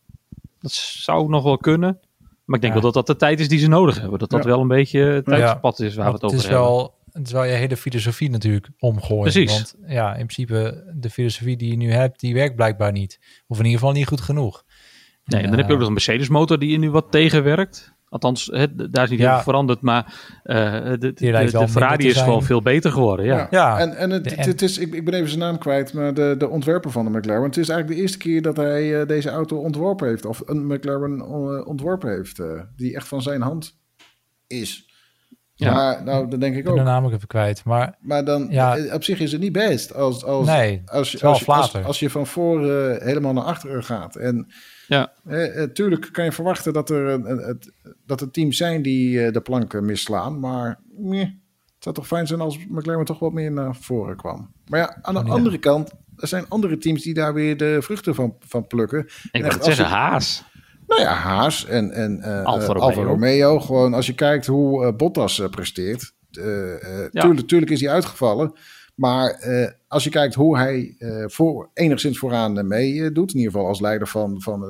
Dat 0.60 0.72
zou 0.72 1.30
nog 1.30 1.44
wel 1.44 1.58
kunnen. 1.58 2.00
Maar 2.46 2.56
ik 2.56 2.62
denk 2.62 2.74
ja. 2.74 2.82
wel 2.82 2.92
dat 2.92 2.94
dat 2.94 3.08
de 3.08 3.26
tijd 3.26 3.40
is 3.40 3.48
die 3.48 3.60
ze 3.60 3.68
nodig 3.68 4.00
hebben. 4.00 4.20
Dat 4.20 4.30
dat 4.30 4.44
ja. 4.44 4.50
wel 4.50 4.62
een 4.62 4.68
beetje 4.68 5.00
het 5.00 5.26
tijdspad 5.26 5.80
is 5.80 5.96
waar 5.96 6.08
we 6.08 6.14
het 6.14 6.24
over 6.24 6.38
is 6.38 6.44
hebben. 6.44 6.62
Wel, 6.62 6.98
het 7.12 7.26
is 7.26 7.32
wel 7.32 7.44
je 7.44 7.52
hele 7.52 7.78
filosofie 7.78 8.30
natuurlijk 8.30 8.70
omgooien. 8.80 9.22
Precies. 9.22 9.52
Want 9.52 9.76
ja, 9.88 10.10
in 10.10 10.28
principe 10.28 10.92
de 10.96 11.10
filosofie 11.10 11.58
die 11.58 11.70
je 11.70 11.78
nu 11.78 11.92
hebt, 11.92 12.20
die 12.20 12.34
werkt 12.34 12.56
blijkbaar 12.56 12.92
niet. 12.92 13.20
Of 13.48 13.58
in 13.58 13.66
ieder 13.66 13.80
geval 13.80 13.94
niet 13.94 14.08
goed 14.08 14.22
genoeg. 14.22 14.64
Nee, 15.26 15.42
en 15.42 15.50
dan 15.50 15.58
heb 15.58 15.68
je 15.68 15.74
ook 15.74 15.80
nog 15.80 15.88
een 15.88 15.94
Mercedes 15.94 16.30
motor 16.30 16.60
die 16.60 16.72
je 16.72 16.78
nu 16.78 16.92
wat 16.92 17.12
tegenwerkt. 17.12 17.95
Althans, 18.16 18.46
daar 18.90 19.04
is 19.04 19.10
niet 19.10 19.20
ja. 19.20 19.26
heel 19.26 19.34
veel 19.34 19.44
veranderd, 19.44 19.82
maar 19.82 20.14
uh, 20.44 20.56
de, 20.84 20.98
de, 20.98 21.14
de, 21.14 21.52
de 21.52 21.68
Ferrari 21.68 22.08
is 22.08 22.22
gewoon 22.22 22.44
veel 22.44 22.62
beter 22.62 22.92
geworden. 22.92 23.26
Ja, 23.26 23.38
ja. 23.38 23.48
ja. 23.50 23.80
en, 23.80 23.98
en 23.98 24.10
het, 24.10 24.36
het, 24.36 24.46
het, 24.46 24.62
is, 24.62 24.78
ik, 24.78 24.94
ik 24.94 25.06
ben 25.06 25.14
even 25.14 25.28
zijn 25.28 25.40
naam 25.40 25.58
kwijt, 25.58 25.94
maar 25.94 26.14
de, 26.14 26.36
de 26.38 26.50
ontwerper 26.50 26.92
van 26.92 27.06
de 27.06 27.18
McLaren. 27.18 27.44
Het 27.44 27.58
is 27.58 27.70
eigenlijk 27.70 27.98
de 27.98 28.04
eerste 28.04 28.18
keer 28.18 28.42
dat 28.42 28.58
hij 28.58 29.02
uh, 29.02 29.08
deze 29.08 29.30
auto 29.30 29.58
ontworpen 29.58 30.08
heeft, 30.08 30.26
of 30.26 30.42
een 30.46 30.68
McLaren 30.68 31.18
uh, 31.18 31.68
ontworpen 31.68 32.10
heeft, 32.10 32.42
die 32.76 32.96
echt 32.96 33.08
van 33.08 33.22
zijn 33.22 33.42
hand 33.42 33.78
is. 34.48 34.90
Ja. 35.54 35.74
Maar 35.74 36.04
nou, 36.04 36.30
dan 36.30 36.40
denk 36.40 36.56
ik, 36.56 36.64
ik 36.64 36.70
ook. 36.70 36.78
de 36.78 36.84
naam 36.84 37.06
ook 37.06 37.14
even 37.14 37.28
kwijt. 37.28 37.64
Maar, 37.64 37.96
maar 38.00 38.26
dan, 38.26 38.48
ja. 38.50 38.94
op 38.94 39.04
zich 39.04 39.20
is 39.20 39.32
het 39.32 39.42
niet 39.42 39.52
best 39.52 39.94
als, 39.94 40.24
als, 40.24 40.48
nee, 40.48 40.82
als, 40.86 41.24
als, 41.24 41.48
als, 41.48 41.84
als, 41.84 42.00
je 42.00 42.10
van 42.10 42.28
voor 42.28 42.62
helemaal 43.00 43.34
naar 43.34 43.44
achteren 43.44 43.84
gaat. 43.84 44.16
En 44.16 44.48
ja. 44.88 45.14
Eh, 45.26 45.64
tuurlijk 45.64 46.10
kan 46.12 46.26
je 46.26 46.32
verwachten 46.32 46.74
dat 46.74 46.90
er, 46.90 47.20
uh, 47.20 47.48
het, 47.48 47.72
dat 48.06 48.22
er 48.22 48.32
teams 48.32 48.58
zijn 48.58 48.82
die 48.82 49.26
uh, 49.26 49.32
de 49.32 49.42
planken 49.42 49.86
misslaan. 49.86 50.40
Maar 50.40 50.80
het 51.12 51.34
zou 51.80 51.96
toch 51.96 52.08
fijn 52.08 52.28
zijn 52.28 52.40
als 52.42 52.58
McLaren 52.70 53.06
toch 53.06 53.20
wat 53.20 53.34
meer 53.34 53.52
naar 53.52 53.76
voren 53.76 54.16
kwam. 54.16 54.52
Maar 54.68 54.80
ja, 54.80 54.98
aan 55.02 55.14
de 55.14 55.20
oh, 55.20 55.26
ja. 55.26 55.34
andere 55.34 55.58
kant, 55.58 55.92
er 56.18 56.28
zijn 56.28 56.50
andere 56.50 56.78
teams 56.78 57.04
die 57.04 57.14
daar 57.14 57.34
weer 57.34 57.58
de 57.58 57.78
vruchten 57.82 58.16
van, 58.16 58.36
van 58.40 58.68
plukken. 58.68 59.08
Ik 59.32 59.44
wil 59.44 59.64
zeggen, 59.64 59.86
Haas. 59.86 60.44
Nou 60.88 61.02
ja, 61.02 61.14
Haas 61.14 61.66
en, 61.66 61.92
en 61.92 62.24
Alfa, 62.44 62.66
Romeo. 62.66 62.82
Alfa 62.82 63.02
Romeo. 63.02 63.60
Gewoon 63.60 63.94
als 63.94 64.06
je 64.06 64.14
kijkt 64.14 64.46
hoe 64.46 64.94
Bottas 64.94 65.42
presteert. 65.52 66.14
Ja. 66.32 67.22
tuurlijk, 67.22 67.48
tuurlijk 67.48 67.72
is 67.72 67.82
hij 67.82 67.90
uitgevallen. 67.90 68.54
Maar 68.96 69.48
uh, 69.48 69.70
als 69.88 70.04
je 70.04 70.10
kijkt 70.10 70.34
hoe 70.34 70.58
hij 70.58 70.96
uh, 71.00 71.24
voor, 71.28 71.70
enigszins 71.74 72.18
vooraan 72.18 72.68
mee 72.68 73.12
doet, 73.12 73.32
in 73.32 73.38
ieder 73.38 73.52
geval 73.52 73.68
als 73.68 73.80
leider 73.80 74.08
van, 74.08 74.42
van 74.42 74.64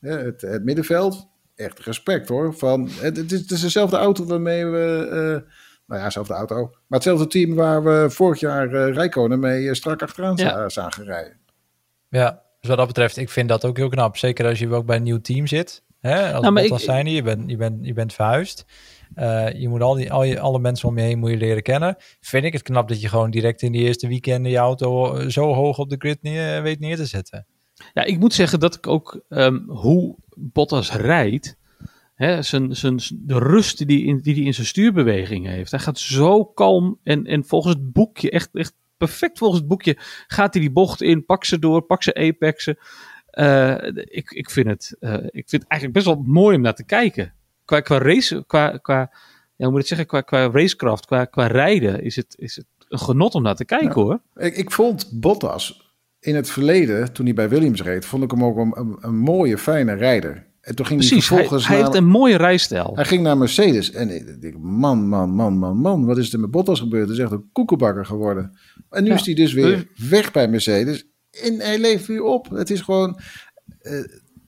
uh, 0.00 0.10
het, 0.10 0.40
het, 0.40 0.64
middenveld, 0.64 1.28
echt 1.54 1.78
respect 1.78 2.28
hoor. 2.28 2.54
Van, 2.54 2.88
het, 2.90 3.16
het, 3.16 3.32
is, 3.32 3.40
het 3.40 3.50
is 3.50 3.60
dezelfde 3.60 3.96
auto 3.96 4.24
waarmee 4.24 4.66
we, 4.66 5.44
nou 5.86 6.00
ja, 6.00 6.06
dezelfde 6.06 6.34
auto, 6.34 6.56
maar 6.56 6.98
hetzelfde 6.98 7.26
team 7.26 7.54
waar 7.54 7.84
we 7.84 8.10
vorig 8.10 8.40
jaar 8.40 8.90
Rijkonen 8.90 9.40
mee 9.40 9.74
strak 9.74 10.02
achteraan 10.02 10.36
ja. 10.36 10.68
zagen 10.68 11.04
rijden. 11.04 11.36
Ja, 12.08 12.42
dus 12.60 12.68
wat 12.68 12.78
dat 12.78 12.86
betreft, 12.86 13.16
ik 13.16 13.30
vind 13.30 13.48
dat 13.48 13.64
ook 13.64 13.76
heel 13.76 13.88
knap. 13.88 14.16
Zeker 14.16 14.46
als 14.46 14.58
je 14.58 14.74
ook 14.74 14.86
bij 14.86 14.96
een 14.96 15.02
nieuw 15.02 15.20
team 15.20 15.46
zit. 15.46 15.84
Hè? 16.06 16.32
Als 16.32 16.42
nou, 16.42 16.60
ik, 16.60 16.78
zijn 16.78 17.06
je 17.06 17.22
bent, 17.22 17.50
je, 17.50 17.56
bent, 17.56 17.86
je 17.86 17.92
bent 17.92 18.12
verhuisd. 18.12 18.64
Uh, 19.16 19.52
je 19.52 19.68
moet 19.68 19.80
al 19.80 19.94
die, 19.94 20.12
al 20.12 20.22
je, 20.22 20.40
alle 20.40 20.58
mensen 20.58 20.88
om 20.88 20.98
je 20.98 21.04
heen 21.04 21.18
moet 21.18 21.30
je 21.30 21.36
leren 21.36 21.62
kennen. 21.62 21.96
Vind 22.20 22.44
ik 22.44 22.52
het 22.52 22.62
knap 22.62 22.88
dat 22.88 23.00
je 23.00 23.08
gewoon 23.08 23.30
direct 23.30 23.62
in 23.62 23.72
die 23.72 23.82
eerste 23.82 24.08
weekenden 24.08 24.50
je 24.50 24.58
auto 24.58 25.20
zo 25.28 25.54
hoog 25.54 25.78
op 25.78 25.88
de 25.88 25.96
grid 25.98 26.22
neer, 26.22 26.62
weet 26.62 26.80
neer 26.80 26.96
te 26.96 27.06
zetten. 27.06 27.46
Ja, 27.94 28.04
ik 28.04 28.18
moet 28.18 28.34
zeggen 28.34 28.60
dat 28.60 28.74
ik 28.74 28.86
ook 28.86 29.20
um, 29.28 29.64
hoe 29.68 30.16
Bottas 30.36 30.92
rijdt, 30.92 31.56
hè, 32.14 32.42
zijn, 32.42 32.76
zijn, 32.76 32.96
de 33.12 33.38
rust 33.38 33.86
die 33.86 34.04
hij 34.22 34.34
in, 34.34 34.44
in 34.44 34.54
zijn 34.54 34.66
stuurbeweging 34.66 35.46
heeft. 35.46 35.70
Hij 35.70 35.80
gaat 35.80 35.98
zo 35.98 36.44
kalm 36.44 36.98
en, 37.02 37.24
en 37.24 37.44
volgens 37.44 37.74
het 37.74 37.92
boekje, 37.92 38.30
echt, 38.30 38.48
echt 38.52 38.74
perfect 38.96 39.38
volgens 39.38 39.60
het 39.60 39.68
boekje, 39.68 39.96
gaat 40.26 40.52
hij 40.54 40.62
die 40.62 40.72
bocht 40.72 41.02
in, 41.02 41.24
pak 41.24 41.44
ze 41.44 41.58
door, 41.58 41.82
pak 41.82 42.02
ze 42.02 42.14
apexen. 42.14 42.78
Uh, 43.38 43.74
ik, 43.94 44.30
ik, 44.30 44.50
vind 44.50 44.66
het, 44.66 44.96
uh, 45.00 45.14
ik 45.14 45.48
vind 45.48 45.62
het 45.62 45.66
eigenlijk 45.68 45.92
best 45.92 46.06
wel 46.06 46.22
mooi 46.26 46.56
om 46.56 46.62
naar 46.62 46.74
te 46.74 46.84
kijken 46.84 47.34
qua, 47.66 47.80
qua 47.80 47.98
race, 47.98 48.44
qua, 48.46 48.78
qua, 48.82 49.10
ja, 49.56 49.64
hoe 49.64 49.70
moet 49.70 49.80
ik 49.80 49.86
zeggen, 49.86 50.06
qua, 50.06 50.20
qua 50.20 50.50
racecraft, 50.50 51.06
qua, 51.06 51.24
qua 51.24 51.46
rijden, 51.46 52.02
is 52.02 52.16
het, 52.16 52.34
is 52.38 52.56
het 52.56 52.66
een 52.88 52.98
genot 52.98 53.34
om 53.34 53.42
naar 53.42 53.54
te 53.54 53.64
kijken 53.64 53.88
ja. 53.88 53.94
hoor. 53.94 54.20
Ik, 54.36 54.56
ik 54.56 54.70
vond 54.70 55.08
Bottas 55.12 55.94
in 56.20 56.34
het 56.34 56.50
verleden, 56.50 57.12
toen 57.12 57.24
hij 57.24 57.34
bij 57.34 57.48
Williams 57.48 57.82
reed, 57.82 58.04
vond 58.04 58.22
ik 58.22 58.30
hem 58.30 58.44
ook 58.44 58.56
een, 58.56 58.72
een, 58.78 58.96
een 59.00 59.16
mooie, 59.16 59.58
fijne 59.58 59.92
rijder. 59.94 60.46
En 60.60 60.74
toen 60.74 60.86
ging 60.86 60.98
Precies, 60.98 61.28
hij 61.28 61.38
hij, 61.38 61.46
vervolgens 61.46 61.66
hij 61.68 61.76
naar, 61.76 61.86
heeft 61.86 61.98
een 61.98 62.10
mooie 62.10 62.36
rijstijl. 62.36 62.92
hij 62.94 63.04
ging 63.04 63.22
naar 63.22 63.38
Mercedes. 63.38 63.90
En 63.90 64.10
ik 64.10 64.40
denk, 64.40 64.58
man, 64.58 65.08
man, 65.08 65.30
man, 65.30 65.58
man, 65.58 65.76
man. 65.76 66.06
Wat 66.06 66.18
is 66.18 66.32
er 66.32 66.40
met 66.40 66.50
Bottas 66.50 66.80
gebeurd? 66.80 67.06
Hij 67.06 67.16
is 67.16 67.22
echt 67.22 67.32
een 67.32 67.48
koekenbakker 67.52 68.06
geworden. 68.06 68.58
En 68.90 69.02
nu 69.02 69.08
Ja. 69.08 69.14
is 69.14 69.26
hij 69.26 69.34
dus 69.34 69.52
weer 69.52 69.86
weg 70.08 70.32
bij 70.32 70.48
Mercedes. 70.48 71.06
En 71.42 71.60
hij 71.60 71.78
leeft 71.78 72.06
weer 72.06 72.22
op. 72.22 72.50
Het 72.50 72.70
is 72.70 72.80
gewoon... 72.80 73.20
eh, 73.80 73.92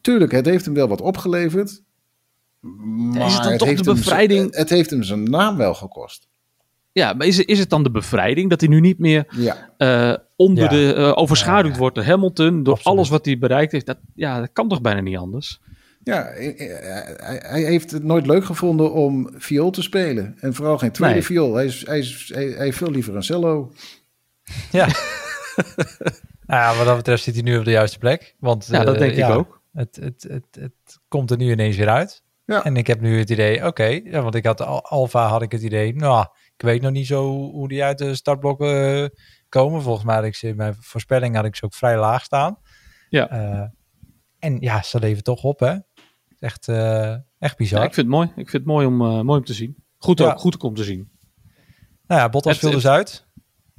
tuurlijk, 0.01 0.33
het 0.33 0.47
heeft 0.47 0.65
hem 0.65 0.75
wel 0.75 0.89
wat 0.89 1.01
opgeleverd. 1.01 1.83
Maar 2.61 3.27
is 3.27 3.35
het 3.35 3.43
dan 3.43 3.57
toch 3.57 3.69
heeft 3.69 3.85
de 3.85 3.91
hem 3.91 3.99
bevrijding? 3.99 4.55
het 4.57 4.71
heeft 4.71 4.91
hem 4.91 5.03
zijn 5.03 5.23
naam 5.23 5.57
wel 5.57 5.75
gekost. 5.75 6.29
Ja, 6.93 7.13
maar 7.13 7.27
is, 7.27 7.39
is 7.39 7.59
het 7.59 7.71
dan 7.71 7.83
de 7.83 7.91
bevrijding 7.91 8.51
dat 8.51 8.61
hij 8.61 8.69
nu 8.71 8.81
niet 8.81 8.99
meer 8.99 9.27
Ja. 9.31 9.75
eh, 9.77 10.15
onder 10.37 10.65
Ja. 10.65 10.71
de, 10.71 10.95
eh, 10.95 11.13
overschaduwd 11.17 11.73
Ja, 11.73 11.79
wordt 11.79 11.95
door 11.95 12.05
Hamilton, 12.05 12.63
door 12.63 12.75
Absoluut. 12.75 12.97
alles 12.99 13.09
wat 13.09 13.25
hij 13.25 13.39
bereikt 13.39 13.73
heeft? 13.73 13.87
Dat, 13.87 13.99
ja, 14.15 14.41
dat 14.41 14.51
kan 14.53 14.69
toch 14.69 14.81
bijna 14.81 15.01
niet 15.01 15.17
anders? 15.17 15.61
Ja, 16.03 16.23
hij, 16.23 16.55
hij- 17.17 17.43
hij 17.47 17.63
heeft 17.63 17.91
het 17.91 18.03
nooit 18.05 18.27
leuk 18.27 18.45
gevonden 18.45 18.93
om 18.93 19.31
viool 19.37 19.71
te 19.71 19.83
spelen. 19.83 20.35
En 20.41 20.55
vooral 20.55 20.79
geen 20.79 20.93
tweede 20.93 21.15
Nee. 21.15 21.25
viool. 21.25 21.55
Hij, 21.55 21.65
is, 21.65 21.87
hij, 21.87 21.99
is, 21.99 22.31
hij, 22.35 22.45
hij 22.47 22.65
heeft 22.65 22.77
veel 22.77 22.91
liever 22.91 23.17
een 23.17 23.23
cello. 23.23 23.73
Ja. 24.73 24.89
nou 26.49 26.61
ja, 26.73 26.77
wat 26.77 26.87
dat 26.87 26.97
betreft 26.97 27.23
zit 27.23 27.35
hij 27.35 27.43
nu 27.43 27.59
op 27.59 27.65
de 27.65 27.71
juiste 27.71 27.99
plek. 27.99 28.35
Want, 28.39 28.67
Ja, 28.67 28.85
dat 28.85 28.95
eh, 28.95 29.01
denk 29.01 29.17
ik 29.17 29.25
ook. 29.37 29.63
Het, 29.73 29.97
het, 29.97 30.23
het, 30.29 30.45
het 30.61 30.99
komt 31.09 31.31
er 31.31 31.37
nu 31.37 31.51
ineens 31.51 31.77
weer 31.77 31.89
uit. 31.89 32.23
Ja. 32.45 32.65
En 32.65 32.77
ik 32.77 32.87
heb 32.87 33.01
nu 33.01 33.19
het 33.19 33.31
idee, 33.31 33.67
oké, 33.67 33.85
ja, 33.85 34.23
want 34.23 34.35
ik 34.35 34.47
had 34.47 34.61
al- 34.61 34.85
Alfa 34.85 35.27
had 35.27 35.43
ik 35.43 35.53
het 35.53 35.63
idee, 35.63 35.95
nou, 35.95 36.27
ik 36.57 36.63
weet 36.63 36.83
nog 36.83 36.93
niet 36.93 37.07
zo 37.07 37.31
hoe 37.51 37.69
die 37.69 37.85
uit 37.85 37.99
de 37.99 38.15
startblokken 38.15 39.03
eh, 39.03 39.09
komen. 39.49 39.83
Volgens 39.83 40.05
mij 40.05 40.15
had 40.15 40.25
ik 40.25 40.35
ze 40.35 40.49
in 40.49 40.57
mijn 40.57 40.75
voorspelling 40.81 41.37
had 41.37 41.45
ik 41.45 41.57
ze 41.57 41.65
ook 41.65 41.75
vrij 41.75 41.99
laag 41.99 42.23
staan. 42.25 42.59
Ja. 43.09 43.29
Eh, 43.29 43.67
en 44.39 44.57
ja, 44.61 44.83
ze 44.83 44.99
leven 44.99 45.23
toch 45.23 45.43
op, 45.43 45.61
hè? 45.61 45.77
Echt, 46.39 46.69
echt 47.39 47.57
bizar. 47.57 47.79
Ja, 47.81 47.87
ik 47.87 47.95
vind 47.95 48.07
het 48.07 48.15
mooi. 48.17 48.29
Ik 48.29 48.51
vind 48.51 48.53
het 48.53 48.65
mooi 48.65 48.87
om, 48.87 48.97
mooi 48.97 49.39
om 49.39 49.45
te 49.45 49.55
zien. 49.55 49.77
Goed, 49.99 50.19
Ja. 50.19 50.31
ook, 50.31 50.39
goed 50.39 50.63
om 50.63 50.75
te 50.75 50.85
zien. 50.85 51.11
Nou 52.07 52.21
ja, 52.21 52.29
Bottas 52.29 52.59
viel 52.59 52.71
dus 52.71 52.87
uit. 52.87 53.27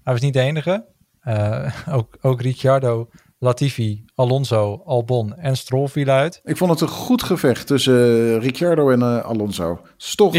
Hij 0.03 0.13
was 0.13 0.21
niet 0.21 0.34
de 0.34 0.39
enige. 0.39 0.86
Eh, 1.30 1.74
ook, 1.96 2.18
ook 2.22 2.42
Ricciardo, 2.42 3.08
Latifi, 3.39 4.06
Alonso, 4.15 4.82
Albon 4.86 5.36
en 5.36 5.58
Stroll 5.58 5.88
vielen 5.88 6.13
uit. 6.13 6.42
Ik 6.44 6.58
vond 6.58 6.72
het 6.72 6.82
een 6.82 6.88
goed 6.88 7.24
gevecht 7.24 7.68
tussen 7.68 7.94
eh, 7.96 8.38
Ricciardo 8.42 8.89
en 8.89 9.02
eh, 9.02 9.26
Alonso. 9.26 9.80
Toch, 10.15 10.36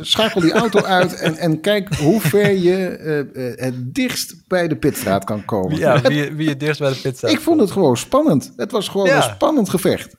schakel 0.00 0.40
die 0.40 0.52
auto 0.52 0.82
uit 0.82 1.14
en, 1.20 1.36
en 1.36 1.60
kijk 1.60 1.94
hoe 1.94 2.20
ver 2.20 2.50
je 2.52 2.86
eh, 2.86 3.48
eh, 3.50 3.58
het 3.58 3.94
dichtst 3.94 4.34
bij 4.48 4.68
de 4.68 4.76
pitstraat 4.76 5.24
kan 5.24 5.44
komen. 5.44 5.76
Ja, 5.78 6.00
wie, 6.00 6.32
wie 6.32 6.48
het 6.48 6.60
dichtst 6.60 6.80
bij 6.80 6.90
de 6.92 7.00
pit 7.00 7.16
staat. 7.16 7.30
Ik 7.30 7.40
vond 7.40 7.60
het 7.60 7.70
gewoon 7.70 7.96
spannend. 7.96 8.52
Het 8.56 8.70
was 8.72 8.88
gewoon 8.88 9.06
Ja. 9.06 9.16
een 9.16 9.22
spannend 9.34 9.68
gevecht. 9.70 10.16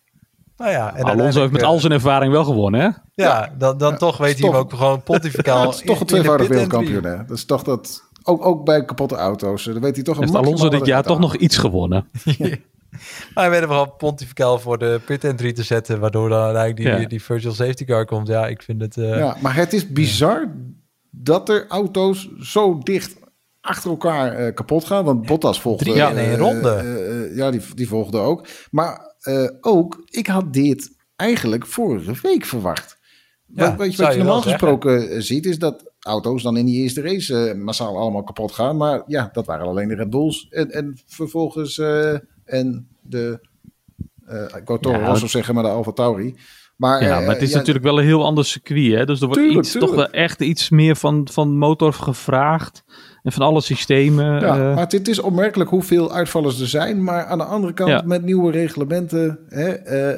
Nou 0.58 0.72
ja, 0.72 0.96
en 0.96 1.04
Alonso 1.04 1.40
heeft 1.40 1.52
met 1.52 1.64
al 1.64 1.80
zijn 1.80 1.92
ervaring 1.94 2.32
wel 2.32 2.44
gewonnen, 2.44 2.82
hè? 2.82 2.90
Ja, 3.24 3.54
dan, 3.58 3.78
dan 3.78 3.98
toch 3.98 4.18
weet 4.18 4.40
hij 4.40 4.54
ook 4.54 4.74
gewoon 4.74 5.04
pontificaal. 5.04 5.66
het 5.66 5.76
is 5.76 5.82
toch 5.86 5.86
een 5.86 5.94
in- 5.94 6.00
in 6.00 6.00
de 6.00 6.06
tweevoudig 6.06 6.48
wereldkampioen. 6.48 7.04
Hè? 7.04 7.18
Dat 7.26 7.38
is 7.38 7.46
toch 7.46 7.64
dat. 7.64 8.10
Ook, 8.24 8.46
ook 8.46 8.66
bij 8.66 8.86
kapotte 8.86 9.16
auto's. 9.16 9.68
eh, 9.68 9.74
Dan 9.74 9.82
weet 9.82 9.96
hij 9.96 10.04
toch 10.04 10.18
een 10.18 10.24
Heeft 10.24 10.36
Alonso 10.36 10.70
dit 10.70 10.86
jaar 10.86 11.04
toch 11.04 11.20
nog 11.20 11.36
iets 11.36 11.58
gewonnen? 11.58 12.06
Maar 13.34 13.44
hij 13.44 13.50
werd 13.50 13.62
hem 13.64 13.72
gewoon 13.72 13.96
pontificaal 13.98 14.60
voor 14.60 14.78
de 14.78 15.00
pit 15.06 15.24
entry 15.24 15.54
te 15.54 15.64
zetten, 15.64 16.00
waardoor 16.00 16.30
dan 16.30 16.42
uiteindelijk 16.42 16.92
die, 16.92 17.02
Ja. 17.02 17.08
die 17.08 17.24
virtual 17.24 17.54
safety 17.54 17.86
car 17.86 18.06
komt. 18.06 18.28
Ja, 18.28 18.48
ik 18.48 18.62
vind 18.64 18.82
het... 18.82 18.98
eh, 18.98 19.18
Ja, 19.18 19.36
maar 19.42 19.56
het 19.56 19.74
is 19.74 19.92
bizar 19.92 20.52
dat 21.10 21.50
er 21.50 21.66
auto's 21.68 22.30
zo 22.40 22.78
dicht 22.80 23.16
achter 23.62 23.90
elkaar 23.90 24.34
eh, 24.34 24.54
kapot 24.54 24.86
gaan. 24.86 25.04
Want 25.06 25.26
Bottas 25.26 25.62
volgde. 25.62 25.84
Drie 25.92 25.96
in 26.10 26.18
één 26.18 26.38
ronde. 26.38 26.70
eh, 26.70 27.22
eh, 27.24 27.36
ja, 27.36 27.52
die, 27.52 27.62
die 27.76 27.88
volgde 27.88 28.18
ook. 28.18 28.48
Maar 28.72 29.16
eh, 29.22 29.50
ook, 29.62 30.02
ik 30.06 30.28
had 30.28 30.54
dit 30.54 30.96
eigenlijk 31.16 31.66
vorige 31.66 32.14
week 32.22 32.46
verwacht. 32.46 32.98
Ja, 33.56 33.76
wat, 33.76 33.96
je, 33.96 34.04
wat 34.04 34.12
je 34.14 34.18
normaal 34.18 34.42
gesproken 34.42 35.10
eh, 35.10 35.20
ziet, 35.20 35.46
is 35.46 35.60
dat 35.60 35.92
auto's 36.00 36.44
dan 36.44 36.58
in 36.58 36.66
die 36.66 36.82
eerste 36.82 37.02
race 37.02 37.50
eh, 37.50 37.58
massaal 37.58 37.98
allemaal 37.98 38.24
kapot 38.24 38.52
gaan. 38.52 38.78
Maar 38.78 39.04
ja, 39.08 39.30
dat 39.34 39.46
waren 39.46 39.66
alleen 39.66 39.88
de 39.88 39.96
Red 39.96 40.10
Bulls. 40.10 40.48
En, 40.50 40.72
en 40.72 41.00
vervolgens 41.08 41.78
eh, 41.78 42.14
en 42.46 42.88
de, 43.02 43.40
ik 44.58 44.62
wou 44.66 44.80
Toro 44.80 45.00
Ja, 45.00 45.06
Rosso 45.06 45.28
zeggen, 45.28 45.54
maar 45.54 45.64
de 45.64 45.70
Alfa 45.70 45.92
Tauri. 45.92 46.36
Maar, 46.76 47.04
Ja, 47.04 47.20
maar 47.20 47.30
het 47.34 47.42
is 47.42 47.52
ja, 47.52 47.58
natuurlijk 47.58 47.86
wel 47.86 48.00
een 48.00 48.06
heel 48.06 48.26
ander 48.26 48.46
circuit, 48.46 48.94
hè? 48.98 49.06
Dus 49.06 49.22
er 49.22 49.26
wordt 49.28 49.42
Tuurlijk, 49.42 49.66
iets, 49.66 49.74
toch 49.78 49.96
wel 49.96 50.10
echt 50.10 50.42
iets 50.42 50.70
meer 50.70 50.96
van, 50.96 51.28
van 51.32 51.58
motor 51.58 51.94
gevraagd. 51.94 52.84
En 53.24 53.32
van 53.32 53.42
alle 53.42 53.62
systemen. 53.62 54.40
Ja, 54.40 54.56
maar 54.56 54.88
het 54.88 55.08
is 55.08 55.20
opmerkelijk 55.20 55.70
hoeveel 55.70 56.14
uitvallers 56.14 56.60
er 56.60 56.68
zijn. 56.68 57.04
Maar 57.04 57.26
aan 57.26 57.38
de 57.38 57.44
andere 57.44 57.74
kant, 57.74 57.90
Ja. 57.90 58.02
met 58.06 58.24
nieuwe 58.24 58.52
reglementen, 58.52 59.40
hè, 59.48 59.68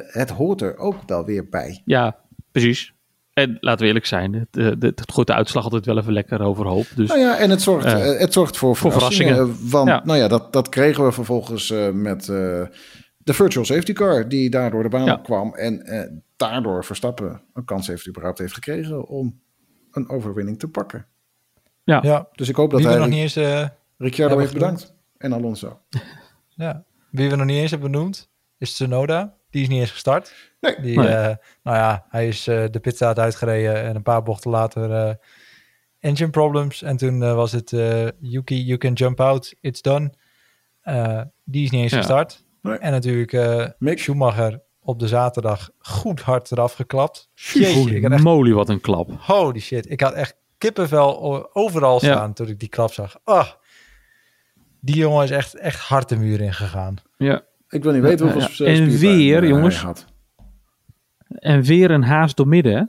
het 0.06 0.30
hoort 0.30 0.60
er 0.60 0.76
ook 0.78 0.96
wel 1.06 1.24
weer 1.24 1.48
bij. 1.48 1.82
ja, 1.84 2.16
precies. 2.52 2.93
En 3.34 3.56
laten 3.60 3.80
we 3.80 3.86
eerlijk 3.86 4.06
zijn, 4.06 4.32
het, 4.34 4.56
eh, 4.56 4.64
het, 4.66 4.82
het 5.00 5.12
gooit 5.12 5.26
de 5.26 5.34
uitslag 5.34 5.64
altijd 5.64 5.86
wel 5.86 5.98
even 5.98 6.12
lekker 6.12 6.40
overhoop. 6.40 6.86
Dus 6.96 7.08
Nou 7.08 7.20
ja, 7.20 7.36
en 7.36 7.50
het 7.50 7.62
zorgt, 7.62 7.86
Eh, 7.86 8.12
eh, 8.14 8.18
het 8.20 8.32
zorgt 8.32 8.56
voor, 8.56 8.76
voor 8.76 8.92
verrassingen. 8.92 9.34
verrassingen. 9.36 9.70
Want 9.70 9.88
Ja. 9.88 10.02
nou 10.04 10.18
ja, 10.18 10.28
dat, 10.28 10.52
dat 10.52 10.68
kregen 10.68 11.04
we 11.04 11.12
vervolgens 11.12 11.70
eh, 11.70 11.90
met 11.90 12.20
eh, 12.28 12.62
de 13.16 13.32
virtual 13.34 13.64
safety 13.64 13.92
car 13.92 14.28
die 14.28 14.50
daardoor 14.50 14.82
de 14.82 14.88
baan 14.88 15.04
Ja. 15.04 15.16
kwam. 15.16 15.54
En 15.54 15.82
eh, 15.86 16.10
daardoor 16.36 16.84
Verstappen 16.84 17.40
een 17.54 17.64
kans 17.64 17.86
heeft 17.86 18.08
überhaupt 18.08 18.38
heeft 18.38 18.54
gekregen 18.54 19.06
om 19.08 19.40
een 19.90 20.08
overwinning 20.08 20.58
te 20.58 20.68
pakken. 20.68 21.06
ja, 21.84 21.98
ja. 22.02 22.28
Dus 22.32 22.48
ik 22.48 22.56
hoop 22.56 22.70
dat 22.70 22.78
Wie 22.80 22.88
we 22.88 22.94
hij 22.94 23.02
nog 23.04 23.12
niet 23.12 23.22
eens... 23.22 23.36
eh, 23.36 23.66
Ricciardo 23.98 24.38
heeft 24.38 24.52
bedankt. 24.52 24.94
En 25.16 25.32
Alonso. 25.32 25.78
Ja. 26.56 26.84
Wie 27.10 27.30
we 27.30 27.36
nog 27.36 27.46
niet 27.46 27.56
eens 27.58 27.70
hebben 27.70 27.90
benoemd, 27.90 28.28
is 28.58 28.72
Tsunoda. 28.72 29.34
Die 29.54 29.62
is 29.62 29.68
niet 29.68 29.80
eens 29.80 29.90
gestart. 29.90 30.34
Nee. 30.60 30.80
Die, 30.80 30.98
Nee. 30.98 31.08
eh, 31.08 31.36
nou 31.62 31.76
ja, 31.76 32.06
hij 32.08 32.28
is 32.28 32.46
eh, 32.46 32.64
de 32.70 32.80
pitstraat 32.80 33.18
uitgereden 33.18 33.82
en 33.82 33.96
een 33.96 34.02
paar 34.02 34.22
bochten 34.22 34.50
later 34.50 34.92
eh, 34.92 35.14
engine 36.00 36.30
problems. 36.30 36.82
En 36.82 36.96
toen 36.96 37.18
was 37.34 37.52
het 37.52 37.72
eh, 37.72 38.08
Yuki, 38.20 38.64
you 38.64 38.78
can 38.78 38.92
jump 38.92 39.20
out, 39.20 39.54
it's 39.60 39.82
done. 39.82 40.12
Eh, 40.82 41.20
die 41.44 41.64
is 41.64 41.70
niet 41.70 41.80
eens 41.82 41.90
Ja. 41.92 41.96
gestart. 41.98 42.44
Nee. 42.62 42.78
En 42.78 42.92
natuurlijk 42.92 43.32
eh, 43.32 43.66
Mick. 43.78 43.98
Schumacher 43.98 44.62
op 44.80 44.98
de 44.98 45.08
zaterdag 45.08 45.70
goed 45.78 46.20
hard 46.20 46.52
eraf 46.52 46.72
geklapt. 46.72 47.30
Jeetje, 47.34 47.74
Holy 47.74 47.94
ik 47.94 48.02
had 48.02 48.12
echt, 48.12 48.22
moly, 48.22 48.52
wat 48.52 48.68
een 48.68 48.80
klap. 48.80 49.10
holy 49.20 49.60
shit. 49.60 49.90
Ik 49.90 50.00
had 50.00 50.12
echt 50.12 50.36
kippenvel 50.58 51.54
overal 51.54 51.92
Ja. 52.04 52.12
staan 52.12 52.32
toen 52.32 52.48
ik 52.48 52.58
die 52.58 52.68
klap 52.68 52.92
zag. 52.92 53.16
Ah, 53.24 53.48
die 54.80 54.96
jongen 54.96 55.24
is 55.24 55.30
echt, 55.30 55.54
echt 55.56 55.80
hard 55.80 56.08
de 56.08 56.16
muur 56.16 56.40
ingegaan. 56.40 56.96
Ja. 57.16 57.42
Ik 57.74 57.82
wil 57.82 57.92
niet 57.92 58.02
weten 58.02 58.32
hoeveel 58.32 58.66
Ja, 58.66 58.72
ja. 58.72 58.78
En 58.80 58.88
weer, 58.98 59.34
eh, 59.34 59.40
hij 59.40 59.48
jongens. 59.48 59.82
had. 59.82 60.04
En 61.28 61.62
weer 61.62 61.90
een 61.90 62.02
haas 62.02 62.34
door 62.34 62.48
midden, 62.48 62.72
hè? 62.74 62.82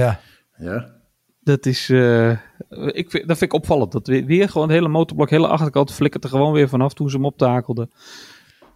Ja, 0.00 0.20
Ja. 0.58 0.94
Dat 1.40 1.66
is, 1.66 1.88
eh, 1.88 2.30
ik 2.70 3.10
vind, 3.10 3.28
dat 3.28 3.38
vind 3.38 3.42
ik 3.42 3.52
opvallend. 3.52 3.92
Dat 3.92 4.06
weer, 4.06 4.24
weer 4.24 4.48
gewoon 4.48 4.68
het 4.68 4.76
hele 4.76 4.88
motorblok, 4.88 5.30
hele 5.30 5.48
achterkant 5.48 5.92
flikkert 5.92 6.24
er 6.24 6.30
gewoon 6.30 6.52
weer 6.52 6.68
vanaf 6.68 6.94
toen 6.94 7.10
ze 7.10 7.16
hem 7.16 7.24
optakelden. 7.24 7.90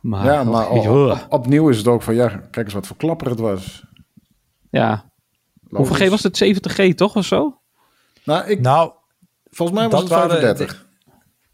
Maar, 0.00 0.24
ja, 0.24 0.44
maar 0.44 0.70
op- 0.70 0.86
op- 0.86 1.26
opnieuw 1.28 1.68
is 1.68 1.78
het 1.78 1.86
ook 1.86 2.02
van, 2.02 2.14
ja, 2.14 2.28
kijk 2.28 2.56
eens 2.66 2.74
wat 2.74 2.86
voor 2.86 2.96
klapper 2.96 3.30
het 3.30 3.38
was. 3.38 3.84
ja. 4.70 5.10
Hoeveel. 5.68 6.06
G 6.06 6.10
was 6.10 6.22
het? 6.22 6.36
70G 6.36 6.94
toch 6.94 7.16
of 7.16 7.24
zo? 7.24 7.60
Nou, 8.24 8.46
ik, 8.46 8.60
nou, 8.60 8.92
volgens 9.50 9.78
mij 9.78 9.88
was 9.88 10.00
dat 10.00 10.10
het 10.10 10.18
waren 10.18 10.40
35. 10.40 10.88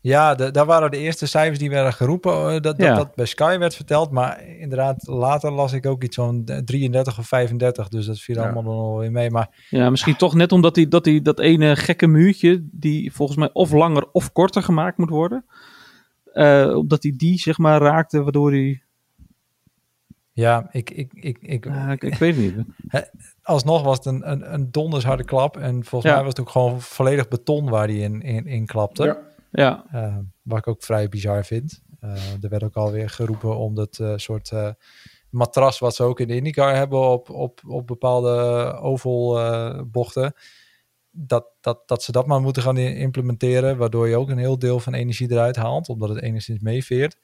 Ja, 0.06 0.34
de, 0.34 0.50
daar 0.50 0.66
waren 0.66 0.90
de 0.90 0.96
eerste 0.98 1.26
cijfers 1.26 1.58
die 1.58 1.70
werden 1.70 1.92
geroepen. 1.92 2.32
eh, 2.32 2.46
dat, 2.52 2.62
dat, 2.62 2.76
Ja. 2.76 2.94
dat 2.94 3.14
bij 3.14 3.24
Sky 3.26 3.56
werd 3.58 3.74
verteld. 3.74 4.10
Maar 4.10 4.46
inderdaad, 4.46 5.06
later 5.06 5.52
las 5.52 5.72
ik 5.72 5.86
ook 5.86 6.02
iets 6.02 6.16
van 6.16 6.44
33 6.64 7.18
of 7.18 7.26
35. 7.28 7.88
Dus 7.88 8.06
dat 8.06 8.18
viel 8.20 8.34
Ja. 8.34 8.42
allemaal 8.42 8.62
nog 8.62 8.74
wel 8.88 8.98
weer 8.98 9.12
mee. 9.12 9.30
Maar 9.30 9.66
Ja, 9.70 9.90
misschien 9.90 10.16
toch 10.16 10.34
net 10.34 10.52
omdat 10.52 10.76
hij 10.76 10.88
dat, 10.88 11.04
die, 11.04 11.22
dat 11.22 11.40
ene 11.40 11.76
gekke 11.76 12.06
muurtje, 12.06 12.68
die 12.72 13.12
volgens 13.12 13.38
mij 13.38 13.50
of 13.52 13.72
langer 13.72 14.06
of 14.12 14.32
korter 14.32 14.62
gemaakt 14.62 14.98
moet 14.98 15.10
worden. 15.10 15.44
eh, 16.32 16.72
omdat 16.76 17.02
hij 17.02 17.12
die, 17.16 17.38
zeg 17.38 17.58
maar, 17.58 17.80
raakte, 17.80 18.22
waardoor 18.22 18.50
hij... 18.50 18.82
ja, 20.32 20.68
ik, 20.70 20.90
ik, 20.90 21.12
ik, 21.14 21.38
ik, 21.40 21.66
ik, 21.90 22.02
ik 22.02 22.14
weet 22.14 22.36
het 22.36 22.56
niet. 22.56 22.66
alsnog 23.42 23.82
was 23.82 23.96
het 23.96 24.06
een, 24.06 24.30
een, 24.30 24.52
een 24.54 24.70
donders 24.70 25.04
harde 25.04 25.24
klap. 25.24 25.56
En 25.56 25.84
volgens 25.84 26.10
Ja. 26.10 26.16
mij 26.16 26.24
was 26.26 26.32
het 26.36 26.40
ook 26.40 26.50
gewoon 26.50 26.80
volledig 26.80 27.28
beton 27.28 27.68
waar 27.70 27.86
hij 27.86 27.96
in, 27.96 28.22
in, 28.22 28.46
in 28.46 28.66
klapte. 28.66 29.04
Ja. 29.04 29.18
Ja, 29.60 29.84
Eh, 29.92 30.16
wat 30.42 30.58
ik 30.58 30.66
ook 30.66 30.82
vrij 30.82 31.08
bizar 31.08 31.44
vind. 31.44 31.82
Eh, 32.00 32.42
er 32.42 32.48
werd 32.48 32.62
ook 32.62 32.74
alweer 32.76 33.10
geroepen 33.10 33.56
om 33.56 33.74
dat 33.74 33.98
eh, 33.98 34.12
soort 34.16 34.50
eh, 34.52 34.68
matras 35.30 35.78
wat 35.78 35.94
ze 35.94 36.02
ook 36.02 36.20
in 36.20 36.28
de 36.28 36.34
IndyCar 36.36 36.74
hebben 36.76 37.00
op, 37.11 37.30
op, 37.30 37.61
op 37.66 37.86
bepaalde 37.86 38.34
oval 38.80 39.38
eh, 39.40 39.80
bochten. 39.86 40.32
Dat, 41.11 41.46
dat, 41.61 41.88
dat 41.88 42.02
ze 42.02 42.12
dat 42.12 42.26
maar 42.26 42.40
moeten 42.40 42.62
gaan 42.62 42.76
implementeren, 42.76 43.76
waardoor 43.76 44.09
je 44.09 44.16
ook 44.16 44.28
een 44.30 44.38
heel 44.38 44.59
deel 44.59 44.80
van 44.80 44.94
energie 44.94 45.30
eruit 45.30 45.57
haalt, 45.57 45.88
omdat 45.88 46.09
het 46.09 46.20
enigszins 46.22 46.61
meeveert. 46.61 47.18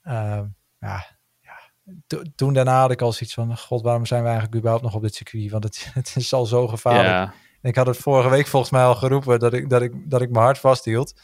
Eh, 0.00 0.40
ja, 0.80 1.04
ja. 1.40 1.58
To- 2.06 2.22
toen 2.34 2.52
daarna 2.52 2.80
had 2.80 2.90
ik 2.90 3.02
al 3.02 3.12
zoiets 3.12 3.34
van, 3.34 3.58
god, 3.58 3.82
waarom 3.82 4.06
zijn 4.06 4.20
we 4.22 4.26
eigenlijk 4.26 4.56
überhaupt 4.56 4.84
nog 4.84 4.94
op 4.94 5.02
dit 5.02 5.14
circuit? 5.14 5.50
Want 5.50 5.64
het, 5.64 5.90
het 5.94 6.12
is 6.16 6.32
al 6.32 6.46
zo 6.46 6.68
gevaarlijk. 6.68 7.06
ja. 7.08 7.34
En 7.62 7.68
ik 7.72 7.76
had 7.76 7.86
het 7.86 7.96
vorige 7.96 8.28
week 8.30 8.46
volgens 8.46 8.72
mij 8.72 8.84
al 8.84 8.94
geroepen 8.94 9.38
dat 9.38 9.52
ik, 9.52 9.70
dat 9.70 9.82
ik, 9.82 10.10
dat 10.10 10.20
ik 10.20 10.30
mijn 10.30 10.44
hart 10.44 10.58
vasthield. 10.58 11.20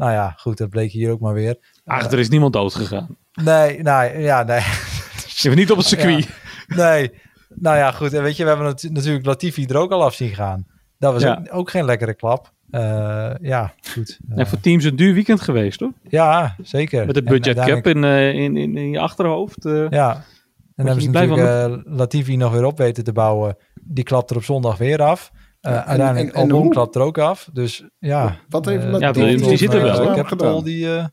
Nou 0.00 0.12
ja, 0.12 0.34
goed, 0.36 0.58
dat 0.58 0.68
bleek 0.70 0.90
hier 0.90 1.10
ook 1.10 1.20
maar 1.20 1.34
weer. 1.34 1.56
Ach, 1.84 2.10
er 2.10 2.18
is 2.18 2.28
niemand 2.28 2.52
dood 2.52 2.74
gegaan. 2.74 3.16
Nee, 3.32 3.82
nee, 3.82 4.18
ja, 4.18 4.42
nee. 4.42 4.58
Even 5.42 5.56
niet 5.56 5.70
op 5.70 5.76
het 5.76 5.86
circuit. 5.86 6.28
Nee, 6.66 7.12
nou 7.48 7.76
ja, 7.76 7.90
goed. 7.92 8.12
En 8.14 8.22
weet 8.22 8.36
je, 8.36 8.42
we 8.42 8.48
hebben 8.48 8.66
het, 8.66 8.88
natuurlijk 8.92 9.26
Latifi 9.26 9.64
er 9.66 9.76
ook 9.76 9.90
al 9.92 10.04
af 10.04 10.14
zien 10.14 10.34
gaan. 10.34 10.66
Dat 10.98 11.12
was 11.12 11.22
Ja. 11.22 11.38
ook, 11.38 11.54
ook 11.54 11.70
geen 11.70 11.84
lekkere 11.84 12.14
klap. 12.14 12.52
Eh, 12.70 13.30
ja, 13.40 13.72
goed. 13.92 14.18
En 14.28 14.38
Eh, 14.38 14.46
voor 14.46 14.60
teams 14.60 14.84
een 14.84 14.96
duur 14.96 15.14
weekend 15.14 15.40
geweest, 15.40 15.78
toch? 15.78 15.92
ja, 16.08 16.56
zeker. 16.62 17.06
Met 17.06 17.16
En 17.16 17.24
budget 17.24 17.56
cap 17.64 17.86
in, 17.86 18.04
eh, 18.04 18.28
in, 18.34 18.56
in, 18.56 18.76
in 18.76 18.90
je 18.90 18.98
achterhoofd. 18.98 19.62
Ja. 19.90 20.14
En 20.14 20.86
dan 20.86 20.86
hebben 20.86 21.02
ze 21.02 21.10
natuurlijk 21.10 21.82
Latifi 21.86 22.36
nog 22.36 22.52
weer 22.52 22.64
op 22.64 22.78
weten 22.78 23.04
te 23.04 23.12
bouwen. 23.12 23.56
Die 23.82 24.04
klapt 24.04 24.30
er 24.30 24.36
op 24.36 24.44
zondag 24.44 24.76
weer 24.78 25.02
af. 25.02 25.30
Eh, 25.60 25.72
en- 25.72 25.84
uiteindelijk 25.84 26.28
en- 26.28 26.34
en 26.34 26.40
Albon 26.40 26.62
hoe? 26.62 26.70
klapt 26.70 26.94
er 26.94 27.02
ook 27.02 27.18
af. 27.18 27.48
Dus 27.52 27.84
ja. 27.98 28.38
Wat 28.48 28.64
heeft 28.64 28.84
eh, 28.84 28.90
Latifi 28.90 29.20
Ja, 29.20 29.36
die- 29.36 29.46
die 29.48 29.56
zit 29.56 29.72
er 29.74 29.82
wel, 29.82 30.00
eh, 30.00 30.06
hoor. 30.06 30.14
Capital, 30.14 30.48
gedaan? 30.48 30.64
die... 30.64 30.96
eh, 30.96 31.04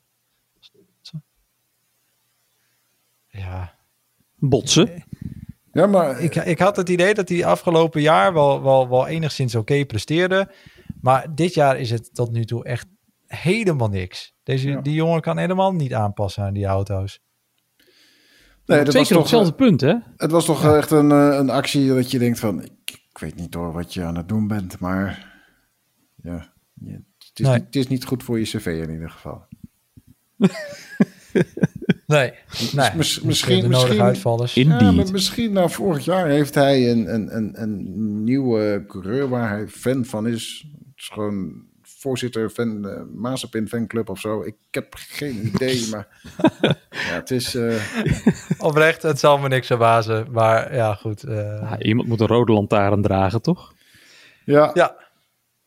ja, 3.27 3.73
Botsen. 4.35 5.03
Ja, 5.71 5.85
maar 5.87 6.19
ik, 6.21 6.35
ik 6.35 6.59
had 6.59 6.75
het 6.75 6.89
idee 6.89 7.13
dat 7.13 7.29
hij 7.29 7.45
afgelopen 7.45 8.01
jaar 8.01 8.33
wel, 8.33 8.61
wel, 8.63 8.89
wel 8.89 9.07
enigszins 9.07 9.55
oké 9.55 9.85
presteerde. 9.85 10.51
Maar 11.01 11.35
dit 11.35 11.53
jaar 11.53 11.79
is 11.79 11.89
het 11.89 12.09
tot 12.15 12.31
nu 12.31 12.45
toe 12.45 12.63
echt 12.63 12.87
helemaal 13.27 13.89
niks. 13.89 14.33
Deze, 14.43 14.69
Ja. 14.69 14.81
Die 14.81 14.93
jongen 14.93 15.21
kan 15.21 15.37
helemaal 15.37 15.73
niet 15.73 15.93
aanpassen 15.93 16.43
aan 16.43 16.53
die 16.53 16.65
auto's. 16.65 17.19
nee, 18.65 18.83
dat 18.83 18.93
was 18.93 18.93
Zeker 18.95 19.01
op 19.01 19.07
toch, 19.07 19.17
hetzelfde 19.21 19.53
punt, 19.53 19.81
hè? 19.81 19.93
het 20.17 20.31
was 20.31 20.45
toch 20.45 20.75
echt 20.75 20.91
een, 20.91 21.11
eh, 21.11 21.37
een 21.37 21.49
actie 21.49 21.93
dat 21.93 22.11
je 22.11 22.19
denkt 22.19 22.39
van... 22.39 22.61
Ik, 22.63 23.05
ik 23.17 23.23
weet 23.23 23.35
niet 23.35 23.53
hoor 23.53 23.71
wat 23.71 23.93
je 23.93 24.03
aan 24.03 24.15
het 24.17 24.27
doen 24.29 24.47
bent, 24.47 24.79
maar... 24.79 25.35
Ja, 26.15 26.53
je- 26.73 26.91
het, 26.91 27.39
is 27.39 27.45
Nee. 27.45 27.53
niet, 27.55 27.65
het 27.65 27.75
is 27.75 27.87
niet 27.87 28.05
goed 28.05 28.23
voor 28.23 28.39
je 28.39 28.45
cv 28.45 28.65
in 28.83 28.91
ieder 28.91 29.09
geval. 29.09 29.45
Nee, 32.07 32.31
nee. 32.73 32.91
mis- 32.95 33.15
Dus, 33.15 33.21
misschien- 33.21 33.55
eh, 33.55 33.61
de 33.61 33.67
misschien- 33.67 34.01
uitvallers. 34.01 34.53
Ja, 34.53 34.91
maar 34.91 35.11
misschien 35.11 35.53
na 35.53 35.67
vorig 35.67 36.05
jaar 36.05 36.27
heeft 36.27 36.55
hij 36.55 36.91
een, 36.91 37.13
een, 37.13 37.35
een, 37.37 37.61
een 37.61 38.23
nieuwe 38.23 38.83
coureur 38.87 39.29
waar 39.29 39.49
hij 39.49 39.67
fan 39.67 40.05
van 40.05 40.27
is. 40.27 40.67
Het 40.71 40.93
is 40.95 41.07
gewoon 41.13 41.65
voorzitter 41.81 42.51
van 42.51 42.81
de 42.81 43.11
Mazepin 43.15 43.67
fanclub 43.67 44.09
of 44.09 44.19
zo. 44.19 44.41
Ik 44.43 44.55
heb 44.71 44.93
geen 44.97 45.45
idee, 45.47 45.87
maar 45.91 46.07
ja, 47.09 47.13
het 47.13 47.31
is... 47.31 47.55
eh, 47.55 47.75
Oprecht, 48.67 49.01
het 49.01 49.19
zal 49.19 49.37
me 49.37 49.47
niks 49.47 49.67
verbazen. 49.67 50.27
Maar 50.31 50.75
ja, 50.75 50.93
goed. 50.93 51.23
eh, 51.23 51.35
Ja, 51.61 51.79
iemand 51.79 52.07
moet 52.07 52.19
een 52.19 52.27
rode 52.27 52.53
lantaarn 52.53 53.01
dragen, 53.01 53.41
toch? 53.41 53.73
ja, 54.45 54.71
ja, 54.73 54.95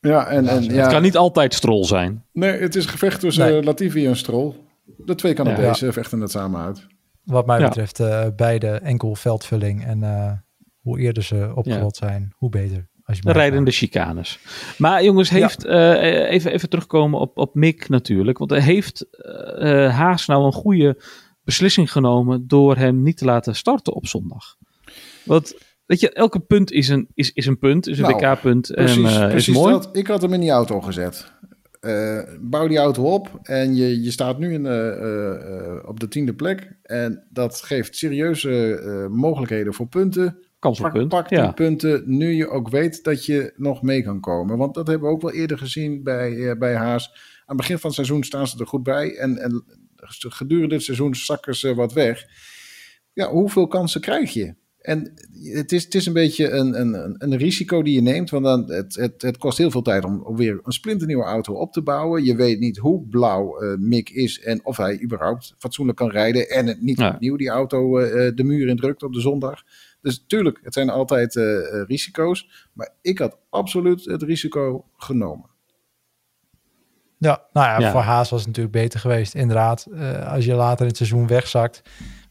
ja, 0.01 0.27
en, 0.27 0.47
en 0.49 0.63
Het 0.63 0.73
ja, 0.73 0.89
kan 0.89 1.03
niet 1.03 1.17
altijd 1.17 1.55
strol 1.55 1.85
zijn. 1.85 2.25
nee, 2.33 2.61
het 2.61 2.75
is 2.77 2.85
een 2.85 2.91
gevecht 2.91 3.21
tussen 3.21 3.45
Nee. 3.49 3.59
eh, 3.59 3.65
Latifi 3.65 4.07
en 4.07 4.17
Stroll. 4.17 4.55
De 4.97 5.15
twee 5.15 5.35
Canadezen 5.35 5.93
vechten 5.93 6.21
het 6.21 6.31
samen 6.31 6.61
uit. 6.61 6.87
wat 7.25 7.47
mij 7.47 7.59
Ja. 7.61 7.67
betreft 7.69 8.01
eh, 8.01 8.27
beide 8.37 8.69
enkel 8.69 9.15
veldvulling. 9.15 9.85
En 9.85 10.03
eh, 10.03 10.33
hoe 10.81 10.99
eerder 10.99 11.23
ze 11.23 11.53
opgerot 11.55 11.97
zijn, 11.97 12.33
hoe 12.37 12.51
beter. 12.51 12.89
De 13.21 13.33
rijdende 13.33 13.71
chicanes. 13.71 14.39
Maar 14.79 15.05
jongens, 15.05 15.31
heeft, 15.31 15.65
eh, 15.65 16.31
even, 16.31 16.53
even 16.53 16.69
terugkomen 16.69 17.21
op, 17.21 17.39
op 17.39 17.55
Mick 17.55 17.89
natuurlijk. 17.89 18.39
Want 18.39 18.51
hij 18.51 18.61
heeft 18.61 19.07
eh, 19.11 19.85
eh, 19.85 19.95
Haas 19.95 20.27
nou 20.27 20.45
een 20.45 20.53
goede 20.53 21.03
beslissing 21.45 21.93
genomen 21.93 22.47
door 22.49 22.77
hem 22.77 23.03
niet 23.03 23.17
te 23.17 23.25
laten 23.25 23.55
starten 23.57 23.93
op 23.95 24.07
zondag. 24.07 24.57
Want, 25.23 25.55
weet 25.87 26.01
je, 26.01 26.13
elke 26.13 26.41
punt 26.41 26.73
is 26.73 26.89
een, 26.89 27.09
is, 27.15 27.33
is 27.33 27.47
een 27.47 27.59
punt, 27.59 27.87
is 27.87 27.99
een 27.99 28.05
Nou, 28.05 28.15
WK-punt. 28.27 28.71
En 28.71 28.85
Precies, 28.85 29.17
eh, 29.17 29.23
is 29.25 29.31
precies 29.31 29.55
mooi. 29.55 29.73
dat. 29.73 29.89
Ik 29.93 30.07
had 30.07 30.23
hem 30.23 30.33
in 30.33 30.41
die 30.41 30.51
auto 30.51 30.81
gezet. 30.81 31.33
Eh, 31.81 32.19
bouw 32.41 32.67
die 32.69 32.79
auto 32.79 33.03
op 33.05 33.41
en 33.43 33.75
je, 33.77 34.03
je 34.03 34.11
staat 34.11 34.39
nu 34.39 34.53
in, 34.53 34.67
eh, 34.67 34.89
eh, 34.89 35.35
eh, 35.35 35.89
op 35.89 36.01
de 36.01 36.09
tiende 36.09 36.35
plek. 36.35 36.73
En 36.83 37.27
dat 37.31 37.63
geeft 37.63 37.97
serieuze 37.97 38.75
eh, 38.75 39.07
mogelijkheden 39.17 39.75
voor 39.75 39.87
punten. 39.87 40.39
Kans 40.61 40.79
op 40.79 40.85
Pak, 40.85 40.95
punt. 40.95 41.09
pak 41.09 41.29
die 41.29 41.39
Ja. 41.39 41.53
punten 41.53 42.03
nu 42.07 42.33
je 42.33 42.49
ook 42.49 42.69
weet 42.69 43.05
dat 43.05 43.27
je 43.27 43.53
nog 43.57 43.83
mee 43.83 44.03
kan 44.03 44.21
komen. 44.21 44.57
Want 44.57 44.75
dat 44.75 44.87
hebben 44.87 45.09
we 45.09 45.15
ook 45.15 45.23
wel 45.23 45.33
eerder 45.33 45.59
gezien 45.59 46.03
bij, 46.03 46.49
eh, 46.51 46.59
bij 46.59 46.75
Haas. 46.75 47.09
Aan 47.11 47.47
het 47.47 47.57
begin 47.57 47.79
van 47.79 47.87
het 47.91 47.95
seizoen 47.95 48.23
staan 48.25 48.47
ze 48.47 48.59
er 48.59 48.67
goed 48.67 48.83
bij. 48.83 49.17
En, 49.17 49.39
en 49.39 49.65
gedurende 50.29 50.75
het 50.75 50.85
seizoen 50.85 51.15
zakken 51.15 51.55
ze 51.57 51.75
wat 51.75 51.93
weg. 51.93 52.25
Ja, 53.13 53.31
hoeveel 53.31 53.67
kansen 53.67 54.01
krijg 54.01 54.33
je? 54.33 54.55
En 54.81 55.13
het 55.53 55.73
is, 55.73 55.85
het 55.85 55.95
is 55.95 56.07
een 56.07 56.13
beetje 56.13 56.51
een, 56.51 56.81
een, 56.81 57.15
een 57.19 57.37
risico 57.37 57.83
die 57.83 57.95
je 57.95 58.01
neemt. 58.03 58.31
Want 58.31 58.45
dan, 58.45 58.71
het, 58.71 58.95
het, 58.97 59.23
het 59.23 59.37
kost 59.37 59.59
heel 59.59 59.71
veel 59.71 59.83
tijd 59.83 60.05
om, 60.05 60.23
om 60.23 60.37
weer 60.37 60.61
een 60.63 60.73
splinternieuwe 60.73 61.25
auto 61.25 61.55
op 61.55 61.73
te 61.73 61.83
bouwen. 61.83 62.25
Je 62.25 62.37
weet 62.37 62.59
niet 62.59 62.77
hoe 62.79 63.07
blauw 63.09 63.59
eh, 63.61 63.77
Mick 63.79 64.11
is 64.11 64.41
en 64.41 64.65
of 64.65 64.77
hij 64.77 65.03
überhaupt 65.03 65.55
fatsoenlijk 65.59 65.99
kan 65.99 66.11
rijden. 66.11 66.49
En 66.51 66.67
het 66.67 66.83
niet 66.83 66.99
Ja. 66.99 67.11
opnieuw 67.15 67.37
die 67.37 67.49
auto 67.49 67.99
eh, 67.99 68.33
de 68.35 68.45
muur 68.45 68.69
in 68.69 68.77
drukt 68.77 69.03
op 69.03 69.13
de 69.13 69.21
zondag. 69.21 69.63
Dus 70.03 70.25
tuurlijk, 70.27 70.61
het 70.63 70.75
zijn 70.75 70.91
altijd 70.91 71.37
eh, 71.37 71.45
eh, 71.45 71.87
risico's. 71.87 72.69
Maar 72.73 72.95
ik 73.03 73.19
had 73.19 73.39
absoluut 73.51 74.05
het 74.05 74.23
risico 74.23 74.85
genomen. 74.97 75.49
Ja, 77.19 77.47
nou 77.53 77.67
ja, 77.67 77.81
Ja. 77.81 77.91
voor 77.91 78.01
Haas 78.01 78.31
was 78.31 78.39
het 78.39 78.49
natuurlijk 78.49 78.77
beter 78.77 79.01
geweest. 79.01 79.35
Inderdaad, 79.35 79.87
eh, 79.95 80.33
als 80.33 80.45
je 80.45 80.55
later 80.55 80.81
in 80.81 80.87
het 80.87 80.97
seizoen 80.97 81.27
wegzakt. 81.27 81.83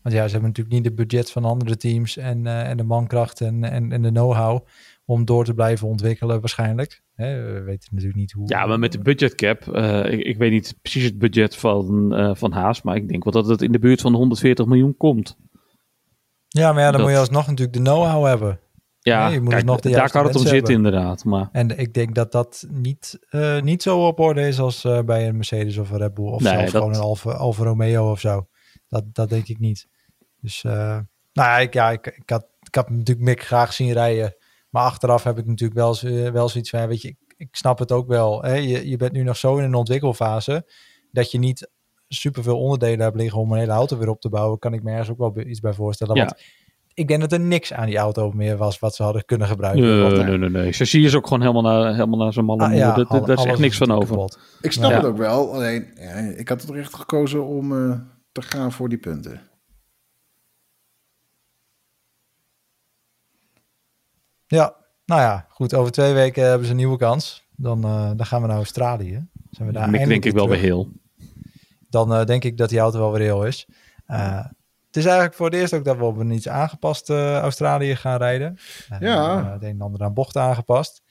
Want 0.01 0.15
ja, 0.15 0.26
ze 0.26 0.32
hebben 0.32 0.49
natuurlijk 0.49 0.76
niet 0.76 0.86
het 0.86 0.95
budget 0.95 1.32
van 1.32 1.45
andere 1.45 1.78
teams 1.78 2.17
en, 2.17 2.47
eh, 2.47 2.70
en 2.70 2.78
de 2.78 2.84
mankracht 2.84 3.41
en, 3.41 3.63
en, 3.63 3.91
en 3.91 4.01
de 4.01 4.09
know-how 4.09 4.65
om 5.05 5.26
door 5.26 5.45
te 5.45 5.53
blijven 5.53 5.88
ontwikkelen 5.88 6.39
waarschijnlijk. 6.39 7.01
Hè, 7.15 7.53
we 7.53 7.61
weten 7.61 7.89
natuurlijk 7.91 8.20
niet 8.20 8.32
hoe... 8.32 8.47
Ja, 8.47 8.65
maar 8.65 8.80
met 8.80 8.91
de 8.91 8.99
budgetcap, 8.99 9.67
eh 9.67 10.11
ik, 10.11 10.20
ik 10.20 10.38
weet 10.38 10.51
niet 10.51 10.76
precies 10.82 11.03
het 11.03 11.17
budget 11.17 11.55
van, 11.55 12.15
eh, 12.15 12.36
van 12.36 12.51
Haas, 12.51 12.82
maar 12.82 12.95
ik 12.95 13.09
denk 13.09 13.24
wel 13.24 13.34
dat 13.34 13.47
het 13.47 13.61
in 13.61 13.72
de 13.72 13.80
buurt 13.80 14.01
van 14.01 14.11
de 14.11 14.17
140 14.17 14.65
miljoen 14.65 14.97
komt. 14.97 15.38
Ja, 16.52 16.72
maar 16.74 16.82
ja, 16.84 16.91
dan 16.91 16.91
dat- 16.91 17.02
moet 17.02 17.12
je 17.12 17.18
alsnog 17.18 17.47
natuurlijk 17.47 17.78
de 17.78 17.84
know-how 17.84 18.26
hebben. 18.26 18.60
Ja, 19.00 19.24
Nee, 19.26 19.34
je 19.34 19.41
moet 19.41 19.54
kijk, 19.54 19.66
nog 19.66 19.80
de 19.80 19.89
daar 19.89 20.10
kan 20.12 20.26
het 20.26 20.36
om 20.36 20.45
zitten 20.45 20.74
inderdaad. 20.74 21.24
Maar 21.24 21.50
En 21.52 21.78
ik 21.78 21.93
denk 21.93 22.16
dat 22.16 22.32
dat 22.32 22.66
niet, 22.70 23.20
eh, 23.30 23.62
niet 23.62 23.84
zo 23.84 24.08
op 24.08 24.20
orde 24.20 24.47
is 24.47 24.60
als 24.60 24.84
eh, 24.84 25.00
bij 25.02 25.28
een 25.28 25.36
Mercedes 25.36 25.78
of 25.78 25.89
een 25.89 25.97
Red 25.97 26.14
Bull. 26.14 26.26
Of 26.26 26.41
Nee, 26.41 26.54
zelfs 26.54 26.72
dat- 26.72 26.82
gewoon 26.82 26.97
een 26.97 27.02
Alfa, 27.02 27.32
Alfa 27.32 27.64
Romeo 27.64 28.12
of 28.12 28.20
zo. 28.20 28.47
Dat, 28.88 29.04
dat 29.14 29.30
denk 29.30 29.47
ik 29.47 29.60
niet. 29.60 29.88
Dus 30.41 30.64
eh, 30.64 30.72
nou 31.34 31.50
ja, 31.50 31.58
ik, 31.58 31.74
ja 31.74 31.91
ik, 31.91 32.08
ik, 32.08 32.30
had, 32.30 32.47
ik 32.62 32.76
had 32.76 32.89
natuurlijk 32.89 33.28
Mick 33.28 33.43
graag 33.43 33.74
zien 33.74 33.91
rijden. 33.93 34.36
Maar 34.70 34.84
achteraf 34.84 35.24
heb 35.24 35.38
ik 35.38 35.45
natuurlijk 35.45 35.80
wel, 35.80 35.97
wel 36.32 36.50
zoiets 36.50 36.70
van, 36.70 36.88
weet 36.88 37.02
je, 37.02 37.08
ik, 37.08 37.18
ik 37.38 37.47
snap 37.56 37.80
het 37.80 37.91
ook 37.91 38.08
wel. 38.08 38.41
Hè? 38.43 38.54
Je, 38.54 38.89
je 38.89 38.97
bent 38.97 39.12
nu 39.12 39.24
nog 39.24 39.38
zo 39.38 39.58
in 39.58 39.64
een 39.64 39.74
ontwikkelfase 39.76 40.70
dat 41.12 41.32
je 41.32 41.38
niet 41.39 41.70
superveel 42.10 42.60
onderdelen 42.60 42.99
hebt 42.99 43.16
liggen 43.16 43.39
om 43.39 43.51
een 43.51 43.60
hele 43.60 43.72
auto 43.72 43.97
weer 43.97 44.10
op 44.10 44.22
te 44.22 44.30
bouwen. 44.30 44.60
Kan 44.60 44.74
ik 44.74 44.84
me 44.84 44.91
ergens 44.91 45.10
ook 45.10 45.18
wel 45.18 45.45
iets 45.45 45.60
bij 45.60 45.74
voorstellen. 45.74 46.16
Ja. 46.16 46.26
Want 46.26 46.41
ik 46.93 47.07
denk 47.07 47.22
dat 47.22 47.32
er 47.32 47.39
niks 47.39 47.74
aan 47.74 47.86
die 47.86 47.97
auto 47.97 48.32
meer 48.32 48.57
was 48.57 48.80
wat 48.80 48.95
ze 48.95 49.03
hadden 49.03 49.26
kunnen 49.26 49.47
gebruiken. 49.47 49.84
nee, 49.84 50.01
Want, 50.01 50.16
nee, 50.28 50.38
nee, 50.38 50.49
nee. 50.49 50.72
Chassis 50.72 51.03
is 51.03 51.16
ook 51.16 51.24
gewoon 51.28 51.41
helemaal 51.41 51.62
naar, 51.62 51.93
helemaal 51.93 52.20
naar 52.20 52.34
zijn 52.34 52.45
malle 52.45 52.64
ah, 52.64 52.74
ja, 52.74 52.78
Daar- 52.88 52.95
daar- 52.95 53.05
alle- 53.07 53.26
daar 53.26 53.38
is 53.38 53.43
echt 53.45 53.60
niks 53.60 53.78
van 53.78 53.91
over. 53.91 54.07
kapot. 54.07 54.39
Ik 54.62 54.72
snap 54.72 54.89
Ja. 54.91 54.95
het 54.97 55.05
ook 55.05 55.18
wel. 55.18 55.53
Alleen, 55.53 55.91
ja, 55.95 56.14
ik 56.14 56.49
had 56.49 56.64
er 56.64 56.78
echt 56.78 56.95
gekozen 56.95 57.45
om 57.45 57.89
eh, 57.91 57.99
te 58.32 58.41
gaan 58.41 58.72
voor 58.72 58.89
die 58.89 58.97
punten. 58.97 59.41
Ja, 64.47 64.76
nou 65.05 65.22
ja, 65.22 65.45
goed. 65.49 65.74
Over 65.74 65.91
twee 65.91 66.14
weken 66.14 66.43
hebben 66.47 66.66
ze 66.66 66.72
een 66.72 66.78
nieuwe 66.78 66.97
kans. 66.97 67.47
Dan, 67.55 67.84
eh, 67.84 68.12
dan 68.16 68.26
gaan 68.26 68.41
we 68.41 68.47
naar 68.47 68.55
Australië. 68.55 69.28
Zijn 69.49 69.68
we 69.68 69.74
daar 69.74 69.89
Mick 69.89 69.99
denk 69.99 70.12
eindelijk 70.12 70.26
ik 70.26 70.34
wel 70.34 70.49
weer 70.49 70.57
heel. 70.60 70.91
Dan 71.89 72.13
eh, 72.13 72.25
denk 72.25 72.43
ik 72.43 72.57
dat 72.57 72.69
die 72.69 72.79
auto 72.79 72.99
wel 72.99 73.11
weer 73.11 73.21
heel 73.21 73.45
is. 73.45 73.67
Eh, 74.05 74.45
het 74.87 74.97
is 74.97 75.05
eigenlijk 75.05 75.35
voor 75.35 75.45
het 75.45 75.55
eerst 75.55 75.73
ook 75.73 75.85
dat 75.85 75.97
we 75.97 76.03
op 76.03 76.17
een 76.17 76.31
iets 76.31 76.47
aangepast 76.49 77.09
eh, 77.09 77.37
Australië 77.37 77.95
gaan 77.95 78.17
rijden. 78.17 78.57
Ja. 78.99 79.51
het 79.53 79.63
een 79.63 79.69
en 79.69 79.81
ander 79.81 80.01
aan 80.01 80.13
bochten 80.13 80.41
aangepast. 80.41 81.01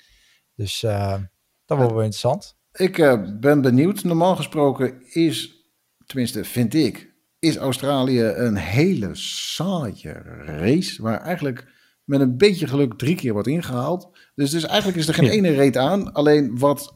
Dus 0.55 0.81
dat 0.81 1.77
wordt 1.79 1.93
wel 1.93 2.03
interessant. 2.03 2.57
Ik 2.73 2.97
ben 3.41 3.61
benieuwd. 3.61 4.05
Normaal 4.05 4.37
gesproken 4.37 5.15
is, 5.15 5.67
tenminste 6.07 6.45
vind 6.45 6.75
ik, 6.75 7.15
is 7.39 7.57
Australië 7.57 8.23
een 8.23 8.57
hele 8.57 9.09
saaie 9.13 10.13
race. 10.45 11.03
Waar 11.03 11.21
eigenlijk 11.21 11.67
met 12.05 12.21
een 12.21 12.37
beetje 12.37 12.67
geluk 12.67 12.99
drie 12.99 13.17
keer 13.17 13.33
wordt 13.33 13.49
ingehaald. 13.49 14.19
Dus, 14.35 14.51
dus 14.51 14.67
eigenlijk 14.67 14.99
is 14.99 15.09
er 15.09 15.15
geen 15.15 15.25
Ja. 15.25 15.31
ene 15.31 15.51
reet 15.51 15.77
aan. 15.77 16.13
Alleen 16.13 16.59
wat 16.59 16.95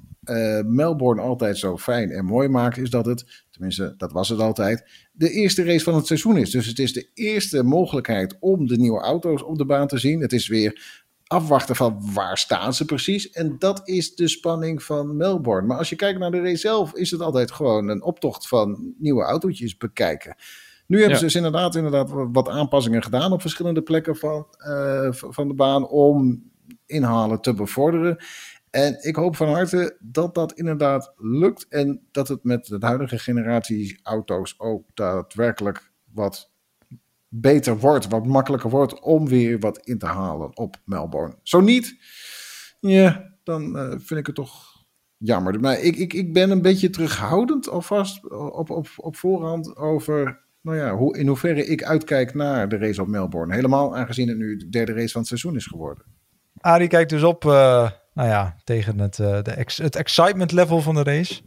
Melbourne 0.65 1.23
altijd 1.23 1.59
zo 1.59 1.79
fijn 1.79 2.11
en 2.11 2.25
mooi 2.25 2.49
maakt, 2.49 2.79
is 2.79 2.91
dat 2.91 3.07
het, 3.07 3.42
tenminste 3.53 3.95
dat 3.97 4.13
was 4.13 4.29
het 4.29 4.41
altijd, 4.41 5.09
de 5.13 5.31
eerste 5.31 5.65
race 5.65 5.85
van 5.85 5.95
het 5.95 6.07
seizoen 6.07 6.37
is. 6.37 6.51
Dus 6.51 6.67
het 6.67 6.79
is 6.79 6.93
de 6.93 7.11
eerste 7.15 7.63
mogelijkheid 7.63 8.37
om 8.41 8.67
de 8.67 8.77
nieuwe 8.77 9.01
auto's 9.01 9.43
op 9.43 9.59
de 9.59 9.65
baan 9.65 9.87
te 9.87 9.99
zien. 9.99 10.21
Het 10.21 10.33
is 10.33 10.49
weer 10.49 11.01
afwachten 11.27 11.77
van 11.77 12.13
waar 12.15 12.39
staan 12.39 12.75
ze 12.75 12.85
precies. 12.85 13.31
En 13.31 13.57
dat 13.59 13.89
is 13.89 14.15
de 14.15 14.29
spanning 14.29 14.83
van 14.83 15.17
Melbourne. 15.17 15.67
Maar 15.67 15.79
als 15.79 15.89
je 15.89 15.97
kijkt 15.97 16.19
naar 16.19 16.31
de 16.31 16.41
race 16.41 16.57
zelf, 16.57 16.95
is 16.95 17.11
het 17.11 17.21
altijd 17.21 17.51
gewoon 17.51 17.89
een 17.89 18.03
optocht 18.03 18.49
van 18.49 18.95
nieuwe 18.99 19.23
autootjes 19.23 19.77
bekijken. 19.77 20.37
Nu 20.87 20.97
hebben 20.97 21.15
Ja. 21.15 21.21
ze 21.21 21.25
dus 21.25 21.35
inderdaad, 21.35 21.75
inderdaad 21.75 22.11
wat 22.33 22.49
aanpassingen 22.49 23.03
gedaan 23.03 23.33
op 23.33 23.41
verschillende 23.41 23.83
plekken 23.83 24.17
van, 24.17 24.47
eh, 24.59 25.09
van 25.13 25.49
de 25.49 25.55
baan 25.55 25.89
om 25.89 26.43
inhalen 26.87 27.41
te 27.41 27.55
bevorderen. 27.55 28.17
En 28.73 28.99
ik 29.01 29.17
hoop 29.17 29.37
van 29.37 29.49
harte 29.49 29.97
dat 30.01 30.35
dat 30.35 30.53
inderdaad 30.53 31.13
lukt 31.17 31.69
en 31.69 32.07
dat 32.11 32.29
het 32.29 32.45
met 32.45 32.67
de 32.67 32.77
huidige 32.81 33.19
generatie 33.19 34.01
auto's 34.03 34.55
ook 34.59 34.85
daadwerkelijk 34.95 35.93
wat 36.13 36.51
beter 37.29 37.79
wordt, 37.79 38.09
wat 38.09 38.27
makkelijker 38.27 38.71
wordt 38.71 39.01
om 39.01 39.29
weer 39.29 39.59
wat 39.59 39.79
in 39.79 39.99
te 39.99 40.07
halen 40.07 40.57
op 40.57 40.77
Melbourne. 40.85 41.35
Zo 41.43 41.61
niet, 41.61 41.97
ja, 42.81 43.35
dan 43.45 43.77
uh, 43.77 43.91
vind 43.91 44.21
ik 44.21 44.27
het 44.27 44.35
toch 44.35 44.85
jammer. 45.17 45.61
Maar 45.61 45.81
ik, 45.81 45.97
ik, 45.97 46.13
ik 46.13 46.33
ben 46.33 46.51
een 46.51 46.63
beetje 46.63 46.91
terughoudend 46.91 47.69
alvast 47.69 48.31
op, 48.31 48.71
op, 48.71 48.89
op 48.97 49.17
voorhand 49.17 49.77
over 49.77 50.41
nou 50.61 50.77
ja, 50.77 50.95
hoe, 50.95 51.19
in 51.19 51.27
hoeverre 51.27 51.67
ik 51.67 51.85
uitkijk 51.85 52.35
naar 52.35 52.69
de 52.69 52.77
race 52.77 53.01
op 53.01 53.09
Melbourne. 53.09 53.55
Helemaal 53.55 53.97
aangezien 53.97 54.29
het 54.29 54.39
nu 54.39 54.57
de 54.57 54.69
derde 54.69 54.93
race 54.93 55.13
van 55.13 55.21
het 55.21 55.29
seizoen 55.29 55.57
is 55.57 55.67
geworden. 55.67 56.05
Arie 56.61 56.89
kijkt 56.89 57.11
dus 57.11 57.23
op, 57.23 57.45
uh, 57.45 57.91
nou 58.15 58.29
ja, 58.29 58.57
tegen 58.65 58.99
het, 58.99 59.19
uh, 59.19 59.43
de 59.43 59.51
ex, 59.51 59.77
het 59.77 59.97
excitement 59.97 60.53
level 60.53 60.81
van 60.81 60.95
de 60.95 61.03
race. 61.03 61.41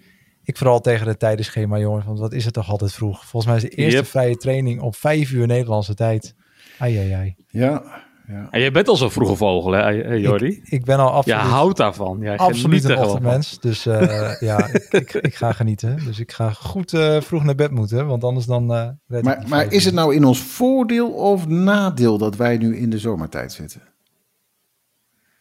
Ik 0.44 0.58
vooral 0.58 0.82
tegen 0.82 1.08
het 1.08 1.20
tijdenschema, 1.20 1.78
jongens. 1.78 2.06
Want 2.06 2.20
wat 2.20 2.34
is 2.34 2.46
het 2.46 2.54
toch 2.54 2.70
altijd 2.70 2.94
vroeg? 2.94 3.26
Volgens 3.26 3.46
mij 3.46 3.56
is 3.56 3.70
de 3.70 3.84
eerste 3.84 4.06
vrije 4.06 4.38
training 4.38 4.82
om 4.82 4.94
vijf 4.94 5.32
uur 5.32 5.48
Nederlandse 5.48 5.94
tijd. 5.94 6.36
Ai, 6.80 6.98
ai, 6.98 7.12
ai. 7.12 7.36
Ja, 7.48 7.84
ja. 8.28 8.48
En 8.52 8.60
jij 8.60 8.72
bent 8.72 8.88
al 8.88 8.96
zo'n 8.96 9.12
vroege 9.12 9.36
vogel, 9.36 9.72
hè, 9.72 9.90
Jordi? 10.14 10.48
Ik, 10.48 10.70
ik, 10.70 10.86
ben 10.86 10.98
al 10.98 11.12
absoluut... 11.12 11.40
Ja, 11.40 11.48
houdt 11.48 11.78
daarvan. 11.78 12.20
Ja, 12.22 12.36
absoluut 12.36 12.84
een 12.84 12.98
ochtendmens. 12.98 13.60
Dus 13.60 13.86
uh, 13.86 14.40
ja, 14.40 14.68
ik, 14.68 14.88
ik, 14.90 15.14
ik, 15.14 15.36
ga 15.36 15.52
genieten. 15.52 16.00
Dus 16.06 16.20
ik 16.20 16.32
ga 16.32 16.52
goed 16.52 16.94
uh, 16.94 17.22
vroeg 17.22 17.44
naar 17.44 17.56
bed 17.56 17.72
moeten, 17.72 18.08
want 18.08 18.24
anders 18.24 18.46
dan... 18.46 18.72
Uh, 18.72 19.22
maar 19.22 19.44
maar 19.48 19.72
is 19.72 19.86
het 19.86 19.94
nou 19.94 20.16
in 20.16 20.26
ons 20.26 20.42
voordeel 20.42 21.12
of 21.12 21.48
nadeel 21.48 22.18
dat 22.18 22.36
wij 22.36 22.58
nu 22.58 22.78
in 22.78 22.90
de 22.90 23.00
zomertijd 23.00 23.52
zitten? 23.52 23.82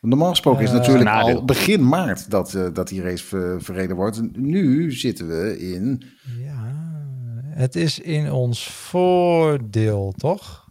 Normaal 0.04 0.30
gesproken 0.30 0.62
is 0.62 0.70
het 0.70 0.78
natuurlijk 0.78 1.10
al 1.10 1.44
begin 1.44 1.88
maart 1.88 2.30
dat, 2.30 2.54
uh, 2.54 2.66
dat 2.72 2.88
die 2.88 3.02
race 3.02 3.24
ver, 3.24 3.62
verreden 3.62 3.96
wordt. 3.96 4.36
Nu 4.36 4.92
zitten 4.92 5.28
we 5.28 5.58
in. 5.58 6.02
Ja, 6.38 6.72
het 7.48 7.76
is 7.76 7.98
in 7.98 8.32
ons 8.32 8.68
voordeel, 8.68 10.12
toch? 10.16 10.68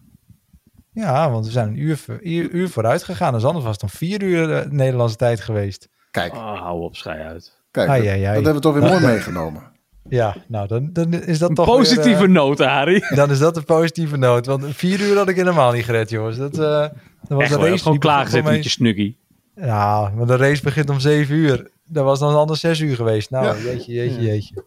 Ja, 0.91 1.31
want 1.31 1.45
we 1.45 1.51
zijn 1.51 1.67
een 1.67 1.81
uur, 1.81 1.99
uur, 2.21 2.51
uur 2.51 2.69
vooruit 2.69 3.03
gegaan. 3.03 3.33
Dus 3.33 3.43
anders 3.43 3.65
was 3.65 3.73
het 3.73 3.83
om 3.83 3.89
vier 3.89 4.23
uur 4.23 4.47
de 4.47 4.65
Nederlandse 4.69 5.17
tijd 5.17 5.41
geweest. 5.41 5.89
Kijk. 6.11 6.33
Oh, 6.33 6.61
hou 6.61 6.81
op, 6.81 6.95
schei 6.95 7.21
uit. 7.21 7.61
Kijk, 7.71 7.89
ai, 7.89 8.07
ai, 8.07 8.23
ai. 8.23 8.23
dat 8.23 8.33
hebben 8.33 8.53
we 8.53 8.59
toch 8.59 8.73
weer 8.73 8.89
mooi 8.89 9.05
meegenomen. 9.05 9.71
Ja, 10.09 10.35
nou, 10.47 10.67
dan, 10.67 10.89
dan 10.93 11.13
is 11.13 11.39
dat 11.39 11.49
een 11.49 11.55
toch 11.55 11.65
positieve 11.65 12.19
weer, 12.19 12.27
uh, 12.27 12.33
noot, 12.33 12.59
Harry. 12.59 13.03
Dan 13.15 13.31
is 13.31 13.39
dat 13.39 13.57
een 13.57 13.63
positieve 13.63 14.17
noot. 14.17 14.45
Want 14.45 14.65
vier 14.75 15.01
uur 15.01 15.17
had 15.17 15.29
ik 15.29 15.35
helemaal 15.35 15.71
niet 15.71 15.85
gered, 15.85 16.09
jongens. 16.09 16.37
Dat, 16.37 16.53
uh, 16.53 16.59
dat 16.59 16.91
was 17.27 17.41
Echt, 17.41 17.51
een 17.51 17.59
race. 17.59 17.83
Gewoon 17.83 17.99
klaargezet 17.99 18.43
met 18.43 18.63
je 18.63 18.69
snuggie. 18.69 19.17
Ja, 19.55 20.11
maar 20.15 20.25
de 20.25 20.35
race 20.35 20.63
begint 20.63 20.89
om 20.89 20.99
7 20.99 21.35
uur. 21.35 21.71
Dat 21.85 22.03
was 22.03 22.19
dan 22.19 22.35
anders 22.35 22.59
6 22.59 22.79
uur 22.79 22.95
geweest. 22.95 23.29
Nou, 23.29 23.45
ja. 23.45 23.63
jeetje, 23.63 23.93
jeetje, 23.93 24.21
jeetje. 24.21 24.63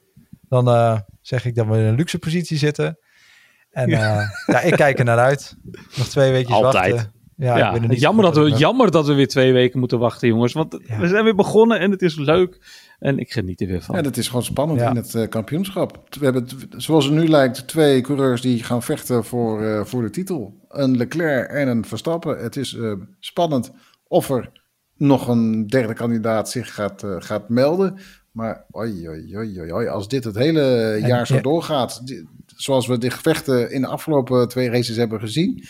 Dan 0.48 0.68
uh, 0.68 0.98
zeg 1.20 1.44
ik 1.44 1.54
dat 1.54 1.66
we 1.66 1.76
in 1.76 1.84
een 1.84 1.94
luxe 1.94 2.18
positie 2.18 2.58
zitten. 2.58 2.98
En 3.70 3.88
ja. 3.88 4.20
Uh, 4.20 4.28
ja, 4.46 4.60
ik 4.60 4.72
kijk 4.72 4.98
er 4.98 5.04
naar 5.04 5.18
uit. 5.18 5.56
Nog 5.96 6.06
twee 6.06 6.32
weken 6.32 6.54
Altijd. 6.54 6.92
wachten. 6.92 7.14
Ja, 7.36 7.58
ja. 7.58 7.74
Ik 7.74 7.98
jammer, 7.98 8.24
dat 8.24 8.36
we, 8.36 8.50
jammer 8.50 8.90
dat 8.90 9.06
we 9.06 9.14
weer 9.14 9.28
twee 9.28 9.52
weken 9.52 9.78
moeten 9.78 9.98
wachten, 9.98 10.28
jongens. 10.28 10.52
Want 10.52 10.72
we 10.72 11.08
zijn 11.08 11.24
weer 11.24 11.34
begonnen 11.34 11.78
en 11.78 11.90
het 11.90 12.02
is 12.02 12.16
leuk. 12.16 12.58
En 12.98 13.18
ik 13.18 13.32
geniet 13.32 13.60
er 13.60 13.66
weer 13.66 13.82
van. 13.82 13.96
Ja, 13.96 14.02
het 14.02 14.16
is 14.16 14.26
gewoon 14.26 14.42
spannend 14.42 14.80
in 14.80 14.96
het 14.96 15.14
uh, 15.14 15.28
kampioenschap. 15.28 16.02
We 16.18 16.24
hebben, 16.24 16.46
zoals 16.76 17.04
het 17.04 17.14
nu 17.14 17.28
lijkt, 17.28 17.68
twee 17.68 18.00
coureurs 18.00 18.40
die 18.40 18.62
gaan 18.64 18.82
vechten 18.82 19.24
voor, 19.24 19.62
uh, 19.62 19.84
voor 19.84 20.02
de 20.02 20.10
titel. 20.10 20.54
Een 20.68 20.96
Leclerc 20.96 21.50
en 21.50 21.68
een 21.68 21.84
Verstappen. 21.84 22.42
Het 22.42 22.56
is 22.56 22.72
uh, 22.72 22.92
spannend 23.18 23.72
of 24.08 24.30
er 24.30 24.50
nog 24.96 25.28
een 25.28 25.66
derde 25.66 25.94
kandidaat 25.94 26.50
zich 26.50 26.74
gaat, 26.74 27.02
uh, 27.02 27.16
gaat 27.18 27.48
melden. 27.48 27.98
Maar 28.30 28.64
oi, 28.70 29.08
oi, 29.08 29.36
oi, 29.36 29.72
oi, 29.72 29.88
als 29.88 30.08
dit 30.08 30.24
het 30.24 30.34
hele 30.34 30.96
jaar 31.00 31.20
en, 31.20 31.26
zo 31.26 31.34
ja. 31.34 31.40
doorgaat, 31.40 32.02
zoals 32.56 32.86
we 32.86 32.98
de 32.98 33.10
gevechten 33.10 33.70
in 33.70 33.80
de 33.80 33.86
afgelopen 33.86 34.48
twee 34.48 34.70
races 34.70 34.96
hebben 34.96 35.20
gezien, 35.20 35.64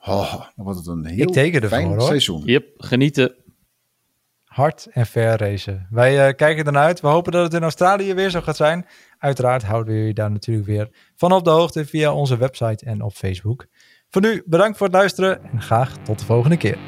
oh, 0.00 0.32
dan 0.32 0.64
wordt 0.64 0.78
het 0.78 0.88
een 0.88 1.04
heel 1.04 1.26
Ik 1.26 1.32
teken 1.32 1.60
ervoor, 1.60 1.78
fijn 1.78 1.90
hoor. 1.90 2.02
seizoen. 2.02 2.42
Yep, 2.44 2.66
genieten. 2.76 3.34
Hard 4.44 4.86
en 4.90 5.06
fair 5.06 5.38
racen. 5.38 5.86
Wij 5.90 6.28
uh, 6.28 6.34
kijken 6.34 6.64
ernaar 6.64 6.84
uit. 6.84 7.00
We 7.00 7.08
hopen 7.08 7.32
dat 7.32 7.42
het 7.42 7.54
in 7.54 7.62
Australië 7.62 8.14
weer 8.14 8.30
zo 8.30 8.40
gaat 8.40 8.56
zijn. 8.56 8.86
Uiteraard 9.18 9.62
houden 9.62 9.92
we 9.92 9.98
jullie 9.98 10.14
daar 10.14 10.30
natuurlijk 10.30 10.66
weer 10.66 10.88
van 11.16 11.32
op 11.32 11.44
de 11.44 11.50
hoogte 11.50 11.86
via 11.86 12.12
onze 12.14 12.36
website 12.36 12.84
en 12.84 13.02
op 13.02 13.12
Facebook. 13.12 13.66
Voor 14.08 14.22
nu 14.22 14.42
bedankt 14.46 14.76
voor 14.78 14.86
het 14.86 14.96
luisteren 14.96 15.44
en 15.44 15.62
graag 15.62 15.96
tot 15.96 16.18
de 16.18 16.24
volgende 16.24 16.56
keer. 16.56 16.78